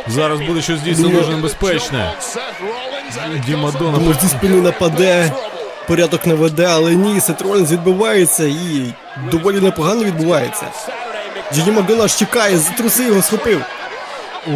[0.06, 2.12] Зараз буде щось дійсно дуже небезпечне.
[3.32, 5.32] Джиді Мадона Думав, зі спини нападе,
[5.88, 8.94] порядок наведе, але ні, Сет Ролінс відбивається і
[9.30, 10.66] доволі непогано відбувається.
[11.54, 13.62] Джиді Макдона аж чекає, затруси його, схопив.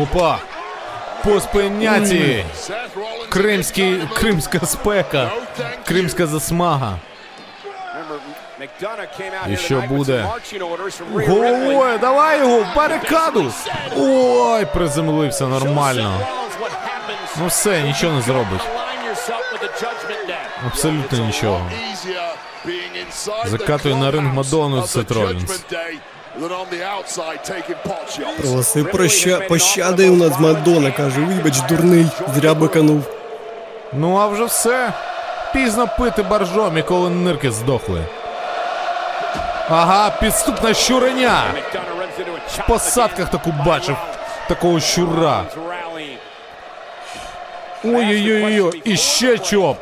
[0.03, 0.39] Опа!
[1.25, 2.45] По спиняті!
[3.29, 5.31] Кримський, кримська спека,
[5.87, 6.99] кримська засмага.
[9.51, 10.29] І що буде?
[11.13, 13.53] Головою, давай його в барикаду!
[13.97, 16.21] Ой, приземлився нормально.
[17.41, 18.61] Ну все, нічого не зробить.
[20.67, 21.71] Абсолютно нічого.
[23.47, 25.65] Закатує на ринг Мадонну Сет Ролінс.
[28.37, 29.41] Просив проща...
[29.41, 33.03] пощади у нас Мадона, каже, вибач, дурний, зря биканув.
[33.93, 34.93] Ну а вже все.
[35.53, 38.01] Пізно пити боржомі, коли нирки здохли.
[39.71, 41.43] Ага, підступна щуреня.
[42.47, 43.97] В посадках таку бачив.
[44.49, 45.45] Такого щура.
[47.85, 49.77] Ой-ой-ой, і ще чоп.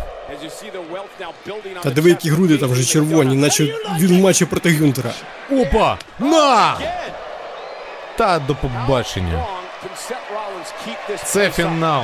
[1.82, 3.64] Та диви, які груди там вже червоні, наче
[3.98, 5.10] він в матчі проти Гюнтера.
[5.52, 5.98] Опа!
[6.18, 6.78] На!
[8.16, 9.44] Та до побачення.
[11.24, 12.02] Це фінал.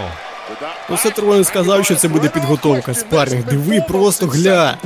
[0.91, 3.45] Ну, Сет Ролінс сказав, що це буде підготовка, спарринг.
[3.45, 4.77] Диви, просто гля.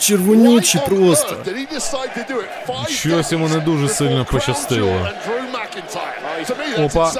[0.00, 1.36] Червонючі просто.
[2.88, 5.08] Щось йому не дуже сильно пощастило.
[6.78, 7.12] Опа.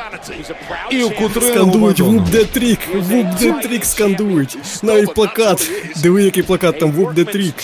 [0.90, 4.58] І у кутрингу Скандують вуп де трік, вуп де трік скандують.
[4.82, 5.70] Навіть плакат.
[5.96, 7.54] Диви, який плакат там, вуп де трік.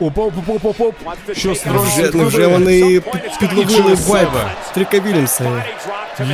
[0.00, 0.94] Опа, опа, опа, опа, оп.
[1.32, 4.28] Що Вже, ну, вже вони під- підловили через вайб.
[4.74, 5.62] Тріка Вільямса.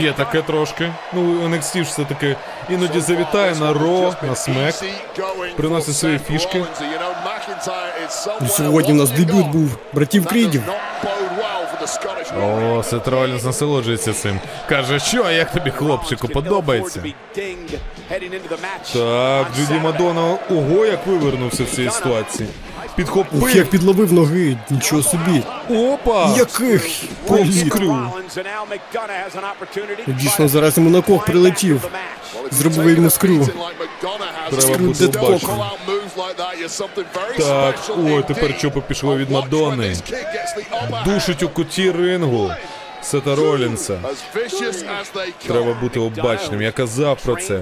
[0.01, 0.93] Є таке трошки.
[1.13, 2.37] Ну, NXT ж все-таки
[2.71, 4.75] іноді завітає на Ро, на смек,
[5.57, 6.65] приносить свої фішки.
[8.41, 10.63] Ну, Сьогодні у нас дебют був братів Крідів.
[12.79, 14.41] О, Сет Ролінс насолоджується цим.
[14.69, 17.01] Каже, що, як тобі, хлопчику, подобається?
[18.93, 22.49] Так, Джуді Мадона, ого, як вивернувся в цій ситуації.
[22.99, 25.43] Ух, Ох, як підловив ноги, нічого собі.
[25.71, 26.35] Опа!
[26.37, 26.87] Яких
[27.27, 27.73] політ.
[30.07, 31.89] Дійсно, зараз йому на кох прилетів.
[32.51, 33.49] Зробив йому скрю.
[34.61, 35.41] Скрю дедкок.
[37.39, 39.97] Так, ой, тепер чопи пішло від Мадонни.
[41.05, 42.51] Душить у куті рингу.
[43.05, 43.99] Сета Ролінса.
[45.47, 46.63] Треба бути обачним.
[46.63, 47.61] Я казав про це.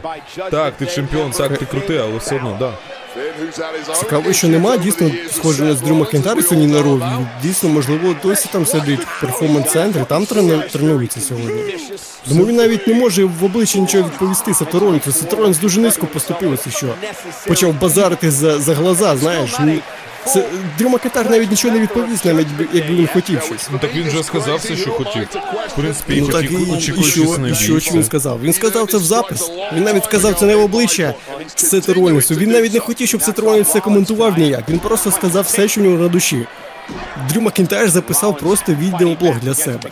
[0.51, 2.73] Так, ти чемпіон, так ти крутий, але все одно, да.
[3.95, 7.03] Цікаво, що нема дійсно схожого з Дрю Макентарі сьогодні на рові.
[7.43, 11.63] Дійсно, можливо, досі там сидить в перформанс-центрі, там трену- тренується сьогодні.
[12.29, 15.13] Тому він навіть не може в обличчя нічого відповісти Саторонцю.
[15.13, 16.87] Саторонець дуже низько поступився, що
[17.49, 19.51] почав базарити за, за глаза, знаєш.
[19.61, 19.79] Ну,
[20.27, 23.69] це, Дрю Макентар навіть нічого не відповість, навіть якби він хотів щось.
[23.73, 25.29] Ну так він вже сказав все, що хотів.
[25.69, 28.41] В принципі, Ну так хотів, і, і що, і що, що він сказав?
[28.43, 29.51] Він сказав це в запис.
[29.77, 31.15] Він навіть сказав це не в обличчя
[31.57, 32.35] Сета Ролінсу.
[32.35, 34.69] Він навіть не хотів, щоб Сет це коментував ніяк.
[34.69, 36.47] Він просто сказав все, що в нього на душі.
[37.29, 39.91] Дрю Макінтайр записав просто відеоблог для себе.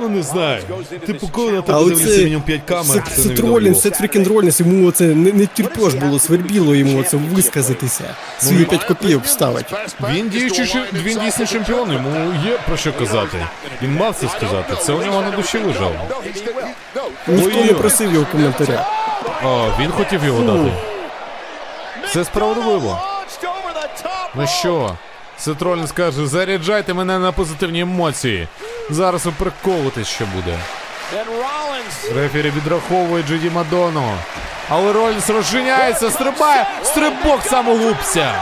[0.00, 0.62] Ну не знаю.
[1.06, 3.54] Типу, коли на тебе дивляться мінімум 5 камер, це Сет невідомо.
[3.54, 8.04] Ролінс, Сет Freakin' Ролінс, йому оце не, не терпеш було, свербіло йому оце висказатися.
[8.38, 9.66] Свої 5 копійок вставить.
[10.14, 13.46] Він діючий він дійсний чемпіон, йому є про що казати.
[13.82, 14.74] Він мав це сказати.
[14.82, 15.96] Це у нього на душі лежало.
[17.28, 18.86] Ніхто не просив його коментаря.
[19.44, 20.72] О, він хотів його дати.
[22.12, 22.98] Це справедливо.
[24.34, 24.96] Ну що,
[25.40, 28.48] Сет Ролінс каже, заряджайте мене на позитивні емоції.
[28.90, 30.58] Зараз ви приколитесь, що буде.
[32.14, 34.12] Рефері відраховує Джуді Мадону.
[34.68, 38.32] Але Ролінс розженяється, стрибає, стрибок самогубця.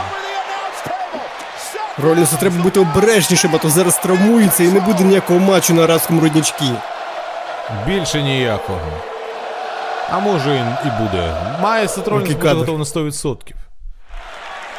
[1.97, 6.21] Ролінсу треба бути обережнішим, а то зараз травмується і не буде ніякого матчу на арабському
[6.21, 6.71] роднячкі.
[7.85, 8.91] Більше ніякого.
[10.11, 11.35] А може і, буде.
[11.61, 13.37] Має Сет Ролінс Який бути готовий на 100%.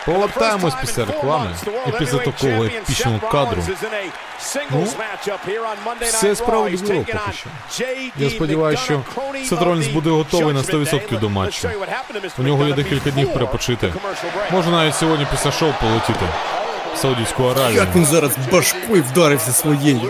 [0.06, 1.51] Повертаємось після реклами
[1.89, 3.62] і після такого епічного кадру.
[4.70, 4.86] Ну,
[6.01, 7.18] все справедливо поки
[7.68, 7.85] що.
[8.16, 9.02] Я сподіваюся, що
[9.48, 11.68] Сет Ролінс буде готовий на 100% до матчу.
[12.39, 13.93] У нього є декілька днів перепочити.
[14.51, 16.27] Може навіть сьогодні після шоу полетіти
[16.94, 17.77] в Саудівську Аравію.
[17.77, 20.01] Як він зараз башкою вдарився своєю.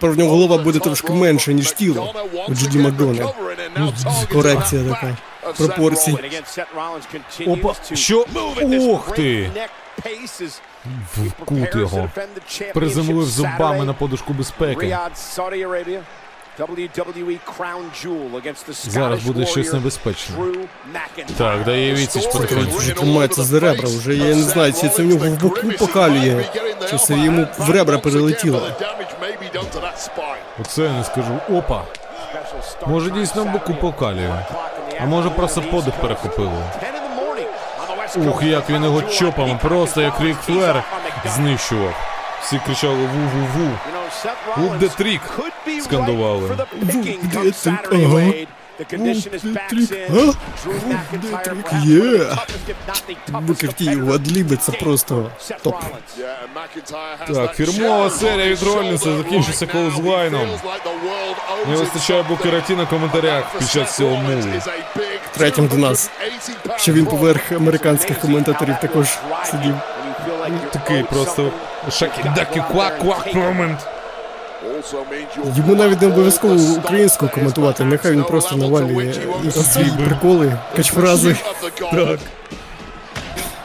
[0.00, 2.14] Про в нього голова буде трошки менше, ніж тіло.
[2.48, 3.26] У Джуді Мадони.
[3.76, 3.92] Ну,
[4.32, 5.16] корекція така.
[5.56, 6.18] Пропорцій.
[7.46, 8.26] Опа, що?
[8.92, 9.50] Ох ти!
[11.16, 12.10] В кут його.
[12.74, 14.98] Приземлив зубами на подушку безпеки.
[18.84, 20.36] Зараз буде щось небезпечне.
[21.36, 22.26] Так, дає відсіч.
[22.76, 26.44] Вже тримається за ребра, вже я не знаю, чи це в нього в боку покалює,
[26.90, 28.70] чи це йому в ребра перелетіло.
[30.60, 31.38] Оце я не скажу.
[31.52, 31.84] Опа!
[32.86, 34.44] Може дійсно в боку покалює.
[35.00, 36.62] А може просто подих перехопило.
[38.16, 40.82] Ух, як він його чопами, просто як Рік Флер
[41.26, 41.94] знищував.
[42.42, 43.70] Всі кричали ву-ву-ву.
[44.56, 45.20] Вуп де трік
[45.82, 46.48] скандували.
[46.82, 48.32] Вуп де трік, ага.
[48.86, 49.68] Трік, а?
[49.68, 49.90] Трік,
[51.84, 52.26] є.
[53.28, 55.30] Букерті його адліби, це просто
[55.62, 55.74] топ.
[57.34, 60.48] Так, фірмова серія від Ролінса закінчиться колзлайном.
[61.70, 64.48] Не вистачає букераті на коментарях під час цього муву.
[65.36, 66.10] Третім до нас.
[66.76, 69.74] Що він поверх американських коментаторів також сидів.
[70.72, 71.52] Такий просто
[71.90, 73.86] шакі-дакі квак-квак момент.
[75.56, 79.14] Йому навіть не обов'язково українську коментувати, нехай він просто навалює
[79.72, 81.36] свої приколи, качфрази.
[81.92, 82.18] Так.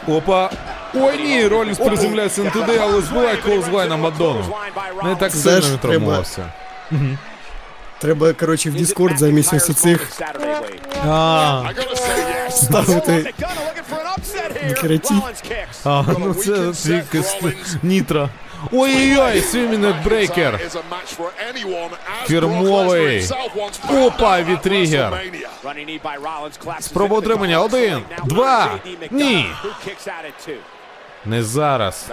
[0.08, 0.50] Опа.
[0.96, 4.46] Ой ні, Ролінс приземляється не туди, але збиває колзлайн на Мадону.
[5.04, 6.52] Не так сильно не травмувався.
[8.00, 10.12] Треба, коротше, в Discord замість ось цих
[12.50, 13.34] ставити
[14.68, 15.14] букераті.
[15.86, 17.24] а, ну це тільки
[17.84, 18.30] нітро.
[18.72, 20.60] Ой-ой-ой, свімінг брейкер.
[22.28, 23.30] Фірмовий.
[23.90, 24.40] Опа,
[26.66, 27.64] collapses Спроба call.
[27.66, 28.72] Один, два,
[29.12, 29.46] ні.
[31.26, 32.12] Не зараз.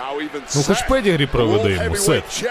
[0.57, 2.45] Ну хоч педігрі проведи йому, Сет.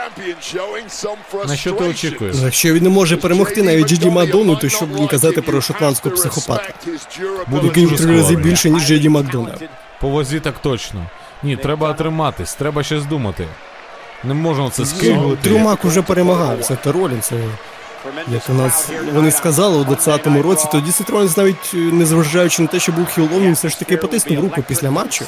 [1.47, 2.35] На що ти очікуєш?
[2.35, 6.73] Якщо він не може перемогти навіть Джеді Мадону, то що будемо казати про шотландського психопата?
[7.47, 9.69] В дуже три рази більше, ніж Джеді Макдональд.
[10.01, 11.05] По вазі так точно.
[11.43, 13.47] Ні, треба триматись, треба щось думати.
[14.24, 15.50] Не можна це скиглити.
[15.50, 17.32] Трюмак уже перемагав, це Ролінс.
[18.28, 22.80] Як у нас вони сказали у 20-му році, тоді Сет навіть е, незважаючи на те,
[22.80, 25.26] що був хілом, він все ж таки потиснув руку після матчу.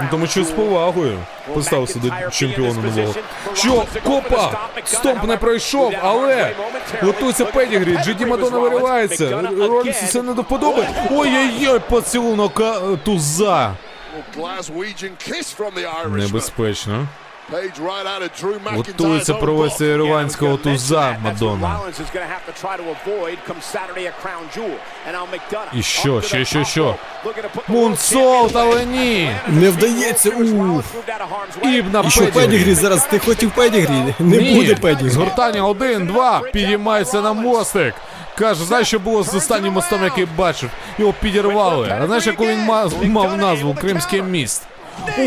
[0.00, 1.18] Ну, Тому що з повагою
[1.54, 3.14] постався до чемпіона нового.
[3.54, 4.68] Що, копа!
[4.84, 6.54] Стомп не пройшов, але
[7.02, 9.42] готується педігрі, Джеді Мадона виривається.
[9.58, 10.86] Ролінсу це не до вподоби.
[11.10, 12.60] Ой-ой-ой, поцілунок
[13.04, 13.74] туза.
[15.74, 16.16] The Irishman.
[16.16, 17.06] Небезпечно.
[18.76, 21.66] Готується провести ірландського туза Мадонна.
[21.68, 24.78] Rollins is gonna have to try to avoid come Saturday at Crown Jewel.
[25.06, 26.94] And now McDonough І що, що, що?
[27.24, 27.32] to
[27.68, 29.30] Мунсолт, але ні.
[29.48, 30.84] Не вдається, уф.
[31.62, 33.06] І на І що педігрі зараз?
[33.06, 34.14] Ти хотів педігрі?
[34.18, 34.54] Не Ні.
[34.54, 35.10] буде педігрі.
[35.10, 36.40] Згортання один, два.
[36.52, 37.94] Підіймається на мостик.
[38.38, 40.70] Каже, знаєш, що було з останнім мостом, який бачив?
[40.98, 41.96] Його підірвали.
[42.00, 44.62] А знаєш, яку він мав, мав назву Кримський міст?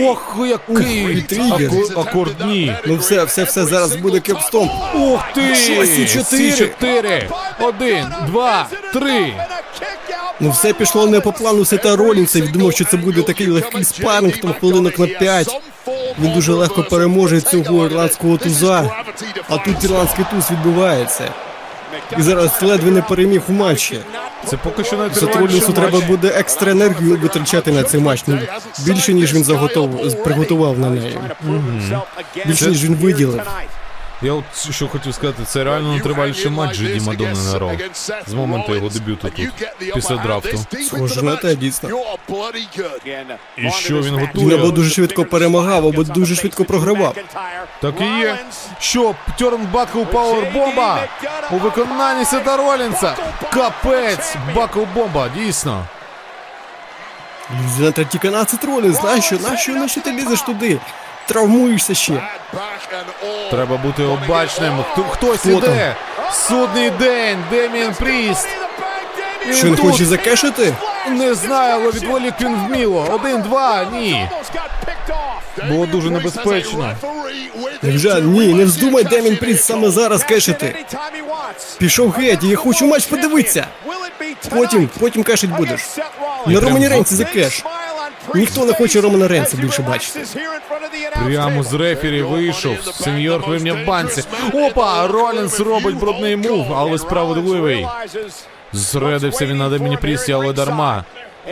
[0.04, 1.72] Ох, який тригер.
[1.98, 2.76] акордні.
[2.86, 4.70] Ну все, все, все, зараз буде кепстом.
[4.96, 5.56] Ух ти!
[5.56, 6.52] Що, Сі-чотири?
[6.52, 7.30] Сі-чотири.
[7.60, 9.34] Один, два, три.
[10.40, 12.42] Ну все пішло не по плану Сета Ролінса.
[12.42, 15.62] Він думав, що це буде такий легкий спаринг, там хвилинок на 5.
[16.20, 19.04] Він дуже легко переможе цього ірландського туза.
[19.50, 21.24] А тут ірландський туз відбувається.
[22.18, 24.00] І зараз ледве не переміг у матчі.
[24.46, 28.24] Це поки що не Сет треба буде екстра енергію витрачати на цей матч.
[28.28, 28.40] Ну,
[28.80, 30.24] більше, ніж він заготов...
[30.24, 31.20] приготував на неї.
[32.46, 33.42] Більше, ніж він виділив.
[34.22, 37.72] Я от що хотів сказати, це реально найтриваліший матч Джеді Мадонни на Ро.
[38.28, 39.54] З моменту його дебюту тут,
[39.94, 40.58] після драфту.
[40.86, 41.90] Схоже на те, дійсно.
[43.58, 47.16] І що він Він або дуже швидко перемагав, або дуже швидко програвав.
[47.82, 48.38] Так і є.
[48.80, 51.08] Що, Turnbuckle Powerbomb а
[51.52, 53.16] у виконанні Сета Ролінса.
[53.54, 55.86] Капець, Buckle Bomb а, дійсно.
[57.64, 59.04] Лізе на третій канал це Ролінс.
[59.04, 59.40] Нащо?
[59.40, 59.72] Нащо?
[59.72, 60.80] Нащо ти лізеш туди?
[61.30, 62.22] Травмуєшся ще.
[63.52, 64.74] Треба бути обачним.
[64.92, 65.74] Хто, хтось Хто там?
[65.74, 65.96] іде.
[66.32, 68.48] Судний день, Деміан Пріст.
[69.50, 70.74] І Що він тут- хоче закешити?
[71.10, 73.08] Не знаю, але відволік він вміло.
[73.12, 74.30] Один, два, ні.
[75.70, 76.96] Було дуже небезпечно.
[77.82, 78.22] Невже?
[78.22, 80.86] Ні, не вздумай Деміан Пріст саме зараз кешити.
[81.78, 83.68] Пішов геть, я хочу матч подивитися.
[84.50, 85.82] Потім, потім кешить будеш.
[86.46, 87.64] На Романі Рейнсі за кеш.
[88.36, 90.20] Ніхто не хоче Романа Рейнса більше бачити.
[91.26, 92.76] Прямо з рефері вийшов.
[92.94, 94.24] Сеньор хвимня в банці.
[94.54, 95.08] Опа!
[95.08, 97.88] Ролінс робить брудний move, але справедливий.
[98.74, 101.04] Зсередився він на Деміані Прісті, але дарма.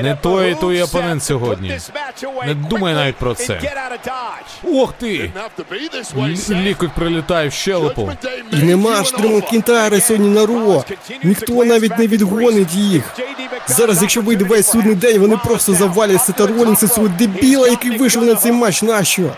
[0.01, 1.79] Не той той опонент сьогодні.
[2.45, 3.59] Не думай навіть про це.
[4.73, 5.31] Ох ти!
[6.49, 8.11] Лікоть прилітає в щелепу.
[8.53, 10.83] І нема ж Дрю Макінтайра сьогодні на Ро.
[11.23, 13.03] Ніхто навіть не відгонить їх.
[13.67, 18.25] Зараз, якщо вийде весь судний день, вони просто завалять Сета Ролінса, цього дебіла, який вийшов
[18.25, 18.81] на цей матч.
[18.81, 19.29] Нащо?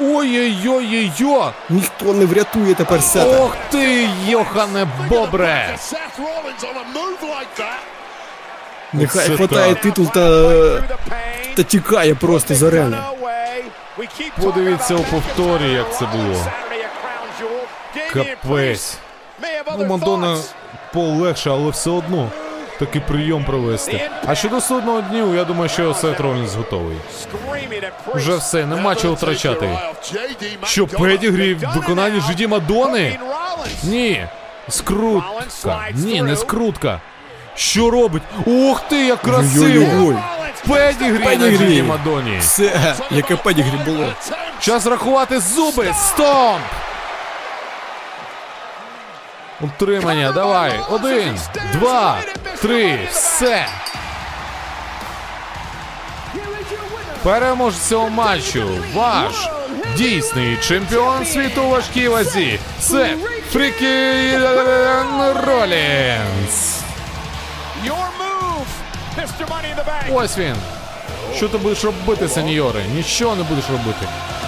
[0.00, 1.52] Ой-ой-ой-ой-ой!
[1.70, 3.38] Ніхто не врятує тепер Сета.
[3.40, 5.76] Ох ти, Йохане Бобре!
[8.92, 10.80] Нехай хватає титул та,
[11.56, 12.96] та тікає просто з арени.
[14.42, 16.46] Подивіться у повторі, як це було.
[18.12, 18.98] Капець.
[19.78, 20.36] Ну, Мадонна
[20.92, 22.30] полегше, але все одно
[22.78, 24.10] такий прийом провести.
[24.26, 26.96] А щодо судного дню, я думаю, що Сет Ролінс готовий.
[28.14, 29.78] Вже все, нема чого втрачати.
[30.64, 33.18] Що, педігрі в виконанні Жиді Мадони?
[33.82, 34.26] Ні.
[34.68, 35.88] Скрутка.
[35.94, 37.00] Ні, не скрутка.
[37.58, 38.22] Що робить?
[38.46, 39.64] Ух ти, як красиво!
[39.64, 40.16] Ой-ой-ой.
[40.68, 41.82] Педігрі, на Педігрі.
[41.82, 42.38] Мадоні.
[42.40, 44.12] Все, яке педігрі було.
[44.60, 45.94] Час рахувати зуби.
[46.06, 46.62] Стомп!
[49.60, 50.80] Утримання, давай.
[50.90, 51.38] Один,
[51.72, 52.18] два,
[52.62, 53.66] три, все.
[57.22, 58.68] Переможець цього матчу.
[58.94, 59.48] Ваш
[59.96, 62.58] дійсний чемпіон світу у важкій вазі.
[62.80, 63.16] Це
[63.52, 64.36] Фрікі
[65.46, 66.77] Ролінс.
[70.12, 70.54] Ось він.
[71.36, 72.80] Що ти будеш робити, сеньори?
[72.94, 74.06] Нічого не будеш робити.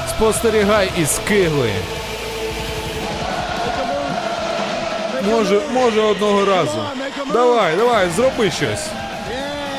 [0.09, 1.71] Спостерігай і скигли.
[5.31, 6.85] Може, може одного разу.
[7.33, 8.87] Давай, давай, зроби щось.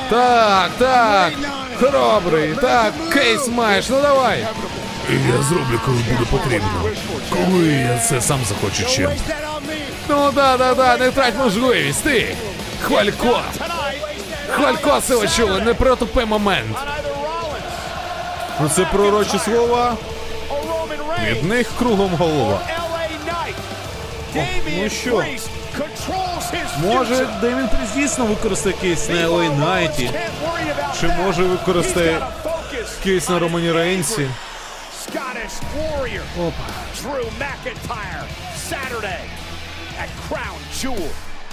[0.09, 1.33] Так, так.
[1.79, 4.47] Хоробрий, так, кейс маєш, ну давай.
[5.09, 6.69] Я зроблю, коли буде потрібно.
[7.29, 9.09] Коли я це сам захочу чим.
[10.09, 12.35] Ну да, да, да, не трать можливість, ти!
[12.81, 13.41] Хвалько!
[14.49, 16.77] Хвалько це ви чули, не протупи момент.
[18.61, 19.97] Ну це пророчі слова.
[21.25, 22.59] Від них кругом голова.
[24.35, 24.39] О,
[24.83, 25.23] ну що?
[26.79, 30.11] Може, Деміан Пріст дійсно використає кейс на LA Найті?
[30.99, 32.27] Чи може використає
[33.03, 34.27] кейс на Романі Рейнсі?
[36.39, 36.63] Опа.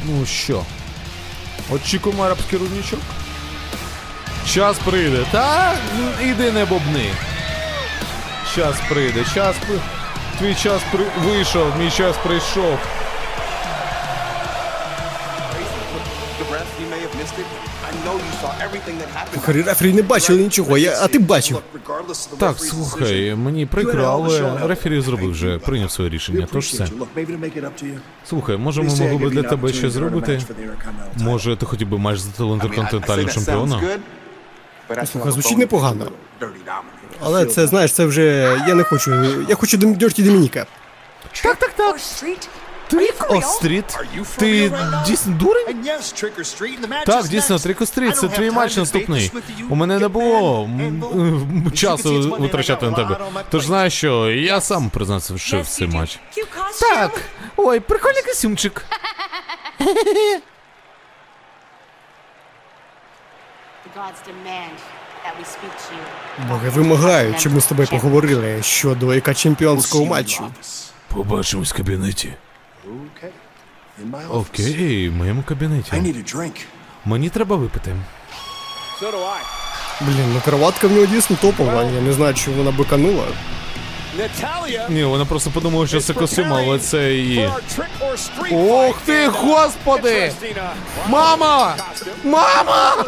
[0.04, 0.64] Ну що?
[1.70, 3.00] Очікуємо арабський руднічок.
[4.46, 5.24] Час прийде.
[5.30, 5.74] Та
[6.22, 7.10] іди не бобни.
[8.54, 9.78] Час прийде, час при...
[10.38, 11.04] Твій час при...
[11.24, 12.78] вийшов, мій час прийшов.
[19.46, 21.62] Рефері не бачили нічого, я, а ти бачив.
[22.38, 26.86] Так, слухай, мені прикро, але рефері зробив вже, прийняв своє рішення, тож все.
[28.28, 30.40] Слухай, може ми могли би для тебе щось зробити?
[31.16, 33.82] Може, ти хотів би матч за титул інтерконтинентального чемпіона?
[35.12, 36.10] Слухай, звучить непогано.
[37.20, 38.22] Але це, знаєш, це вже.
[38.68, 39.24] Я не хочу.
[39.48, 40.66] Я хочу Дьорті Домініка.
[41.42, 41.96] Так, так, так.
[42.88, 43.98] Трік Остріт?
[44.36, 44.72] Ти
[45.06, 45.86] дійсно дурень?
[47.06, 47.58] Так, дійсно.
[47.58, 49.32] Трік Остріт, це твій матч наступний.
[49.68, 50.70] У мене не було
[51.74, 53.18] часу витрачати на тебе.
[53.50, 56.18] Тож знаєш що, я сам признався в цей матч.
[56.80, 57.20] Так,
[57.56, 58.84] ой, прикольний костюмчик.
[66.48, 70.44] Боги вимагають, щоб ми з тобою поговорили щодо яка чемпіонського матчу.
[71.14, 72.34] Побачимось в кабінеті.
[72.86, 73.30] Okay.
[74.02, 74.50] In my office.
[74.50, 75.92] Окей, в моєму кабінеті.
[75.92, 76.52] I need a drink.
[77.04, 77.96] Мені треба випити.
[79.00, 79.40] So do I.
[80.00, 81.82] Блін, ну кроватка в нього дійсно топова.
[81.82, 83.24] Я не знаю, чи вона биканула.
[84.88, 87.50] Ні, вона просто подумала, що це костюм, але це її.
[87.78, 88.94] fight.
[89.04, 90.32] ти, господи!
[90.42, 90.70] Uh,
[91.08, 91.76] Мама!
[92.24, 93.04] Мама!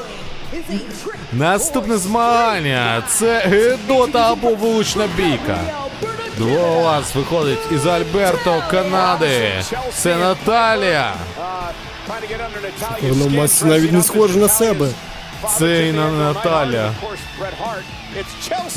[1.32, 5.58] Наступне змагання це Гедота або вулична бійка.
[6.40, 9.52] Двоє виходить із Альберто Канади.
[9.94, 11.14] Це Наталія.
[13.02, 14.88] Воно мать навіть не схоже на себе.
[15.58, 16.92] Це і на Наталя.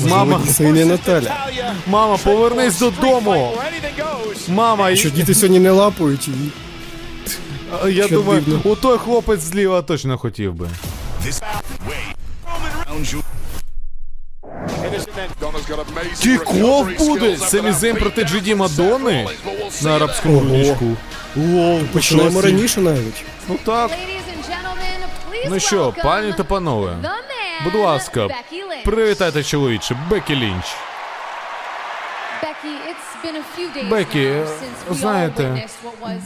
[0.00, 0.40] Мама.
[0.52, 1.46] Це і не Наталя.
[1.86, 3.52] Мама, повернись додому.
[4.48, 6.50] Мама, Що діти сьогодні не лапають її.
[7.88, 10.68] я думаю, у той хлопець зліва точно хотів би.
[16.20, 17.36] Кіков буде!
[17.36, 19.28] beat проти Джиді Мадонни
[19.82, 20.96] на арабському руничку.
[21.92, 23.24] Починаємо раніше навіть.
[23.48, 23.90] Ну так.
[25.50, 26.96] Ну що, пані та панове,
[27.64, 28.28] будь ласка,
[28.84, 30.64] привітайте чоловіче, Бекі Лінч.
[33.90, 34.32] Бекі,
[34.90, 35.66] знаєте,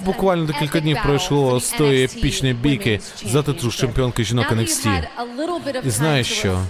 [0.04, 5.02] буквально декілька днів пройшло з тої епічної бійки за титул чемпіонки жінок NXT.
[5.86, 6.60] І знаєш що?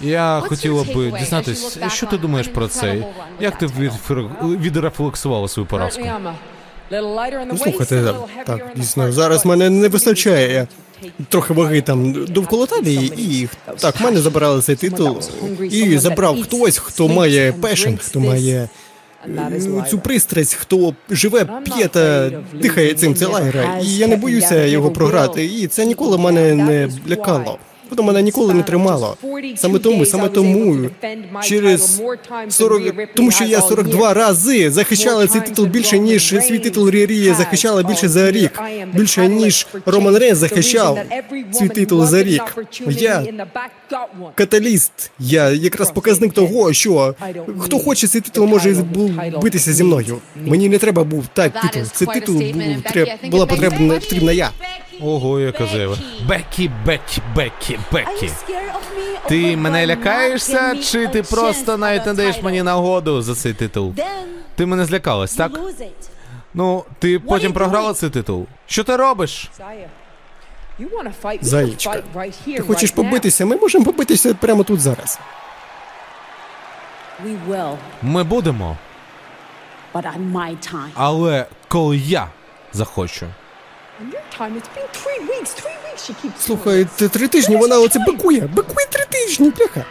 [0.00, 3.04] Я хотіла би дізнатись, що ти думаєш про це?
[3.40, 3.66] Як ти
[4.42, 6.02] відрефлексувала свою поразку?
[7.46, 8.14] Ну, слухайте,
[8.46, 10.66] так, дійсно, зараз мене не вистачає
[11.28, 13.48] трохи ваги там довкола талії, і
[13.78, 15.20] так, в мене забирали цей титул,
[15.70, 18.68] і забрав хтось, хто має пешен, хто має е,
[19.90, 22.30] цю пристрасть, хто живе, п'є та
[22.62, 26.88] дихає цим це лайра, і я не боюся його програти, і це ніколи мене не
[27.10, 27.58] лякало.
[27.90, 29.16] Воно мене ніколи не тримало.
[29.56, 30.88] Саме тому, саме тому,
[31.42, 32.02] через
[32.48, 32.82] 40,
[33.14, 38.08] тому що я 42 рази захищала цей титул більше, ніж свій титул Рірія захищала більше
[38.08, 38.60] за рік.
[38.94, 40.98] Більше, ніж Роман Рейнс захищав
[41.52, 42.42] свій титул за рік.
[42.88, 43.24] Я
[44.34, 45.10] каталіст.
[45.18, 47.14] Я якраз показник того, що
[47.58, 48.76] хто хоче цей титул, може
[49.42, 50.18] битися зі мною.
[50.46, 51.82] Мені не треба був так титул.
[51.92, 54.50] Цей титул був треб, була потрібна, потрібна я.
[55.02, 55.96] Ого, яка заява.
[56.28, 58.30] Бекі, Бекі, Бекі, Бекі.
[59.28, 63.94] Ти мене лякаєшся, чи ти просто навіть не даєш мені нагоду за цей титул?
[64.54, 65.52] Ти мене злякалась, так?
[66.54, 68.46] Ну, ти потім програла цей титул.
[68.66, 69.50] Що ти робиш?
[71.42, 71.90] Заєчка,
[72.44, 73.46] ти хочеш побитися?
[73.46, 75.18] Ми можемо побитися прямо тут зараз.
[78.02, 78.76] Ми будемо,
[80.94, 82.28] але коли я
[82.72, 83.26] захочу.
[86.38, 88.40] Слухай, три тижні вона оце бикує.
[88.40, 89.84] Бикує три тижні, earlier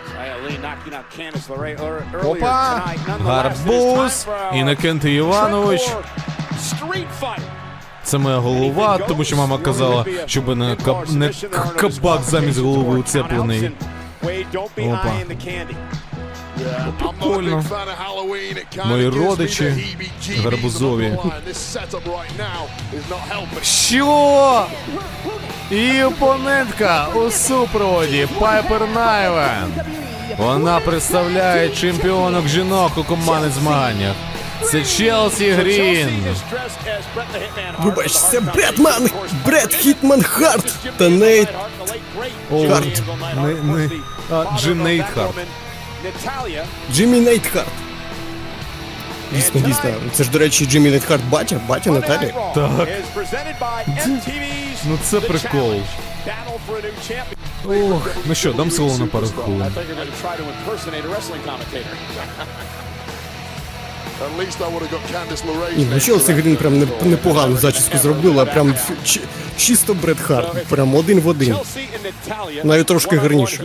[2.23, 2.83] Опа!
[3.25, 5.89] Гарбуз, Trick Іванович.
[8.03, 11.09] Це моя голова, тому що мама казала, щоб не, каб...
[11.11, 11.31] не
[11.75, 13.71] кабак замість голови уцеплений.
[14.77, 15.13] Опа.
[16.99, 17.63] Прикольно.
[18.85, 19.95] Мої родичі
[20.43, 21.17] гарбузові.
[23.63, 24.65] Що?
[25.71, 29.73] І опонентка у супроводі Пайпер Найвен.
[30.37, 34.15] Вона представляє чемпіонок жінок у командних змаганнях.
[34.63, 36.25] Це Челсі Грін.
[37.79, 39.09] Вибач, це Бретман!
[39.45, 40.73] Брет Хітман Харт!
[40.97, 41.49] Та Нейт
[42.49, 43.01] Харт.
[43.35, 43.89] Не, не,
[44.31, 45.33] а, Джим Нейт Харт.
[46.93, 47.67] Джиммі Нейт Харт.
[49.31, 49.89] Дійсно, дійсно.
[50.13, 52.33] Це ж, до речі, Джиммі Нейт Харт батя, батя Наталі.
[52.55, 52.87] Так.
[54.85, 55.73] Ну це прикол.
[57.91, 59.71] Ох, ну що, дам слово на пару хвилин.
[65.77, 68.75] Ні, ну Челсі Грін прям не- непогану зачіску зробила, прям
[69.05, 69.19] чи-
[69.57, 71.53] чисто Бред Харт, прям один в один.
[72.63, 73.63] Навіть трошки гарніше.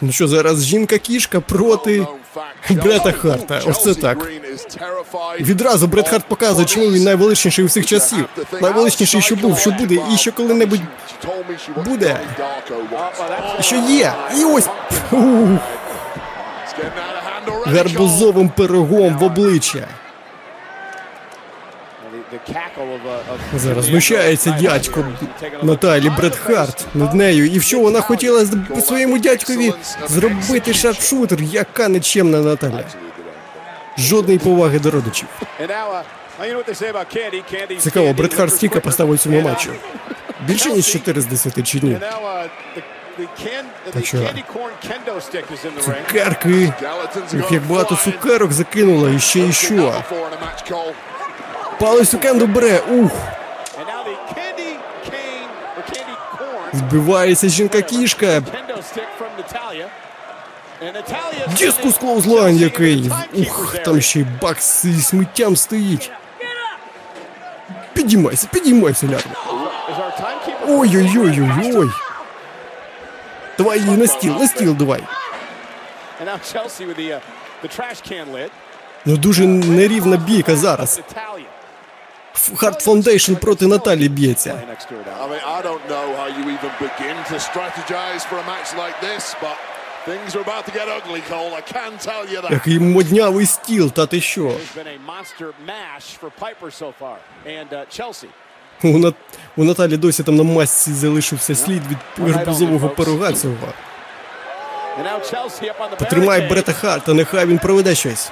[0.00, 2.06] Ну що, зараз жінка-кішка проти
[2.70, 3.60] Брета Харта.
[3.66, 4.18] Ось це так.
[5.40, 8.28] Відразу Брет Харт показує, чому він найвеличніший у всіх часів.
[8.62, 10.80] Найвеличніший, що був, що буде, і що коли-небудь
[11.84, 12.20] буде.
[13.60, 14.12] Що є.
[14.36, 14.68] І ось.
[17.66, 19.88] Гарбузовим пирогом в обличчя.
[23.54, 25.04] Зараз знущається дядько
[25.62, 27.46] Наталі Брет Харт над нею.
[27.46, 28.46] І що вона хотіла
[28.80, 29.72] своєму дядькові
[30.08, 32.84] зробити sharpshooter, яка нечемна Наталя.
[33.98, 35.28] Жодної поваги до родичів.
[37.78, 39.70] Цікаво, Бред Харт скільки поставив цьому матчу?
[40.46, 41.98] Більше ніж 4 з 10 чи ні?
[43.92, 44.18] Так що,
[45.80, 46.72] цукерки.
[47.40, 50.02] Ух, як багато цукерок закинула, і ще і що.
[51.80, 53.12] Палець у кенду бере, ух.
[56.72, 58.42] Збивається жінка-кішка.
[61.58, 63.10] Discus clothesline який.
[63.34, 66.10] Ух, там ще й бак зі сміттям стоїть.
[67.92, 69.32] Підіймайся, підіймайся, лярва.
[70.68, 71.90] Ой-ой-ой-ой-ой.
[73.58, 75.00] Давай її на стіл, на стіл давай.
[79.04, 81.00] Ну дуже нерівна бійка зараз.
[82.56, 84.62] Hart Foundation проти Наталі б'ється.
[92.50, 94.52] Який моднявий стіл, та ти що?
[98.82, 99.14] У, Нат...
[99.56, 101.98] у Наталі досі там на масці залишився слід від
[102.34, 103.54] гарбузового пирога цього.
[105.96, 108.30] Потримай Брета Харта, нехай він проведе щось.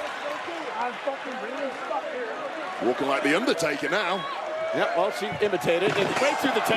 [2.83, 4.19] Walking like the Undertaker now.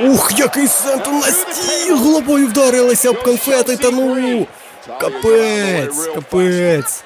[0.01, 1.97] Ух, який сенту на стіл!
[1.97, 4.47] Головою вдарилася об конфети та ну!
[5.01, 7.05] Капець, капець.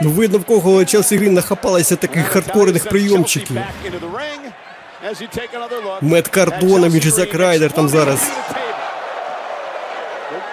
[0.00, 3.56] Ну видно, в кого Челсі Грін нахапалася таких хардкорних прийомчиків.
[6.00, 8.30] Мет Кардона, же Зак Райдер там зараз.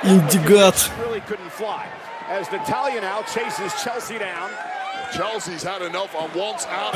[0.03, 0.89] Індігат.
[3.95, 4.72] Of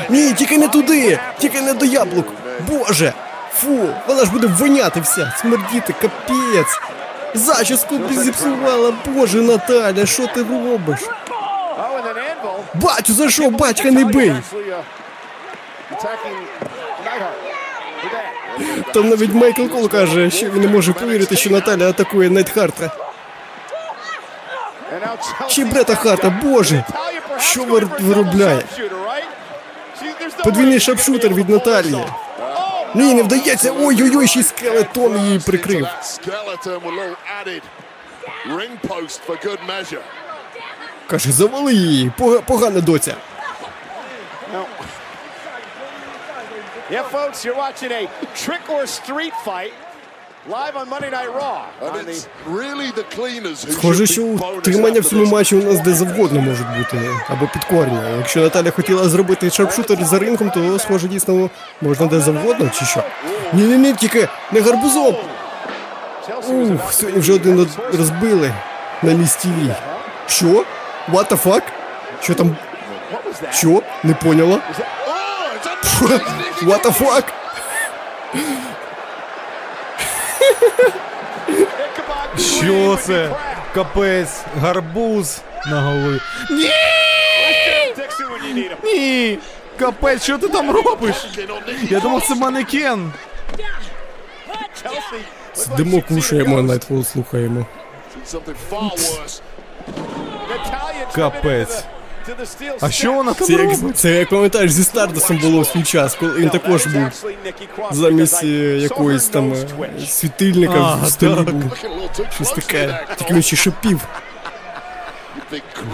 [0.08, 1.18] Ні, тільки не туди!
[1.38, 2.26] Тільки не до яблук!
[2.68, 3.12] Боже!
[3.54, 6.80] Фу, вона ж буде воняти вся, смердіти, капець!
[7.34, 11.00] Зачіску зіпсувала, боже Наталя, що ти робиш?
[12.74, 14.32] Батю, за що батька не бий?
[18.94, 22.90] Там навіть Майкл Кол каже, що він не може повірити, що Наталя атакує Найтхарта.
[25.48, 26.84] Чи Брета Харта, боже!
[27.40, 27.64] Що
[28.00, 28.62] виробляє?
[30.44, 32.04] Подвійний шапшутер від Наталії.
[32.94, 33.72] Ні, не вдається.
[33.80, 35.86] Ой-ой-ой, ще скелетон її прикрив.
[41.06, 43.14] Каже, завали її, пога- погана доця.
[46.90, 49.72] Yeah, folks, you're watching a trick or street fight
[53.72, 57.10] Схоже, що be bonus тримання в цьому матчі у нас де завгодно можуть бути.
[57.28, 58.16] Або підкорення.
[58.18, 61.50] Якщо Наталя хотіла зробити шарпшутер за ринком, то схоже дійсно
[61.80, 63.02] можна де завгодно, чи що?
[63.52, 65.16] Ні-ні-ні, тільки не гарбузом.
[66.48, 68.54] Ух, сьогодні вже один розбили
[69.02, 69.48] на місті.
[70.26, 70.46] Що?
[71.12, 71.62] What the fuck?
[72.22, 72.56] Що там?
[73.52, 73.82] Що?
[74.04, 74.58] Не поняла?
[76.62, 77.24] What the fuck?
[82.38, 83.30] Що це?
[83.74, 86.20] Капець, гарбуз на голові.
[86.50, 86.70] Ні!
[88.84, 89.38] Ні!
[89.78, 91.16] Капець, що ти там робиш?
[91.90, 93.12] Я думав, це манекен.
[95.54, 97.66] Сидимо, кушаємо, Найтфол слухаємо.
[101.14, 101.84] Капець.
[102.80, 103.98] А що вона там Це як, робить?
[103.98, 107.02] це як пам'ятаєш, зі Стардосом було в свій час, коли він також був
[107.90, 108.46] замість е,
[108.78, 111.54] якоїсь там е, світильника А, в столі так.
[111.54, 111.76] був.
[112.34, 113.06] Щось таке.
[113.16, 114.00] Тільки він ще шипів.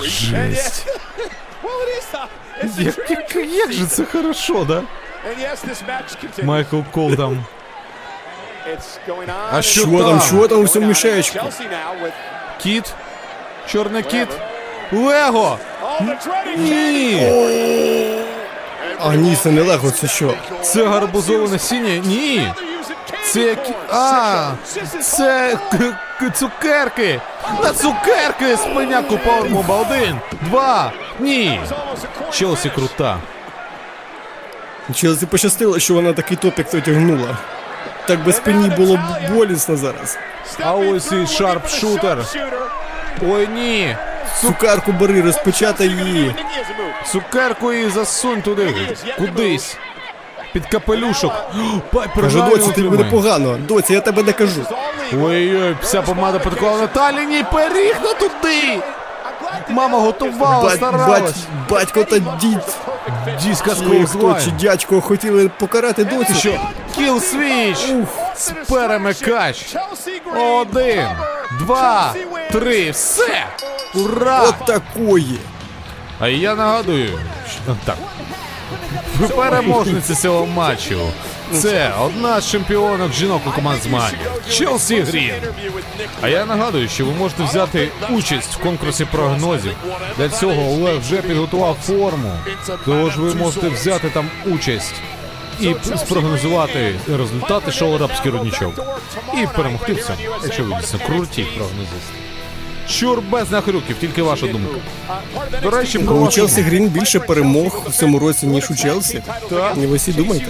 [0.02, 0.86] Жесть.
[2.78, 4.82] Як, як, як же це хорошо, да?
[6.42, 7.44] Майкл Кол там.
[9.52, 11.38] А що, Що там, що там у всьому мішечку?
[12.62, 12.94] Кіт?
[13.66, 14.28] Чорний кіт?
[14.92, 15.58] Лего!
[16.56, 17.32] Ні!
[19.00, 20.34] А ні, це не лего, це що?
[20.62, 22.02] Це гарбузове насіння?
[22.06, 22.52] Ні!
[23.24, 23.56] Це.
[23.90, 24.50] А!
[25.02, 25.58] Це
[26.34, 27.20] цукерки!
[27.62, 28.56] На цукерки!
[28.56, 29.80] Спиняку Powerbomb!
[29.80, 30.20] Один!
[30.42, 30.92] Два!
[31.20, 31.60] Ні!
[32.32, 33.18] Челсі крута.
[34.94, 37.38] Челсі пощастило, що вона такий топік дотягнула.
[38.06, 39.00] Так би спині було б
[39.32, 40.18] болісно зараз.
[40.60, 42.18] А ось і шарпшутер.
[43.28, 43.96] Ой ні!
[44.40, 46.34] Цукарку бери, розпечатай її.
[47.12, 48.96] Цукерку і засунь туди.
[49.18, 49.76] Кудись.
[50.52, 51.32] Під капелюшок.
[51.92, 53.58] Пайпер Кажу, доці, тобі буде погано.
[53.58, 54.60] Доці, я тебе не кажу.
[55.12, 58.80] Ой-ой, вся помада потекла на таліні, пиріг на туди!
[59.68, 61.20] Мама готувала, Бать, старалась.
[61.20, 61.34] бать,
[61.68, 62.58] батько та дід.
[63.44, 63.54] Чи
[64.06, 66.34] хто, чи дядько хотіли покарати доці.
[66.34, 66.60] Що?
[66.96, 67.78] Кіл свіч!
[68.68, 69.76] Перемикач!
[70.36, 71.08] Один,
[71.58, 72.14] два,
[72.52, 73.46] три, все!
[73.94, 74.42] Ура!
[74.42, 75.38] От такої.
[76.20, 77.18] А я нагадую,
[77.50, 77.96] що так.
[79.36, 80.98] Переможниця цього матчу.
[81.52, 84.18] Це одна з чемпіонок жінок у команд змагання
[84.50, 85.34] Челсі Грін.
[86.20, 89.74] А я нагадую, що ви можете взяти участь в конкурсі прогнозів.
[90.18, 92.32] Для цього Олег вже підготував форму.
[92.84, 94.94] Тож ви можете взяти там участь
[95.60, 98.74] і спрогнозувати результати шоу Арабський руднічок.
[99.34, 102.23] І перемогти в цьому, якщо ви дійсно круті прогнозисти.
[102.88, 104.76] Щур без нахрюків, тільки ваша думка.
[105.62, 109.22] До речі, про У Челсі Грін більше перемог в цьому році, ніж у Челсі.
[109.50, 109.76] Так.
[109.76, 110.46] Не ви всі думаєте?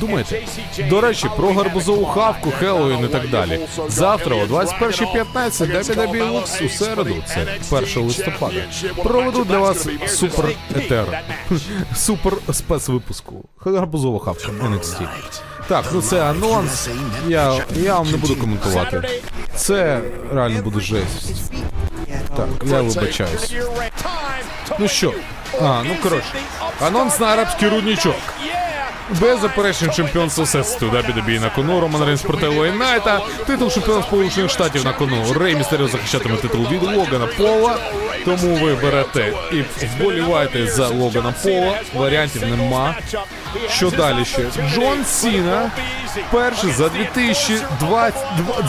[0.00, 0.42] Думайте.
[0.90, 3.60] До речі, про гарбузову хавку, Хеллоуін і так далі.
[3.88, 5.24] Завтра о 21.15
[5.82, 8.60] WWE Lux у середу, це 1 листопада.
[9.02, 10.44] Проведу для вас супер
[10.76, 11.22] етер.
[11.96, 13.44] Супер спецвипуску.
[13.64, 15.08] Гарбузова хавка NXT.
[15.68, 16.88] Так, ну це анонс.
[17.28, 19.02] Я, я вам не буду коментувати.
[19.54, 20.00] Це
[20.34, 21.52] реально буде жесть.
[22.36, 23.54] Так, я вибачаюсь.
[24.78, 25.12] Ну що?
[25.62, 26.32] А, ну коротше.
[26.80, 28.16] Анонс на арабський руднічок.
[29.20, 32.82] Беззаперечний чемпіон всесвіту WWE на кону Роман Рейнс проти Лейн
[33.46, 35.32] Титул чемпіона Сполучених Штатів на кону.
[35.32, 37.78] Рей Містеріо захищатиме титул від Логана Пола.
[38.26, 41.80] Тому ви берете і вболіваєте за Логана Пола.
[41.94, 42.94] Варіантів нема.
[43.70, 44.42] Що далі ще?
[44.74, 45.70] Джон Сіна
[46.30, 48.10] перший за 2002,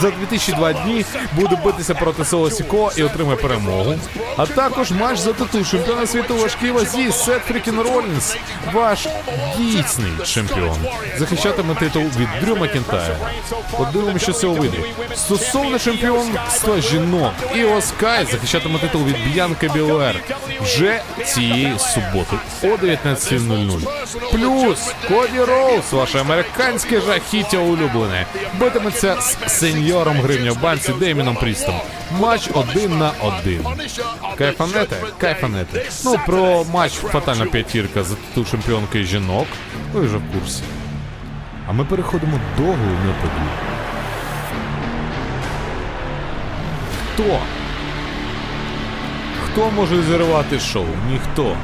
[0.01, 3.95] за 2002 дні буде битися проти Соло Сіко і отримає перемогу.
[4.37, 8.37] А також матч за титул чемпіона світу важкій вазі Сет Фрікін Ролінс,
[8.73, 9.07] ваш
[9.57, 10.77] дійсний чемпіон.
[11.17, 13.17] Захищатиме титул від Дрю Макінтая.
[13.77, 14.77] Подивимося, що з цього вийде.
[15.15, 19.15] Стосовно чемпіонства жінок, Іо Скай захищатиме титул від
[19.47, 20.15] Б'янки Білер
[20.61, 24.31] вже цієї суботи о 19.00.
[24.31, 28.25] Плюс Коді Роуз, ваше американське жахіття улюблене,
[28.59, 31.75] битиметься з сеньором гривня в банці Дейміном Прістом.
[32.19, 33.65] Матч один на один.
[34.37, 34.95] Кайфанете?
[35.17, 35.85] Кайфанете.
[36.05, 39.47] Ну, про матч фатальна п'ятірка за титул чемпіонки жінок.
[39.93, 40.63] Ви вже в курсі.
[41.67, 43.49] А ми переходимо до головної події.
[47.13, 47.39] Хто?
[49.57, 50.85] Хто може зірвати шоу?
[51.11, 51.57] Ніхто.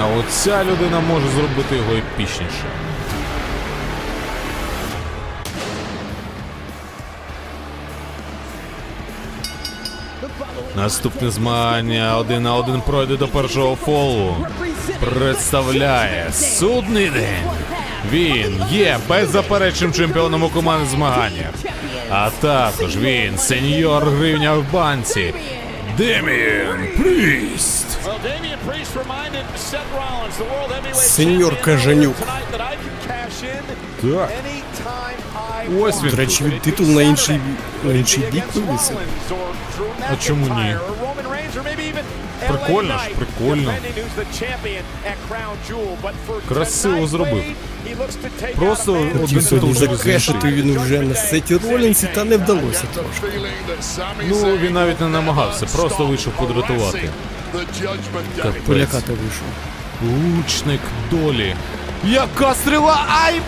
[0.00, 2.64] А от ця людина може зробити його епічніше.
[10.76, 14.36] Наступне змагання один на один пройде до першого фолу.
[15.00, 17.50] Представляє судний день.
[18.10, 21.50] Він є беззаперечним чемпіоном у команди змагання.
[22.10, 25.34] А також він сеньор гривня в банці.
[25.98, 27.86] Деміан Пріст.
[30.94, 32.16] Сеньор Кажанюк.
[34.02, 34.30] Так.
[35.80, 36.10] Ось він.
[36.10, 37.40] До речі, він титул на інший,
[37.84, 38.96] на інший бік вивісив.
[40.12, 40.76] А чому ні?
[42.48, 43.74] Прикольно ж, прикольно.
[46.48, 47.44] Красиво зробив.
[48.56, 53.40] Просто один сьогодні закешити він уже на сеті Ролінсі, та не вдалося трошки.
[54.28, 57.10] Ну, він навіть не намагався, просто вийшов подратувати.
[58.42, 58.62] Капець.
[58.66, 59.48] Полякати вийшов.
[60.02, 60.80] Лучник
[61.10, 61.56] долі.
[62.04, 63.06] Яка стріла!
[63.24, 63.40] Ай!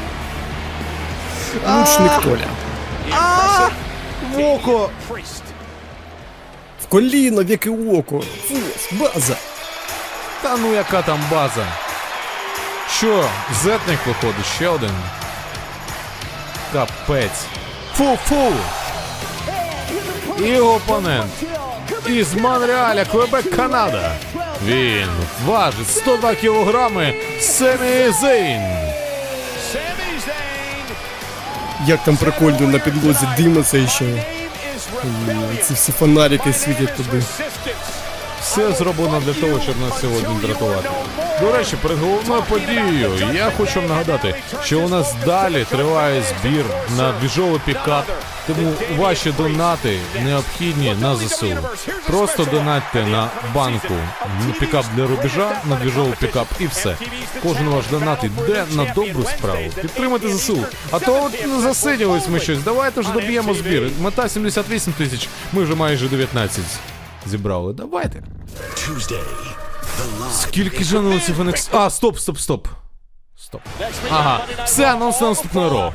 [1.68, 2.46] Лучник Толя.
[3.12, 3.68] А!
[4.34, 4.90] В око!
[6.82, 8.22] В коліно, в яке око.
[8.48, 8.54] Фу,
[8.92, 9.36] база.
[10.42, 11.66] Та ну яка там база?
[12.90, 13.28] Що,
[13.62, 14.90] зетник виходить, ще один.
[16.72, 17.44] Капець.
[17.96, 18.52] Фу-фу!
[20.44, 21.32] І опонент.
[22.06, 24.12] Із Монреаля, Квебек, Канада.
[24.64, 25.08] Він
[25.46, 27.14] важить 102 кілограми.
[27.40, 28.62] Семі Зейн.
[31.86, 34.24] Як там прикольно на підлозі димиться ще.
[35.62, 37.22] Ці всі фонарики світять туди.
[38.40, 40.88] Все зроблено для того, щоб нас сьогодні дратувати.
[41.40, 44.34] До речі, перед головною подією я хочу вам нагадати,
[44.64, 46.64] що у нас далі триває збір
[46.96, 48.04] на двіжовий пікап.
[48.46, 51.56] Тому ваші донати необхідні на ЗСУ.
[52.06, 53.94] Просто донатьте на банку
[54.60, 56.96] пікап для рубежа, на двіжовий пікап і все.
[57.42, 59.60] Кожен ваш донат йде на добру справу.
[59.82, 60.64] Підтримайте ЗСУ.
[60.90, 62.58] А то от засиділись ми щось.
[62.58, 63.90] Давайте ж доб'ємо збір.
[64.00, 65.28] Мета 78 тисяч.
[65.52, 66.64] Ми вже майже 19
[67.26, 67.72] зібрали.
[67.72, 68.22] Давайте.
[70.32, 71.68] Скільки же анонсів NXT?
[71.72, 72.68] А, стоп, стоп, стоп.
[73.56, 74.10] Стоп.
[74.10, 75.92] Ага, все анонс на наступне RAW.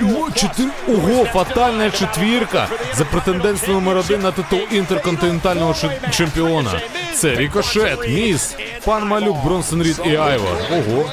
[0.00, 0.68] О, чотир...
[0.88, 5.74] Ого, фатальна четвірка за претендентство номер один на титул інтерконтинентального
[6.10, 6.80] чемпіона.
[7.16, 8.54] Це Рікошет, Міз,
[8.84, 10.56] пан Малюк, Бронсон Рід і Айвор.
[10.70, 11.10] Ого.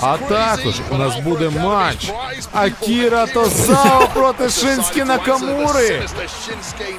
[0.00, 2.10] А також у нас буде матч
[2.52, 6.02] Акіра Тозава проти Шинске Накамури.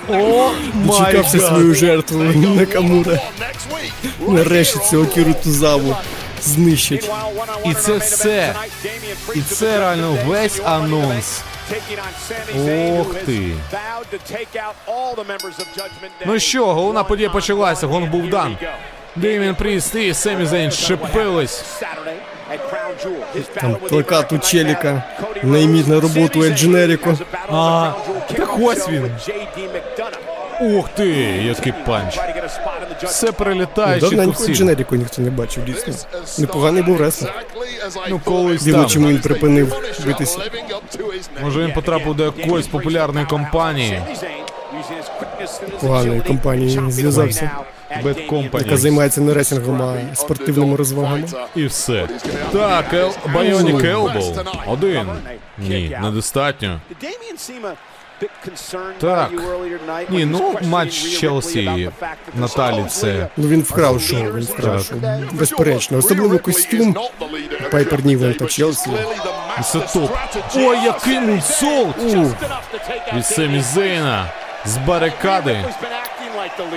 [0.09, 1.47] Oh, my Дочекався гад.
[1.47, 2.23] свою жертву
[2.55, 3.19] Накамура.
[4.27, 5.95] Нарешті цього Акіру Тозаву
[6.41, 7.11] знищить.
[7.65, 8.55] І це все.
[9.35, 11.41] І це реально весь анонс.
[12.99, 13.51] Ох ти.
[16.25, 18.57] Ну що, головна подія почалася, гонг був дан.
[19.15, 21.63] Демін Пріст і Семі Зейн щепились.
[23.53, 25.03] Там плакат у Челіка.
[25.43, 26.39] Найміть на роботу.
[27.51, 27.91] А,
[28.37, 29.11] так ось він.
[30.61, 31.07] Ух ти,
[31.43, 32.19] який панч.
[33.03, 34.63] Все прилітає чітко Давненько всі.
[34.91, 35.93] Ніхто не бачив, дійсно.
[36.37, 37.45] Непоганий був реслер.
[38.09, 38.89] Ну колись Дивно, там.
[38.89, 40.39] чому він припинив битися.
[41.41, 44.01] Може він потрапив до якоїсь популярної компанії.
[45.81, 47.51] Поганої компанії зв'язався.
[48.03, 51.27] Bad Яка займається не рейтингом, а спортивними розвагами.
[51.55, 52.07] І все.
[52.51, 53.11] Так, Ел...
[53.33, 54.35] Байонік Елбоу.
[54.67, 55.07] Один.
[55.57, 56.81] Ні, недостатньо.
[58.99, 59.31] Так.
[60.09, 61.89] Ні, ну матч Челсі
[62.35, 63.27] Наталі це.
[63.37, 64.99] Ну він вкрав шоу, він вкрав шоу.
[65.31, 65.97] Безперечно.
[65.97, 66.95] Особливо костюм
[67.71, 68.89] Пайпер Нівен та Челсі.
[69.63, 70.11] Це топ.
[70.55, 71.95] Ой, який мульсолт!
[73.15, 74.29] Від Семі Зейна.
[74.65, 75.65] З барикади.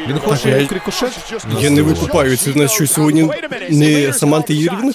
[0.08, 1.34] Він хоче рикошет?
[1.60, 3.30] Я не викупаю, це на що сьогодні
[3.70, 4.94] не Саманта Єрвін?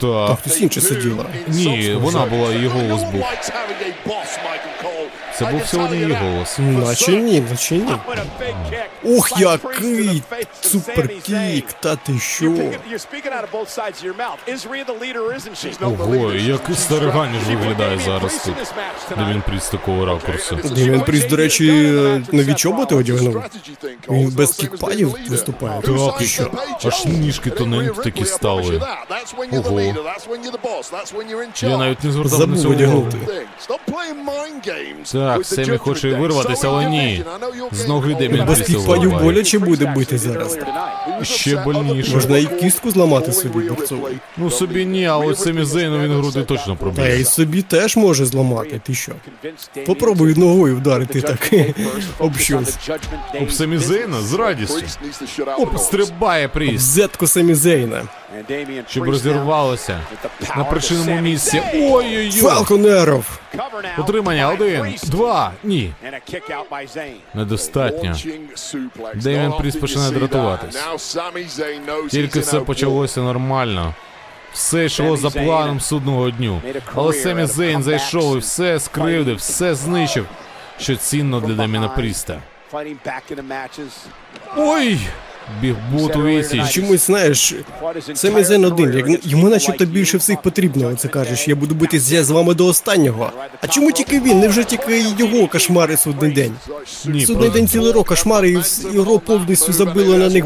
[0.00, 0.38] Та Так.
[0.38, 1.24] хтось інше сиділа.
[1.48, 3.24] Ні, вона була, голос був.
[5.46, 6.58] Це був сьогодні її голос.
[6.58, 7.92] Наче ні, наче ні.
[9.04, 10.22] Ох, який
[10.60, 12.52] суперкік, та ти що?
[15.82, 18.54] Ого, як Стариганіш виглядає зараз тут.
[19.18, 20.58] Де він пріз такого ракурсу.
[20.74, 21.72] Демін Пріс, до речі,
[22.32, 23.42] нові чоботи одягнув.
[24.10, 25.80] Він без кікпадів виступає.
[25.82, 26.50] Так, і що?
[26.84, 28.82] Аж ніжки тоненькі такі стали.
[29.52, 29.80] Ого.
[31.62, 32.74] Я навіть не звертав на Забув це увагу.
[32.74, 33.46] одягнути.
[35.12, 37.24] Так, Семі хоче вирватися, але ні.
[37.72, 38.68] З ноги Демін Пріс
[39.00, 40.58] кікпадів боляче буде бити зараз.
[41.22, 42.14] Ще больніше.
[42.14, 44.08] Можна і кістку зламати собі борцову.
[44.36, 45.64] Ну собі ні, а от Семі
[45.98, 49.12] він груди точно Та й собі теж може зламати, ти що?
[49.86, 51.50] Попробуй ногою вдарити так
[52.18, 52.76] об щось.
[53.40, 54.20] Об Семізейна?
[54.20, 54.84] З радістю.
[55.58, 58.02] Оп, стрибає Об Пріс, зетку самі Зейна.
[58.88, 60.00] Щоб розірвалося.
[60.56, 61.62] На причинному місці.
[61.74, 62.30] Ой-ой-ой.
[62.30, 63.38] Фалконеров.
[63.98, 65.92] Утримання один, два, ні.
[67.34, 68.14] Недостатньо.
[69.14, 70.76] Демін Пріс починає дратуватись.
[72.10, 73.94] Тільки все почалося нормально.
[74.52, 76.60] Все йшло за планом судного дню.
[76.94, 80.26] Але Семі Зейн зайшов і все скривдив, все знищив,
[80.78, 82.38] що цінно для Деміна Пріста.
[84.56, 84.98] Ой!
[85.60, 86.70] Бігбут у відсіч.
[86.70, 87.54] Чомусь знаєш,
[88.14, 90.94] Самі Зейн один, як йому начебто більше всіх потрібно.
[90.94, 93.32] Це кажеш, я буду битися з вами до останнього.
[93.60, 94.40] А чому тільки він?
[94.40, 96.52] Невже тільки його кошмари судний день?
[97.04, 100.44] Ні, Судний день цілий рок кошмари, і його повністю забило на них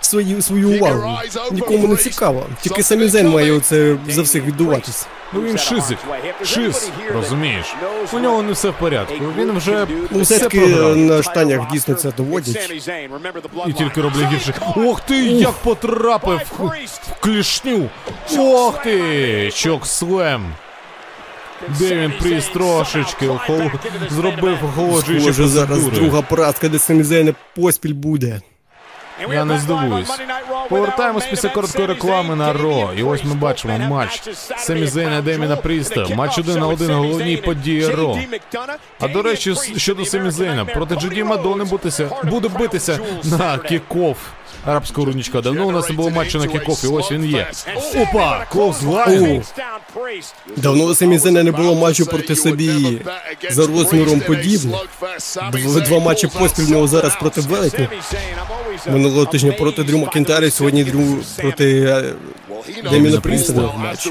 [0.00, 1.18] свою свою увагу.
[1.52, 2.46] Нікому не цікаво.
[2.62, 5.06] Тільки самі Зейн має оце за всіх віддуватись.
[5.32, 5.98] Ну він шизик.
[6.44, 7.74] Шиз, розумієш?
[8.12, 9.14] У нього не все в порядку.
[9.38, 10.96] Він вже Ну, все програв.
[10.96, 12.72] на штанях дійсно це доводять.
[13.66, 14.54] І тільки роблять гірше.
[14.76, 17.88] Ох ти, як потрапив в, в клішню.
[18.38, 20.52] Ох ти, чок слем.
[21.78, 23.60] Демін Пріст трошечки охол...
[24.10, 28.40] зробив охолоджуючі Схоже, зараз друга поразка для Семізейна поспіль буде.
[29.32, 30.08] Я не здивуюсь.
[30.68, 32.90] Повертаємось після короткої реклами на Ро.
[32.96, 34.22] І ось ми бачимо матч
[34.58, 36.06] Семі Зейна Деміна Пріста.
[36.14, 38.18] Матч один на один головній події Ро.
[39.00, 44.18] А до речі, щодо Семі Зейна, проти Джуді Мадони бутися, буде битися на кікоф.
[44.66, 45.40] Арабського рунічка.
[45.40, 47.46] Давно у нас не було матчу на кікоф, і ось він є.
[47.96, 48.44] Опа!
[48.52, 49.42] Клоузлайн!
[50.56, 53.00] Давно у Семізейна не було матчу проти собі
[53.50, 54.76] за розміром подібне.
[55.52, 57.88] Дв- Два матчі поспіль нього зараз проти велетня.
[58.86, 62.04] Минулого тижня проти Дрю Макінтарі, сьогодні Дрю проти е,
[62.90, 64.08] Деміна Пріста в матч.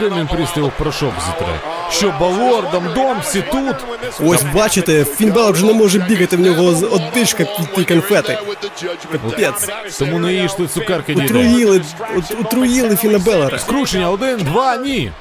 [0.00, 1.60] Демін Пріст його в порошок зітре.
[1.90, 3.76] Що Балор, Дамдом, всі тут?
[4.24, 7.44] Ось бачите, Фін Балор вже не може бігати, в нього з- одишка
[7.76, 8.38] ті конфети.
[9.18, 9.98] Капець.
[9.98, 11.24] Тому не їжте цукерки, діти.
[11.26, 11.82] Отруїли,
[12.16, 13.58] от- отруїли Фіна Белора.
[13.58, 15.12] Скручення, один, два, ні.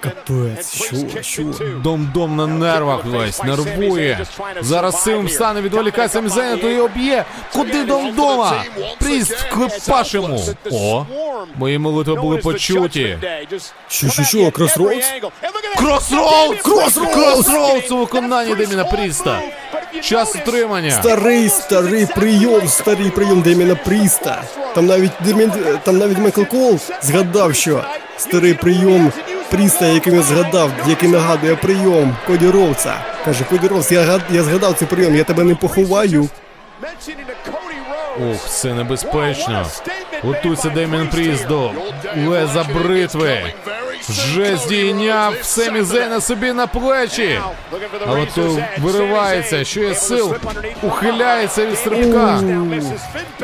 [0.00, 1.42] Капець, що, що?
[1.82, 4.26] Дом-дом на нервах весь, нервує.
[4.60, 7.24] Зараз силом стане, відволікає Самізеня, то і об'є.
[7.52, 8.64] Куди дом-дома?
[8.98, 10.44] Пріст вклепаш йому.
[10.72, 11.06] О,
[11.56, 13.18] мої молитви були почуті.
[13.88, 15.06] Що, що, що, Кросроудс?
[15.76, 16.62] Кросроудс!
[16.62, 17.14] Кросроудс!
[17.14, 19.40] Кросроудс у виконанні Деміна Пріста.
[20.02, 20.90] Час утримання.
[20.90, 24.42] Старий, старий прийом, старий прийом Деміана Пріста.
[24.74, 25.52] Там навіть Деміан,
[25.84, 27.84] там навіть Майкл Кол згадав, що
[28.18, 29.12] старий прийом
[29.50, 32.94] Пріста, який він згадав, який нагадує прийом Коді Роудса.
[33.24, 36.28] Каже, Коді Роудс, я, я згадав цей прийом, я тебе не поховаю.
[38.30, 39.66] Ух, це небезпечно.
[40.22, 41.70] Готується Деміан Пріст до
[42.28, 43.42] леза бритви.
[44.08, 47.40] Вже здійняв Семі Зейна собі на плечі.
[48.06, 50.34] Але то виривається, що є сил,
[50.82, 52.40] ухиляється від стрибка.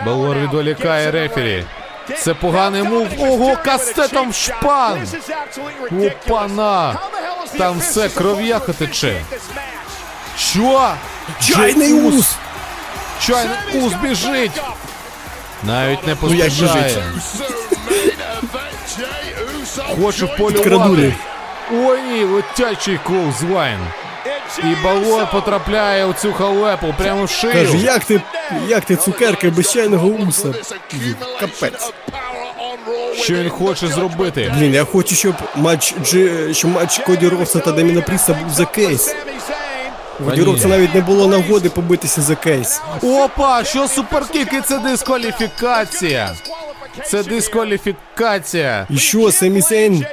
[0.06, 1.64] Балор відволікає рефері.
[2.18, 3.08] Це поганий мув.
[3.18, 5.08] Ого, кастетом в шпан!
[5.92, 6.98] Опана!
[7.58, 9.20] Там все кров'яка тече.
[10.38, 10.90] Що?
[11.40, 12.32] Чайний ус!
[13.20, 14.60] Чайний ус біжить!
[15.62, 17.02] Навіть не Ну, поспішає.
[19.82, 20.58] Хоче полювати.
[20.58, 21.14] Підкрадулі.
[21.72, 23.78] Ой ні, летячий clothesline.
[24.58, 27.52] І Балор потрапляє у цю халепу прямо в шию.
[27.52, 28.22] Каже, як ти,
[28.68, 30.54] як ти цукерка без чайного уса?
[31.40, 31.92] Капець.
[33.14, 34.54] Що він хоче зробити?
[34.58, 38.64] Блін, я хочу, щоб матч Джи, щоб матч Коді Роудса та Деміана Пріста був за
[38.64, 39.14] кейс.
[40.20, 40.46] У Коді ні.
[40.46, 42.80] Роудса навіть не було нагоди побитися за кейс.
[43.02, 46.34] Опа, що superkick и, це дискваліфікація.
[47.04, 48.86] Це дискваліфікація.
[48.90, 50.06] І що, Семі Сейн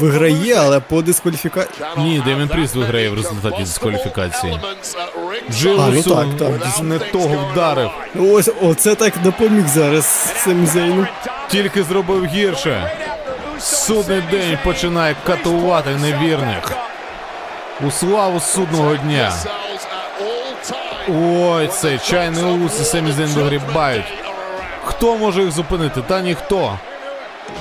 [0.00, 1.86] виграє, але по дискваліфікації.
[1.98, 4.60] Ні, Демін Пріст виграє в результаті дискваліфікації.
[4.62, 6.82] А, ну так, так.
[6.82, 7.90] не того вдарив.
[8.14, 10.04] Ну ось, оце так допоміг зараз
[10.44, 11.06] Семі Зейну.
[11.48, 12.90] Тільки зробив гірше.
[13.58, 16.72] Судний день починає катувати невірних.
[17.86, 19.32] У славу судного дня.
[21.08, 24.04] Ой, цей чайний ус і самі зень догрібають.
[24.84, 26.02] Хто може їх зупинити?
[26.02, 26.78] Та ніхто.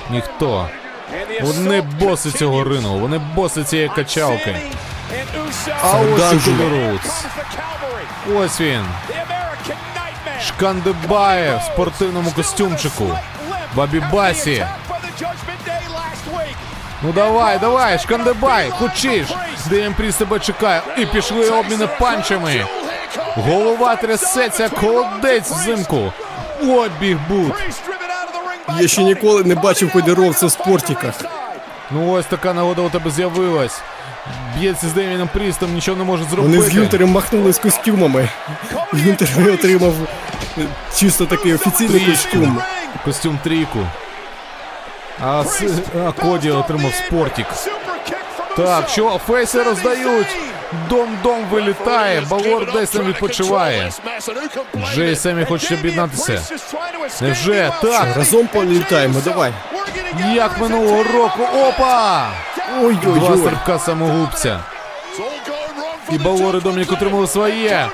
[0.10, 0.70] Ніхто.
[1.41, 4.56] Вони боси цього ринку, вони боси цієї качалки.
[5.84, 7.00] А ось і Ферданджело.
[8.36, 8.86] Ось він.
[10.48, 13.18] Шкандибає в спортивному костюмчику.
[13.76, 14.66] Бабі Басі.
[17.04, 19.28] Ну давай, давай, шкандибай, хочеш.
[19.66, 20.82] ДМ Пріс тебе чекає.
[20.98, 22.66] І пішли обміни панчами.
[23.36, 26.14] Голова трясеться, як холодець взимку.
[26.61, 27.53] От біг бут.
[28.80, 31.14] Я ще ніколи не бачив Коді Роуса в спортиках.
[31.91, 33.81] Ну ось така нагода у тебе з'явилась.
[34.57, 36.57] Б'ється з Деміном Прістом, нічого не може зробити.
[36.57, 38.30] Вони з Гюнтером махнули з костюмами.
[38.91, 39.94] Гюнтер отримав
[40.57, 40.61] е,
[40.95, 42.61] чисто такий офіційний костюм.
[43.06, 43.80] Костюм трійку.
[45.22, 45.64] А, с...
[46.07, 47.45] а Коді отримав спортик.
[48.57, 50.27] Так, що фейси роздають.
[50.90, 53.91] Дом-дом вилітає, Балор десь там відпочиває.
[54.94, 56.41] Джей самі хочуть об'єднатися.
[57.22, 57.72] Невже?
[57.82, 58.08] Так.
[58.16, 59.54] Разом політаємо, давай.
[60.34, 61.44] Як минулого року.
[61.68, 62.28] Опа!
[62.58, 63.38] Два Ой-ой-ой.
[63.38, 64.60] стрибка самогубця.
[66.12, 67.88] І Балори Домінік отримали своє.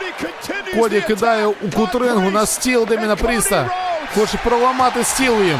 [0.79, 3.69] Коді кидає у кутрингу на стіл Деміна Пріста.
[4.15, 5.59] Хоче проламати стіл їм.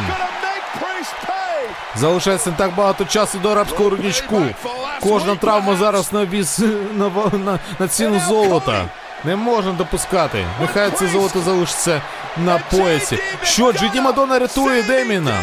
[1.98, 4.42] Залишається не так багато часу до арабського руднічку.
[5.02, 6.60] Кожна травма зараз на віз
[6.96, 7.10] на,
[7.46, 8.86] на, на ціну золота.
[9.24, 10.46] Не можна допускати.
[10.62, 12.02] Нехай це золото залишиться
[12.38, 13.20] на поясі.
[13.44, 15.38] Що Джиді Мадонна рятує Деміна?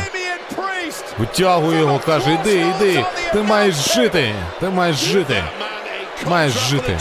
[1.18, 3.04] Витягує його, каже, іди, іди.
[3.32, 4.34] Ти маєш жити.
[4.60, 5.44] Ти маєш жити.
[6.26, 6.98] Маєш жити.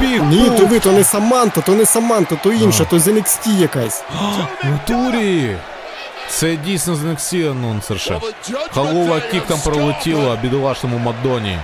[0.00, 3.48] Біг Ні, то ви, то не Саманта, то не Саманта, то інша, то з NXT
[3.60, 4.04] якась.
[4.64, 5.56] В натурі.
[6.28, 8.20] Це дійсно з анонсерша.
[8.74, 11.58] Халова кік там пролетіло бідолашному Мадоні.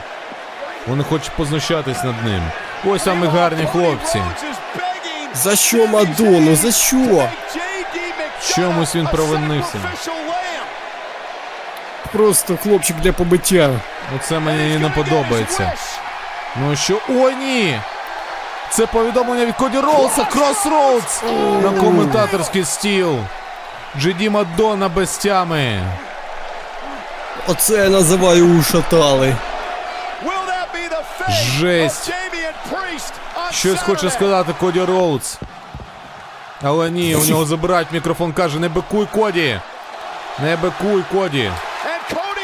[0.86, 2.42] Вони хочуть познущатись над ним.
[2.86, 4.22] Ось саме гарні хлопці.
[5.34, 6.56] За що Мадону?
[6.56, 7.28] За що?
[8.54, 9.78] Чомусь він провинився.
[12.12, 13.70] Просто хлопчик для побиття.
[14.16, 15.72] Оце мені не подобається.
[16.56, 16.98] Ну що.
[17.08, 17.80] Ой ні!
[18.70, 21.22] Це повідомлення від Коді Роудса Cross Rhodes
[21.62, 23.18] на коментаторський стіл.
[23.98, 25.82] Джей Ді Макдона без тями.
[27.48, 29.36] Оце я називаю ушатали.
[31.58, 32.12] Жесть.
[33.50, 35.38] Щось хоче сказати Коді Роудс.
[36.62, 39.60] Але ні, у нього забирають мікрофон, каже, не бикуй Коді.
[40.42, 41.50] Не бикуй Коді.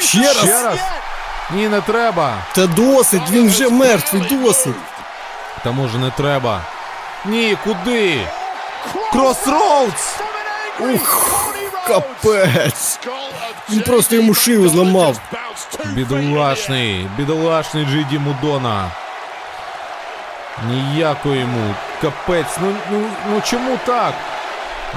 [0.00, 0.36] Ще раз?
[0.36, 0.78] Ще раз?
[1.50, 2.34] Ні, не треба.
[2.54, 4.74] Та досить, він вже мертвий, досить.
[5.64, 6.60] Та може не треба.
[7.24, 8.20] Ні, куди?
[9.12, 10.14] Кросроудс!
[10.80, 11.54] Ух,
[11.88, 12.98] капець.
[13.70, 15.20] Він просто йому шию зламав.
[15.84, 18.90] Бідолашний, бідолашний Джиді Мудона.
[20.68, 21.74] Ніяко йому.
[22.02, 24.14] Капець, ну, ну, ну чому так?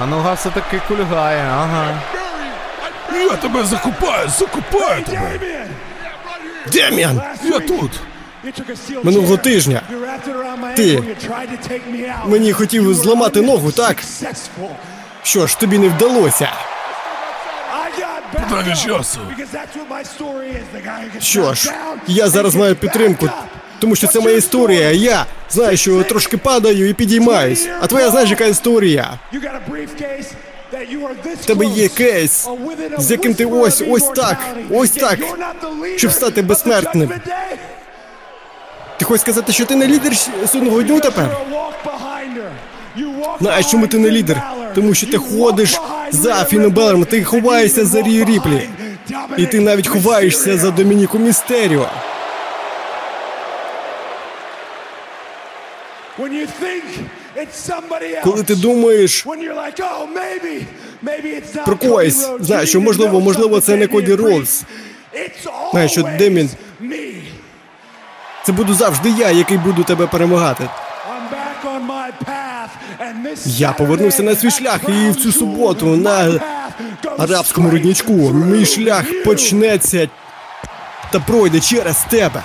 [0.02, 2.00] А нога все таки кульгає, ага.
[3.12, 5.66] Я тебе закупаю, закупаю тебе.
[6.72, 7.22] Дем'ян!
[7.42, 7.90] Я тут.
[9.02, 9.80] Минулого тижня
[10.76, 11.02] ти
[12.26, 13.96] мені хотів зламати ногу, так?
[15.24, 16.48] Що ж, тобі не вдалося.
[18.32, 19.18] Питання часу.
[21.20, 21.72] Що ж,
[22.06, 23.28] я зараз маю підтримку,
[23.78, 24.90] тому що це моя історія.
[24.90, 27.68] Я знаю, що трошки падаю і підіймаюсь.
[27.80, 29.18] А твоя знаєш, яка історія?
[31.40, 32.48] В тебе є кейс,
[32.98, 34.38] з яким ти ось ось так,
[34.70, 35.18] ось так,
[35.96, 37.10] щоб стати безсмертним.
[38.98, 40.12] Ти хочеш сказати, що ти не лідер
[40.52, 41.36] судного дню тепер?
[43.40, 44.42] Знаєш, чому ти не лідер?
[44.74, 45.80] Тому що ти ходиш
[46.10, 48.68] за Фіном Белером, ти ховаєшся за Рію Ріплі.
[49.36, 51.86] І ти навіть ховаєшся за Домініку Містеріо.
[58.24, 59.26] Коли ти думаєш
[61.64, 64.62] про когось, знаєш, що можливо, можливо, це не Коді Роуз.
[65.70, 66.50] Знаєш, що Демін.
[68.46, 70.68] Це буду завжди я, який буду тебе перемагати.
[73.46, 76.40] Я повернувся на свій шлях і в цю суботу на
[77.18, 78.12] арабському рудничку.
[78.32, 80.08] Мій шлях почнеться
[81.10, 82.42] та пройде через тебе.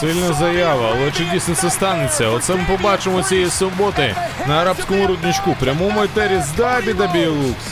[0.00, 2.28] Сильна заява, але чи дійсно це станеться?
[2.28, 4.14] Оце ми побачимо цієї суботи
[4.48, 5.56] на арабському рудничку.
[5.60, 7.64] Прямому етері з Дабі Дабі Лукс.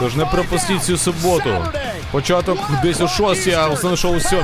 [0.00, 1.64] Тож не пропустіть цю суботу.
[2.10, 4.38] Початок десь о 6, а основне шоу 7.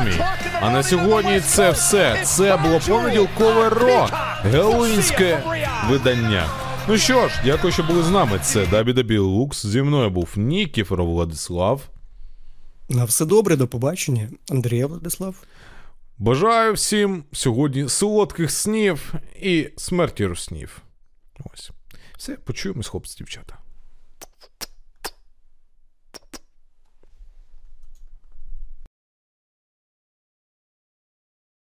[0.60, 2.16] А на сьогодні це все.
[2.24, 4.08] Це було понеділкове ро.
[4.52, 5.38] Гелуїнське
[5.88, 6.44] видання.
[6.88, 8.40] Ну що ж, дякую, що були з нами.
[8.42, 9.66] Це Дабі Дабі Лукс.
[9.66, 11.88] Зі мною був Нікіфер Владислав.
[12.88, 14.28] На все добре, до побачення.
[14.50, 15.42] Андрія Владислав.
[16.18, 20.82] Бажаю всім сьогодні солодких снів і смерті руснів.
[21.54, 21.70] Ось.
[22.18, 23.58] Все, почуємось, хлопці, дівчата.